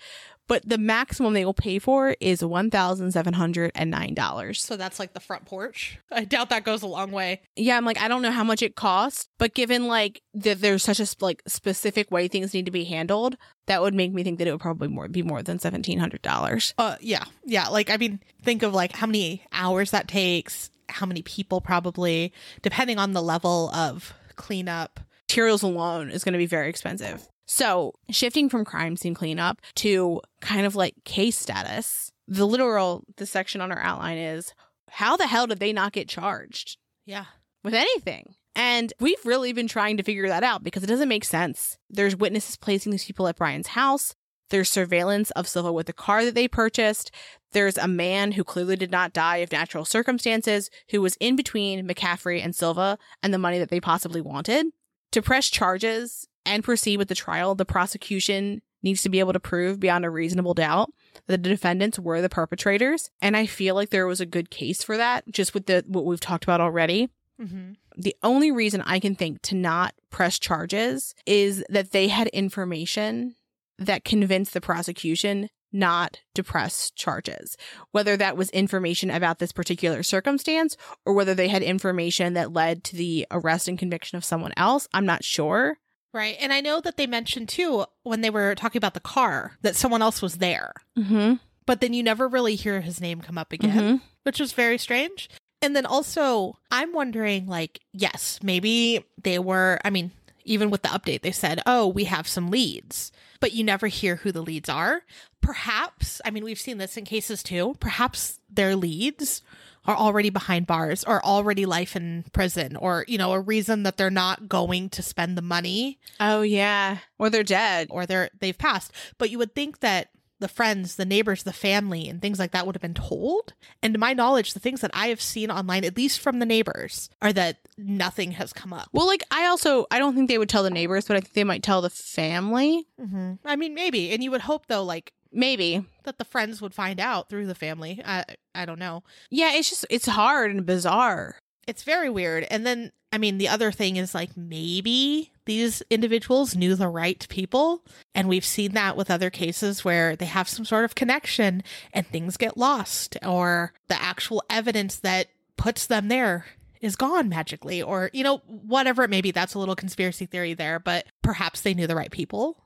but 0.47 0.67
the 0.67 0.77
maximum 0.77 1.33
they 1.33 1.45
will 1.45 1.53
pay 1.53 1.79
for 1.79 2.15
is 2.19 2.43
one 2.43 2.69
thousand 2.69 3.11
seven 3.11 3.33
hundred 3.33 3.71
and 3.75 3.89
nine 3.89 4.13
dollars. 4.13 4.61
So 4.61 4.75
that's 4.77 4.99
like 4.99 5.13
the 5.13 5.19
front 5.19 5.45
porch. 5.45 5.99
I 6.11 6.25
doubt 6.25 6.49
that 6.49 6.65
goes 6.65 6.81
a 6.81 6.87
long 6.87 7.11
way. 7.11 7.41
Yeah, 7.55 7.77
I'm 7.77 7.85
like, 7.85 7.99
I 7.99 8.07
don't 8.07 8.21
know 8.21 8.31
how 8.31 8.43
much 8.43 8.61
it 8.61 8.75
costs, 8.75 9.27
but 9.37 9.53
given 9.53 9.87
like 9.87 10.21
that 10.33 10.61
there's 10.61 10.83
such 10.83 10.99
a 10.99 11.07
like 11.21 11.41
specific 11.47 12.11
way 12.11 12.27
things 12.27 12.53
need 12.53 12.65
to 12.65 12.71
be 12.71 12.83
handled, 12.83 13.37
that 13.67 13.81
would 13.81 13.93
make 13.93 14.13
me 14.13 14.23
think 14.23 14.39
that 14.39 14.47
it 14.47 14.51
would 14.51 14.61
probably 14.61 14.89
more 14.89 15.07
be 15.07 15.23
more 15.23 15.41
than 15.41 15.59
seventeen 15.59 15.99
hundred 15.99 16.21
dollars. 16.21 16.73
Uh, 16.77 16.97
yeah, 16.99 17.23
yeah. 17.45 17.69
Like, 17.69 17.89
I 17.89 17.97
mean, 17.97 18.19
think 18.43 18.63
of 18.63 18.73
like 18.73 18.93
how 18.93 19.07
many 19.07 19.43
hours 19.53 19.91
that 19.91 20.07
takes, 20.07 20.69
how 20.89 21.05
many 21.05 21.21
people 21.21 21.61
probably, 21.61 22.33
depending 22.61 22.97
on 22.97 23.13
the 23.13 23.21
level 23.21 23.69
of 23.71 24.13
cleanup. 24.35 24.99
Materials 25.33 25.63
alone 25.63 26.11
is 26.11 26.23
going 26.23 26.33
to 26.33 26.37
be 26.37 26.45
very 26.45 26.69
expensive. 26.69 27.27
So, 27.47 27.93
shifting 28.11 28.49
from 28.49 28.63
crime 28.65 28.95
scene 28.95 29.15
cleanup 29.15 29.61
to 29.77 30.21
kind 30.41 30.63
of 30.67 30.75
like 30.75 30.93
case 31.05 31.35
status, 31.39 32.11
the 32.27 32.45
literal 32.45 33.03
the 33.17 33.25
section 33.25 33.59
on 33.59 33.71
our 33.71 33.79
outline 33.79 34.19
is 34.19 34.53
how 34.91 35.17
the 35.17 35.25
hell 35.25 35.47
did 35.47 35.57
they 35.59 35.73
not 35.73 35.91
get 35.91 36.07
charged 36.07 36.77
Yeah. 37.07 37.25
with 37.63 37.73
anything? 37.73 38.35
And 38.55 38.93
we've 38.99 39.25
really 39.25 39.53
been 39.53 39.67
trying 39.67 39.97
to 39.97 40.03
figure 40.03 40.27
that 40.27 40.43
out 40.43 40.63
because 40.63 40.83
it 40.83 40.87
doesn't 40.87 41.09
make 41.09 41.25
sense. 41.25 41.79
There's 41.89 42.15
witnesses 42.15 42.55
placing 42.55 42.91
these 42.91 43.05
people 43.05 43.27
at 43.27 43.35
Brian's 43.37 43.69
house. 43.69 44.13
There's 44.51 44.69
surveillance 44.69 45.31
of 45.31 45.47
Silva 45.47 45.73
with 45.73 45.87
the 45.87 45.93
car 45.93 46.23
that 46.25 46.35
they 46.35 46.47
purchased. 46.47 47.09
There's 47.53 47.79
a 47.79 47.87
man 47.87 48.33
who 48.33 48.43
clearly 48.43 48.75
did 48.75 48.91
not 48.91 49.13
die 49.13 49.37
of 49.37 49.51
natural 49.51 49.83
circumstances 49.83 50.69
who 50.91 51.01
was 51.01 51.15
in 51.19 51.35
between 51.35 51.87
McCaffrey 51.87 52.39
and 52.43 52.55
Silva 52.55 52.99
and 53.23 53.33
the 53.33 53.39
money 53.39 53.57
that 53.57 53.69
they 53.69 53.79
possibly 53.79 54.21
wanted. 54.21 54.67
To 55.13 55.21
press 55.21 55.49
charges 55.49 56.27
and 56.45 56.63
proceed 56.63 56.97
with 56.97 57.07
the 57.07 57.15
trial, 57.15 57.53
the 57.55 57.65
prosecution 57.65 58.61
needs 58.81 59.03
to 59.03 59.09
be 59.09 59.19
able 59.19 59.33
to 59.33 59.39
prove 59.39 59.79
beyond 59.79 60.05
a 60.05 60.09
reasonable 60.09 60.55
doubt 60.55 60.91
that 61.27 61.43
the 61.43 61.49
defendants 61.49 61.99
were 61.99 62.19
the 62.19 62.29
perpetrators. 62.29 63.11
And 63.21 63.37
I 63.37 63.45
feel 63.45 63.75
like 63.75 63.91
there 63.91 64.07
was 64.07 64.19
a 64.19 64.25
good 64.25 64.49
case 64.49 64.83
for 64.83 64.97
that, 64.97 65.23
just 65.31 65.53
with 65.53 65.67
the 65.67 65.85
what 65.87 66.05
we've 66.05 66.19
talked 66.19 66.43
about 66.43 66.61
already. 66.61 67.09
Mm-hmm. 67.39 67.73
The 67.95 68.15
only 68.23 68.51
reason 68.51 68.81
I 68.81 68.99
can 68.99 69.15
think 69.15 69.43
to 69.43 69.55
not 69.55 69.93
press 70.09 70.39
charges 70.39 71.13
is 71.27 71.63
that 71.69 71.91
they 71.91 72.07
had 72.07 72.27
information 72.29 73.35
that 73.77 74.03
convinced 74.03 74.53
the 74.53 74.61
prosecution 74.61 75.49
not 75.73 76.19
to 76.35 76.43
press 76.43 76.91
charges. 76.91 77.57
Whether 77.91 78.15
that 78.17 78.37
was 78.37 78.49
information 78.51 79.09
about 79.09 79.39
this 79.39 79.51
particular 79.51 80.03
circumstance 80.03 80.77
or 81.05 81.13
whether 81.13 81.33
they 81.33 81.47
had 81.47 81.63
information 81.63 82.33
that 82.35 82.53
led 82.53 82.83
to 82.85 82.95
the 82.95 83.25
arrest 83.31 83.67
and 83.67 83.77
conviction 83.77 84.15
of 84.17 84.23
someone 84.23 84.53
else, 84.55 84.87
I'm 84.93 85.05
not 85.05 85.23
sure. 85.23 85.77
Right. 86.13 86.37
And 86.39 86.53
I 86.53 86.61
know 86.61 86.79
that 86.81 86.95
they 86.95 87.07
mentioned 87.07 87.49
too 87.49 87.85
when 88.03 88.21
they 88.21 88.29
were 88.29 88.53
talking 88.53 88.77
about 88.79 88.93
the 88.93 88.99
car 88.99 89.57
that 89.63 89.75
someone 89.75 90.03
else 90.03 90.21
was 90.21 90.37
there, 90.37 90.73
Mm-hmm. 90.95 91.33
but 91.65 91.81
then 91.81 91.93
you 91.93 92.03
never 92.03 92.27
really 92.27 92.53
hear 92.55 92.81
his 92.81 93.01
name 93.01 93.19
come 93.21 93.37
up 93.39 93.51
again, 93.51 93.99
which 94.21 94.39
was 94.39 94.53
very 94.53 94.77
strange. 94.77 95.27
And 95.63 95.75
then 95.75 95.85
also, 95.87 96.59
I'm 96.69 96.93
wondering 96.93 97.47
like, 97.47 97.79
yes, 97.93 98.37
maybe 98.43 99.05
they 99.23 99.39
were, 99.39 99.79
I 99.83 99.89
mean, 99.89 100.11
even 100.45 100.69
with 100.69 100.81
the 100.81 100.89
update, 100.89 101.21
they 101.21 101.31
said, 101.31 101.61
oh, 101.65 101.87
we 101.87 102.03
have 102.03 102.27
some 102.27 102.51
leads, 102.51 103.11
but 103.39 103.53
you 103.53 103.63
never 103.63 103.87
hear 103.87 104.17
who 104.17 104.31
the 104.33 104.41
leads 104.43 104.67
are. 104.67 105.01
Perhaps, 105.43 106.21
I 106.25 106.31
mean, 106.31 106.43
we've 106.43 106.59
seen 106.59 106.79
this 106.79 106.97
in 106.97 107.05
cases 107.05 107.43
too. 107.43 107.75
Perhaps 107.79 108.39
their 108.49 108.75
leads 108.75 109.41
are 109.85 109.95
already 109.95 110.29
behind 110.29 110.65
bars 110.65 111.03
or 111.03 111.23
already 111.23 111.65
life 111.65 111.95
in 111.95 112.23
prison 112.31 112.77
or, 112.77 113.03
you 113.07 113.17
know, 113.17 113.33
a 113.33 113.39
reason 113.39 113.83
that 113.83 113.97
they're 113.97 114.09
not 114.09 114.47
going 114.47 114.89
to 114.89 115.03
spend 115.03 115.37
the 115.37 115.41
money 115.41 115.99
Oh 116.19 116.41
yeah. 116.41 116.99
Or 117.19 117.29
they're 117.29 117.43
dead. 117.43 117.87
or 117.91 118.05
they're 118.05 118.29
they've 118.39 118.57
passed. 118.57 118.91
But 119.17 119.29
you 119.29 119.37
would 119.37 119.53
think 119.53 119.81
that 119.81 120.09
the 120.39 120.47
friends, 120.47 120.95
the 120.95 121.05
neighbors, 121.05 121.43
the 121.43 121.53
family, 121.53 122.09
and 122.09 122.21
things 122.21 122.37
like 122.37 122.51
that 122.51 122.65
would 122.65 122.75
have 122.75 122.81
been 122.81 122.93
told. 122.93 123.53
And 123.81 123.93
to 123.93 123.99
my 123.99 124.13
knowledge, 124.13 124.53
the 124.53 124.59
things 124.59 124.81
that 124.81 124.91
I 124.93 125.07
have 125.07 125.21
seen 125.21 125.49
online, 125.49 125.85
at 125.85 125.95
least 125.95 126.19
from 126.19 126.39
the 126.39 126.45
neighbors, 126.45 127.09
are 127.21 127.31
that 127.33 127.59
nothing 127.77 128.31
has 128.31 128.51
come 128.51 128.73
up. 128.73 128.89
Well, 128.91 129.07
like 129.07 129.23
I 129.31 129.45
also 129.45 129.85
I 129.91 129.99
don't 129.99 130.15
think 130.15 130.29
they 130.29 130.37
would 130.37 130.49
tell 130.49 130.63
the 130.63 130.69
neighbors, 130.69 131.05
but 131.07 131.17
I 131.17 131.21
think 131.21 131.33
they 131.33 131.43
might 131.43 131.63
tell 131.63 131.81
the 131.81 131.89
family. 131.89 132.87
Mm-hmm. 132.99 133.33
I 133.45 133.55
mean, 133.55 133.73
maybe. 133.73 134.11
And 134.11 134.23
you 134.23 134.31
would 134.31 134.41
hope 134.41 134.67
though, 134.67 134.83
like 134.83 135.13
Maybe. 135.33 135.85
that 136.03 136.17
the 136.17 136.25
friends 136.25 136.61
would 136.61 136.73
find 136.73 136.99
out 136.99 137.29
through 137.29 137.47
the 137.47 137.55
family. 137.55 138.01
I 138.05 138.25
I 138.53 138.65
don't 138.65 138.79
know. 138.79 139.03
Yeah, 139.29 139.53
it's 139.53 139.69
just 139.69 139.85
it's 139.89 140.05
hard 140.05 140.51
and 140.51 140.65
bizarre. 140.65 141.37
It's 141.67 141.83
very 141.83 142.09
weird. 142.09 142.45
And 142.49 142.65
then, 142.65 142.91
I 143.13 143.17
mean, 143.17 143.37
the 143.37 143.47
other 143.47 143.71
thing 143.71 143.95
is 143.95 144.13
like 144.13 144.35
maybe 144.35 145.31
these 145.45 145.81
individuals 145.89 146.55
knew 146.55 146.75
the 146.75 146.89
right 146.89 147.25
people. 147.29 147.83
And 148.13 148.27
we've 148.27 148.45
seen 148.45 148.73
that 148.73 148.97
with 148.97 149.09
other 149.09 149.29
cases 149.29 149.85
where 149.85 150.15
they 150.15 150.25
have 150.25 150.49
some 150.49 150.65
sort 150.65 150.83
of 150.85 150.95
connection 150.95 151.63
and 151.93 152.05
things 152.05 152.37
get 152.37 152.57
lost, 152.57 153.17
or 153.25 153.73
the 153.87 154.01
actual 154.01 154.43
evidence 154.49 154.97
that 154.97 155.27
puts 155.55 155.87
them 155.87 156.09
there 156.09 156.45
is 156.81 156.97
gone 156.97 157.29
magically, 157.29 157.81
or, 157.81 158.09
you 158.11 158.25
know, 158.25 158.39
whatever 158.45 159.03
it 159.03 159.09
may 159.09 159.21
be. 159.21 159.31
That's 159.31 159.53
a 159.53 159.59
little 159.59 159.75
conspiracy 159.75 160.25
theory 160.25 160.53
there, 160.53 160.79
but 160.79 161.05
perhaps 161.21 161.61
they 161.61 161.73
knew 161.73 161.87
the 161.87 161.95
right 161.95 162.11
people. 162.11 162.57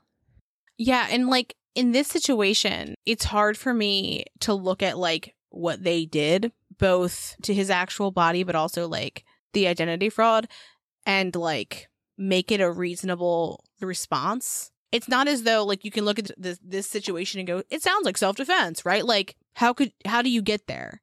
Yeah, 0.76 1.06
and 1.08 1.28
like 1.28 1.54
in 1.78 1.92
this 1.92 2.08
situation, 2.08 2.96
it's 3.06 3.26
hard 3.26 3.56
for 3.56 3.72
me 3.72 4.24
to 4.40 4.52
look 4.52 4.82
at 4.82 4.98
like 4.98 5.36
what 5.50 5.84
they 5.84 6.06
did, 6.06 6.50
both 6.76 7.36
to 7.42 7.54
his 7.54 7.70
actual 7.70 8.10
body, 8.10 8.42
but 8.42 8.56
also 8.56 8.88
like 8.88 9.24
the 9.52 9.68
identity 9.68 10.08
fraud, 10.08 10.48
and 11.06 11.36
like 11.36 11.88
make 12.16 12.50
it 12.50 12.60
a 12.60 12.68
reasonable 12.68 13.64
response. 13.80 14.72
It's 14.90 15.06
not 15.06 15.28
as 15.28 15.44
though 15.44 15.64
like 15.64 15.84
you 15.84 15.92
can 15.92 16.04
look 16.04 16.18
at 16.18 16.32
this 16.36 16.58
this 16.64 16.88
situation 16.88 17.38
and 17.38 17.46
go, 17.46 17.62
it 17.70 17.80
sounds 17.80 18.04
like 18.04 18.18
self 18.18 18.34
defense, 18.34 18.84
right? 18.84 19.04
Like 19.04 19.36
how 19.54 19.72
could 19.72 19.92
how 20.04 20.20
do 20.20 20.30
you 20.30 20.42
get 20.42 20.66
there? 20.66 21.00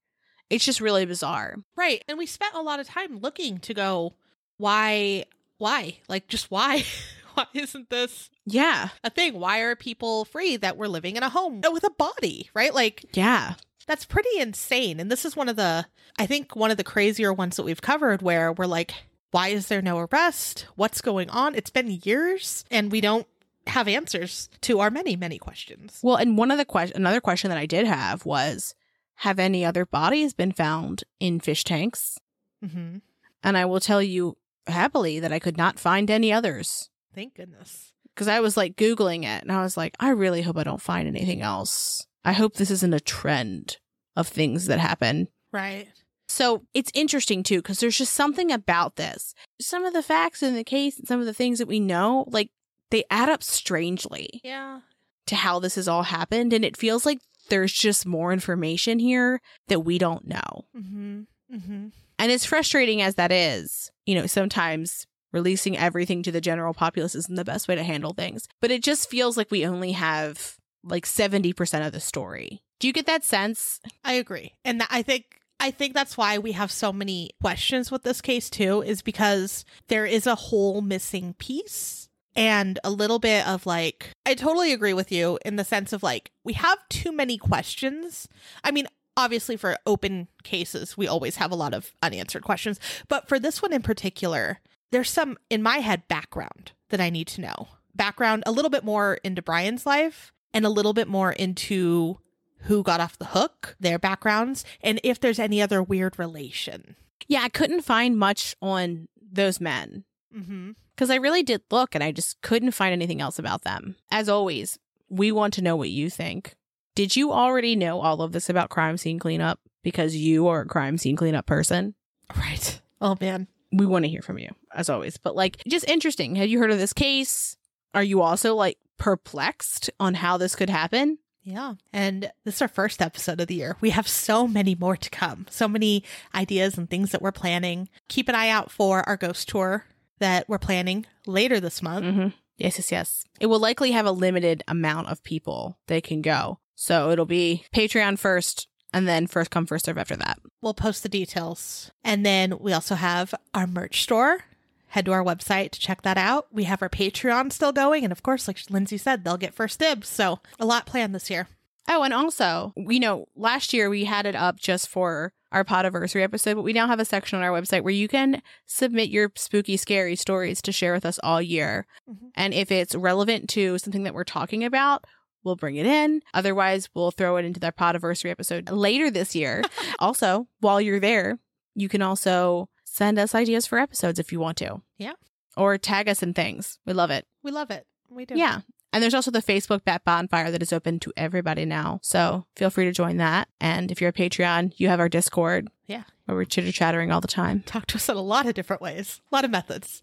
It's 0.49 0.65
just 0.65 0.81
really 0.81 1.05
bizarre. 1.05 1.55
Right. 1.77 2.03
And 2.09 2.17
we 2.17 2.25
spent 2.25 2.53
a 2.53 2.61
lot 2.61 2.81
of 2.81 2.87
time 2.87 3.19
looking 3.19 3.59
to 3.59 3.73
go, 3.73 4.15
why, 4.57 5.23
why? 5.57 5.99
Like, 6.09 6.27
just 6.27 6.51
why? 6.51 6.83
why 7.33 7.45
isn't 7.53 7.89
this 7.89 8.29
Yeah, 8.45 8.89
a 9.03 9.09
thing. 9.09 9.39
Why 9.39 9.59
are 9.59 9.75
people 9.75 10.25
free 10.25 10.57
that 10.57 10.77
we're 10.77 10.87
living 10.87 11.15
in 11.15 11.23
a 11.23 11.29
home 11.29 11.61
with 11.71 11.83
a 11.83 11.89
body, 11.89 12.49
right? 12.53 12.73
Like 12.73 13.05
yeah, 13.13 13.55
that's 13.87 14.05
pretty 14.05 14.39
insane. 14.39 14.99
And 14.99 15.11
this 15.11 15.25
is 15.25 15.35
one 15.35 15.49
of 15.49 15.55
the 15.55 15.85
I 16.17 16.25
think 16.25 16.55
one 16.55 16.71
of 16.71 16.77
the 16.77 16.83
crazier 16.83 17.33
ones 17.33 17.55
that 17.57 17.63
we've 17.63 17.81
covered 17.81 18.21
where 18.21 18.51
we're 18.53 18.65
like, 18.65 18.93
why 19.31 19.49
is 19.49 19.67
there 19.67 19.81
no 19.81 19.99
arrest? 19.99 20.67
What's 20.75 21.01
going 21.01 21.29
on? 21.29 21.55
It's 21.55 21.69
been 21.69 21.99
years 22.03 22.63
and 22.69 22.91
we 22.91 23.01
don't 23.01 23.27
have 23.67 23.87
answers 23.87 24.47
to 24.61 24.79
our 24.79 24.91
many, 24.91 25.15
many 25.15 25.39
questions. 25.39 25.99
Well, 26.03 26.17
and 26.17 26.37
one 26.37 26.51
of 26.51 26.59
the 26.59 26.65
question, 26.65 26.95
another 26.97 27.19
question 27.19 27.49
that 27.49 27.57
I 27.57 27.65
did 27.65 27.87
have 27.87 28.25
was, 28.25 28.75
have 29.19 29.39
any 29.39 29.65
other 29.65 29.85
bodies 29.85 30.33
been 30.33 30.51
found 30.51 31.03
in 31.19 31.39
fish 31.39 31.63
tanks? 31.63 32.19
Mm-hmm. 32.63 32.97
And 33.43 33.57
I 33.57 33.65
will 33.65 33.79
tell 33.79 34.03
you 34.03 34.37
happily 34.67 35.19
that 35.19 35.33
I 35.33 35.39
could 35.39 35.57
not 35.57 35.79
find 35.79 36.11
any 36.11 36.31
others 36.31 36.89
Thank 37.15 37.35
goodness. 37.35 37.93
Because 38.15 38.27
I 38.27 38.39
was 38.39 38.55
like 38.57 38.75
Googling 38.77 39.23
it 39.23 39.43
and 39.43 39.51
I 39.51 39.61
was 39.61 39.75
like, 39.77 39.95
I 39.99 40.09
really 40.09 40.41
hope 40.41 40.57
I 40.57 40.63
don't 40.63 40.81
find 40.81 41.07
anything 41.07 41.41
else. 41.41 42.07
I 42.23 42.31
hope 42.31 42.55
this 42.55 42.71
isn't 42.71 42.93
a 42.93 42.99
trend 42.99 43.77
of 44.15 44.27
things 44.27 44.65
that 44.67 44.79
happen. 44.79 45.27
Right. 45.51 45.87
So 46.27 46.63
it's 46.73 46.91
interesting 46.95 47.43
too 47.43 47.57
because 47.57 47.79
there's 47.79 47.97
just 47.97 48.13
something 48.13 48.51
about 48.51 48.95
this. 48.95 49.35
Some 49.61 49.85
of 49.85 49.93
the 49.93 50.01
facts 50.01 50.41
in 50.41 50.55
the 50.55 50.63
case 50.63 50.97
and 50.97 51.07
some 51.07 51.19
of 51.19 51.25
the 51.27 51.33
things 51.33 51.59
that 51.59 51.67
we 51.67 51.79
know, 51.79 52.25
like 52.29 52.49
they 52.89 53.03
add 53.11 53.29
up 53.29 53.43
strangely. 53.43 54.41
Yeah. 54.43 54.79
to 55.27 55.35
how 55.35 55.59
this 55.59 55.75
has 55.75 55.87
all 55.87 56.03
happened. 56.03 56.53
And 56.53 56.63
it 56.63 56.77
feels 56.77 57.05
like 57.05 57.19
there's 57.49 57.73
just 57.73 58.05
more 58.05 58.31
information 58.31 58.99
here 58.99 59.39
that 59.67 59.81
we 59.81 59.97
don't 59.97 60.27
know. 60.27 60.65
Mm-hmm. 60.75 61.21
Mm-hmm. 61.53 61.87
And 62.17 62.31
as 62.31 62.45
frustrating 62.45 63.01
as 63.01 63.15
that 63.15 63.31
is, 63.31 63.91
you 64.05 64.15
know, 64.15 64.25
sometimes 64.25 65.05
releasing 65.35 65.77
everything 65.77 66.23
to 66.23 66.31
the 66.31 66.39
general 66.39 66.73
populace 66.73 67.13
isn't 67.13 67.35
the 67.35 67.43
best 67.43 67.67
way 67.67 67.75
to 67.75 67.83
handle 67.83 68.13
things. 68.13 68.47
But 68.61 68.71
it 68.71 68.81
just 68.81 69.09
feels 69.09 69.35
like 69.35 69.51
we 69.51 69.65
only 69.65 69.91
have 69.91 70.55
like 70.81 71.05
70% 71.05 71.85
of 71.85 71.91
the 71.91 71.99
story. 71.99 72.61
Do 72.79 72.87
you 72.87 72.93
get 72.93 73.05
that 73.07 73.25
sense? 73.25 73.81
I 74.05 74.13
agree. 74.13 74.53
And 74.63 74.79
th- 74.79 74.89
I 74.89 75.01
think 75.01 75.25
I 75.59 75.71
think 75.71 75.93
that's 75.93 76.17
why 76.17 76.37
we 76.37 76.53
have 76.53 76.71
so 76.71 76.93
many 76.93 77.31
questions 77.41 77.91
with 77.91 78.03
this 78.03 78.21
case 78.21 78.49
too 78.49 78.81
is 78.81 79.01
because 79.01 79.65
there 79.89 80.05
is 80.05 80.25
a 80.25 80.35
whole 80.35 80.81
missing 80.81 81.33
piece 81.37 82.07
and 82.35 82.79
a 82.83 82.89
little 82.89 83.19
bit 83.19 83.45
of 83.45 83.65
like 83.65 84.11
I 84.25 84.35
totally 84.35 84.71
agree 84.71 84.93
with 84.93 85.11
you 85.11 85.37
in 85.45 85.57
the 85.57 85.65
sense 85.65 85.91
of 85.91 86.01
like 86.01 86.31
we 86.45 86.53
have 86.53 86.77
too 86.89 87.11
many 87.11 87.37
questions. 87.37 88.29
I 88.63 88.71
mean, 88.71 88.87
obviously 89.17 89.57
for 89.57 89.77
open 89.85 90.27
cases, 90.43 90.97
we 90.97 91.07
always 91.07 91.37
have 91.37 91.51
a 91.51 91.55
lot 91.55 91.73
of 91.73 91.91
unanswered 92.01 92.43
questions, 92.43 92.79
but 93.09 93.27
for 93.27 93.39
this 93.39 93.61
one 93.61 93.73
in 93.73 93.81
particular, 93.81 94.59
there's 94.91 95.09
some 95.09 95.37
in 95.49 95.63
my 95.63 95.77
head 95.77 96.07
background 96.07 96.71
that 96.89 97.01
I 97.01 97.09
need 97.09 97.27
to 97.29 97.41
know. 97.41 97.67
Background 97.93 98.43
a 98.45 98.51
little 98.51 98.69
bit 98.69 98.83
more 98.83 99.15
into 99.23 99.41
Brian's 99.41 99.85
life 99.85 100.31
and 100.53 100.65
a 100.65 100.69
little 100.69 100.93
bit 100.93 101.07
more 101.07 101.31
into 101.31 102.19
who 102.61 102.83
got 102.83 102.99
off 102.99 103.17
the 103.17 103.25
hook, 103.25 103.75
their 103.79 103.99
backgrounds, 103.99 104.65
and 104.81 104.99
if 105.03 105.19
there's 105.19 105.39
any 105.39 105.61
other 105.61 105.83
weird 105.83 106.17
relation. 106.17 106.95
Yeah, 107.27 107.41
I 107.41 107.49
couldn't 107.49 107.81
find 107.81 108.17
much 108.17 108.55
on 108.61 109.07
those 109.31 109.59
men. 109.59 110.03
Mm-hmm. 110.35 110.71
Because 110.95 111.09
I 111.09 111.15
really 111.15 111.43
did 111.43 111.61
look 111.71 111.93
and 111.93 112.03
I 112.03 112.11
just 112.11 112.41
couldn't 112.41 112.71
find 112.71 112.93
anything 112.93 113.21
else 113.21 113.37
about 113.37 113.63
them. 113.63 113.95
As 114.09 114.29
always, 114.29 114.79
we 115.09 115.31
want 115.31 115.53
to 115.55 115.61
know 115.61 115.75
what 115.75 115.89
you 115.89 116.09
think. 116.09 116.55
Did 116.95 117.15
you 117.15 117.33
already 117.33 117.75
know 117.75 117.99
all 117.99 118.21
of 118.21 118.31
this 118.31 118.49
about 118.49 118.69
crime 118.69 118.95
scene 118.97 119.19
cleanup 119.19 119.59
because 119.83 120.15
you 120.15 120.47
are 120.47 120.61
a 120.61 120.65
crime 120.65 120.97
scene 120.97 121.17
cleanup 121.17 121.45
person? 121.45 121.95
Right. 122.35 122.81
Oh 123.01 123.17
man. 123.19 123.47
We 123.75 123.85
want 123.85 124.05
to 124.05 124.09
hear 124.09 124.21
from 124.21 124.39
you, 124.39 124.49
as 124.73 124.89
always. 124.89 125.17
But 125.17 125.35
like, 125.35 125.61
just 125.67 125.87
interesting. 125.89 126.35
Have 126.35 126.49
you 126.49 126.59
heard 126.59 126.71
of 126.71 126.77
this 126.77 126.93
case? 126.93 127.57
Are 127.93 128.03
you 128.03 128.21
also 128.21 128.55
like 128.55 128.77
perplexed 128.97 129.89
on 129.99 130.13
how 130.13 130.37
this 130.37 130.55
could 130.55 130.69
happen? 130.69 131.17
Yeah. 131.43 131.75
And 131.93 132.31
this 132.43 132.55
is 132.55 132.61
our 132.63 132.67
first 132.67 133.01
episode 133.01 133.39
of 133.39 133.47
the 133.47 133.55
year. 133.55 133.77
We 133.79 133.91
have 133.91 134.07
so 134.07 134.47
many 134.47 134.73
more 134.73 134.97
to 134.97 135.09
come. 135.11 135.45
So 135.49 135.67
many 135.67 136.03
ideas 136.33 136.77
and 136.77 136.89
things 136.89 137.11
that 137.11 137.21
we're 137.21 137.31
planning. 137.31 137.87
Keep 138.07 138.29
an 138.29 138.35
eye 138.35 138.49
out 138.49 138.71
for 138.71 139.07
our 139.07 139.15
ghost 139.15 139.47
tour 139.47 139.85
that 140.19 140.49
we're 140.49 140.57
planning 140.57 141.05
later 141.27 141.59
this 141.59 141.83
month. 141.83 142.05
Mm-hmm. 142.05 142.27
Yes, 142.57 142.77
yes, 142.77 142.91
yes. 142.91 143.25
It 143.39 143.45
will 143.45 143.59
likely 143.59 143.91
have 143.91 144.05
a 144.05 144.11
limited 144.11 144.63
amount 144.67 145.09
of 145.09 145.23
people 145.23 145.77
they 145.87 146.01
can 146.01 146.21
go. 146.21 146.59
So 146.73 147.11
it'll 147.11 147.25
be 147.25 147.65
Patreon 147.73 148.17
first 148.17 148.67
and 148.95 149.07
then 149.07 149.27
first 149.27 149.51
come, 149.51 149.65
first 149.65 149.85
serve 149.85 149.97
after 149.97 150.15
that. 150.15 150.39
We'll 150.61 150.73
post 150.73 151.03
the 151.03 151.09
details. 151.09 151.91
And 152.03 152.25
then 152.25 152.57
we 152.59 152.71
also 152.71 152.95
have 152.95 153.35
our 153.53 153.67
merch 153.67 154.01
store. 154.01 154.45
Head 154.87 155.05
to 155.05 155.11
our 155.11 155.23
website 155.23 155.71
to 155.71 155.79
check 155.81 156.03
that 156.03 156.17
out. 156.17 156.47
We 156.51 156.63
have 156.63 156.81
our 156.81 156.89
Patreon 156.89 157.51
still 157.51 157.73
going. 157.73 158.05
And 158.05 158.13
of 158.13 158.23
course, 158.23 158.47
like 158.47 158.57
Lindsay 158.69 158.97
said, 158.97 159.25
they'll 159.25 159.35
get 159.35 159.53
first 159.53 159.79
dibs. 159.79 160.07
So 160.07 160.39
a 160.57 160.65
lot 160.65 160.85
planned 160.85 161.13
this 161.13 161.29
year. 161.29 161.49
Oh, 161.89 162.03
and 162.03 162.13
also, 162.13 162.73
you 162.77 163.01
know, 163.01 163.27
last 163.35 163.73
year 163.73 163.89
we 163.89 164.05
had 164.05 164.25
it 164.25 164.35
up 164.35 164.57
just 164.59 164.87
for 164.87 165.33
our 165.51 165.65
podiversary 165.65 166.23
episode, 166.23 166.55
but 166.55 166.63
we 166.63 166.73
now 166.73 166.87
have 166.87 167.01
a 167.01 167.05
section 167.05 167.37
on 167.37 167.43
our 167.43 167.51
website 167.51 167.83
where 167.83 167.93
you 167.93 168.07
can 168.07 168.41
submit 168.65 169.09
your 169.09 169.31
spooky, 169.35 169.75
scary 169.77 170.15
stories 170.15 170.61
to 170.61 170.71
share 170.71 170.93
with 170.93 171.05
us 171.05 171.19
all 171.21 171.41
year. 171.41 171.85
Mhm. 172.09 172.31
And 172.35 172.53
if 172.53 172.71
it's 172.71 172.95
relevant 172.95 173.49
to 173.49 173.77
something 173.77 174.03
that 174.03 174.13
we're 174.13 174.23
talking 174.23 174.63
about, 174.63 175.05
we'll 175.45 175.55
bring 175.55 175.77
it 175.77 175.85
in. 175.85 176.21
Otherwise, 176.33 176.89
we'll 176.93 177.11
throw 177.11 177.37
it 177.37 177.45
into 177.45 177.59
their 177.59 177.71
podiversary 177.71 178.31
episode 178.31 178.69
later 178.69 179.09
this 179.09 179.35
year. 179.35 179.63
also, 179.99 180.47
while 180.59 180.81
you're 180.81 180.99
there, 180.99 181.39
you 181.75 181.87
can 181.87 182.01
also 182.01 182.67
send 182.83 183.19
us 183.19 183.35
ideas 183.35 183.67
for 183.67 183.77
episodes 183.77 184.19
if 184.19 184.31
you 184.31 184.39
want 184.39 184.57
to. 184.57 184.81
Yeah. 184.97 185.13
Or 185.55 185.77
tag 185.77 186.09
us 186.09 186.23
in 186.23 186.33
things. 186.33 186.79
We 186.85 186.93
love 186.93 187.11
it. 187.11 187.25
We 187.43 187.51
love 187.51 187.71
it. 187.71 187.85
We 188.09 188.25
do. 188.25 188.37
Yeah. 188.37 188.61
And 188.91 189.03
there's 189.03 189.13
also 189.13 189.29
the 189.29 189.41
Facebook 189.41 189.83
Bat 189.83 190.03
Bonfire 190.05 190.51
that 190.51 190.61
is 190.61 190.71
open 190.71 190.99
to 191.01 191.11
everybody 191.17 191.65
now. 191.65 191.99
So 192.01 192.45
feel 192.55 192.69
free 192.69 192.85
to 192.85 192.93
join 192.93 193.17
that. 193.17 193.49
And 193.59 193.91
if 193.91 193.99
you're 193.99 194.11
a 194.11 194.13
Patreon, 194.13 194.73
you 194.77 194.87
have 194.87 195.01
our 195.01 195.09
Discord. 195.09 195.69
Yeah. 195.85 196.03
Where 196.25 196.37
we're 196.37 196.45
chitter 196.45 196.71
chattering 196.71 197.11
all 197.11 197.19
the 197.19 197.27
time. 197.27 197.61
Talk 197.65 197.87
to 197.87 197.97
us 197.97 198.07
in 198.07 198.15
a 198.15 198.21
lot 198.21 198.45
of 198.45 198.53
different 198.53 198.81
ways, 198.81 199.21
a 199.31 199.35
lot 199.35 199.43
of 199.43 199.51
methods. 199.51 200.01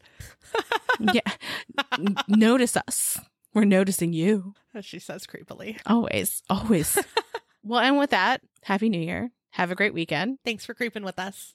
yeah. 1.01 1.21
Notice 2.29 2.77
us. 2.77 3.19
We're 3.55 3.65
noticing 3.65 4.13
you. 4.13 4.55
As 4.75 4.85
she 4.85 4.99
says 4.99 5.27
creepily. 5.27 5.79
Always. 5.87 6.43
Always. 6.49 6.99
well, 7.63 7.81
and 7.81 7.99
with 7.99 8.11
that, 8.11 8.41
Happy 8.63 8.89
New 8.89 9.01
Year. 9.01 9.31
Have 9.51 9.71
a 9.71 9.75
great 9.75 9.93
weekend. 9.93 10.39
Thanks 10.45 10.65
for 10.65 10.73
creeping 10.73 11.05
with 11.05 11.19
us. 11.19 11.55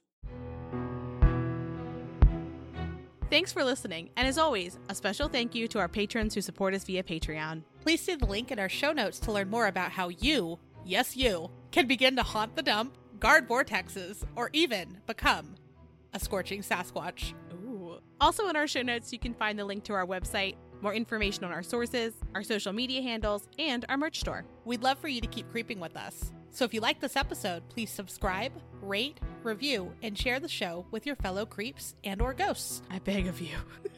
Thanks 3.30 3.52
for 3.52 3.64
listening. 3.64 4.12
And 4.16 4.26
as 4.26 4.38
always, 4.38 4.80
a 4.88 4.96
special 4.96 5.28
thank 5.28 5.54
you 5.54 5.68
to 5.70 5.80
our 5.80 5.90
patrons 5.90 6.34
who 6.34 6.42
support 6.42 6.74
us 6.74 6.86
via 6.86 7.04
Patreon. 7.04 7.64
Please 7.82 8.00
see 8.00 8.16
the 8.16 8.26
link 8.26 8.52
in 8.52 8.60
our 8.60 8.70
show 8.70 8.94
notes 8.94 9.20
to 9.22 9.34
learn 9.34 9.50
more 9.50 9.68
about 9.68 9.92
how 9.92 10.10
you, 10.10 10.60
yes, 10.86 11.18
you, 11.18 11.50
can 11.72 11.88
begin 11.88 12.16
to 12.16 12.24
haunt 12.24 12.56
the 12.56 12.62
dump, 12.62 12.98
guard 13.20 13.50
vortexes, 13.50 14.24
or 14.38 14.50
even 14.54 15.00
become 15.08 15.56
a 16.14 16.20
scorching 16.20 16.62
Sasquatch. 16.62 17.34
Ooh. 17.54 17.98
Also, 18.22 18.48
in 18.48 18.56
our 18.56 18.68
show 18.68 18.82
notes, 18.82 19.12
you 19.12 19.20
can 19.20 19.34
find 19.34 19.60
the 19.60 19.66
link 19.66 19.84
to 19.86 19.94
our 19.94 20.06
website, 20.06 20.56
more 20.82 20.94
information 20.94 21.44
on 21.44 21.52
our 21.52 21.64
sources, 21.64 22.14
our 22.36 22.44
social 22.44 22.74
media 22.74 23.02
handles, 23.02 23.48
and 23.58 23.86
our 23.90 23.98
merch 23.98 24.20
store. 24.20 24.46
We'd 24.66 24.84
love 24.84 25.00
for 25.00 25.08
you 25.08 25.22
to 25.22 25.28
keep 25.28 25.50
creeping 25.52 25.80
with 25.80 25.96
us. 25.98 26.32
So 26.52 26.66
if 26.66 26.74
you 26.74 26.82
like 26.82 27.00
this 27.00 27.16
episode, 27.16 27.68
please 27.70 27.92
subscribe, 27.92 28.52
rate, 28.82 29.20
review, 29.44 29.94
and 30.02 30.18
share 30.18 30.40
the 30.40 30.48
show 30.48 30.86
with 30.92 31.06
your 31.06 31.16
fellow 31.16 31.46
creeps 31.46 31.96
and 32.04 32.22
or 32.22 32.34
ghosts. 32.34 32.82
I 32.90 33.00
beg 33.00 33.28
of 33.28 33.40
you. 33.40 33.56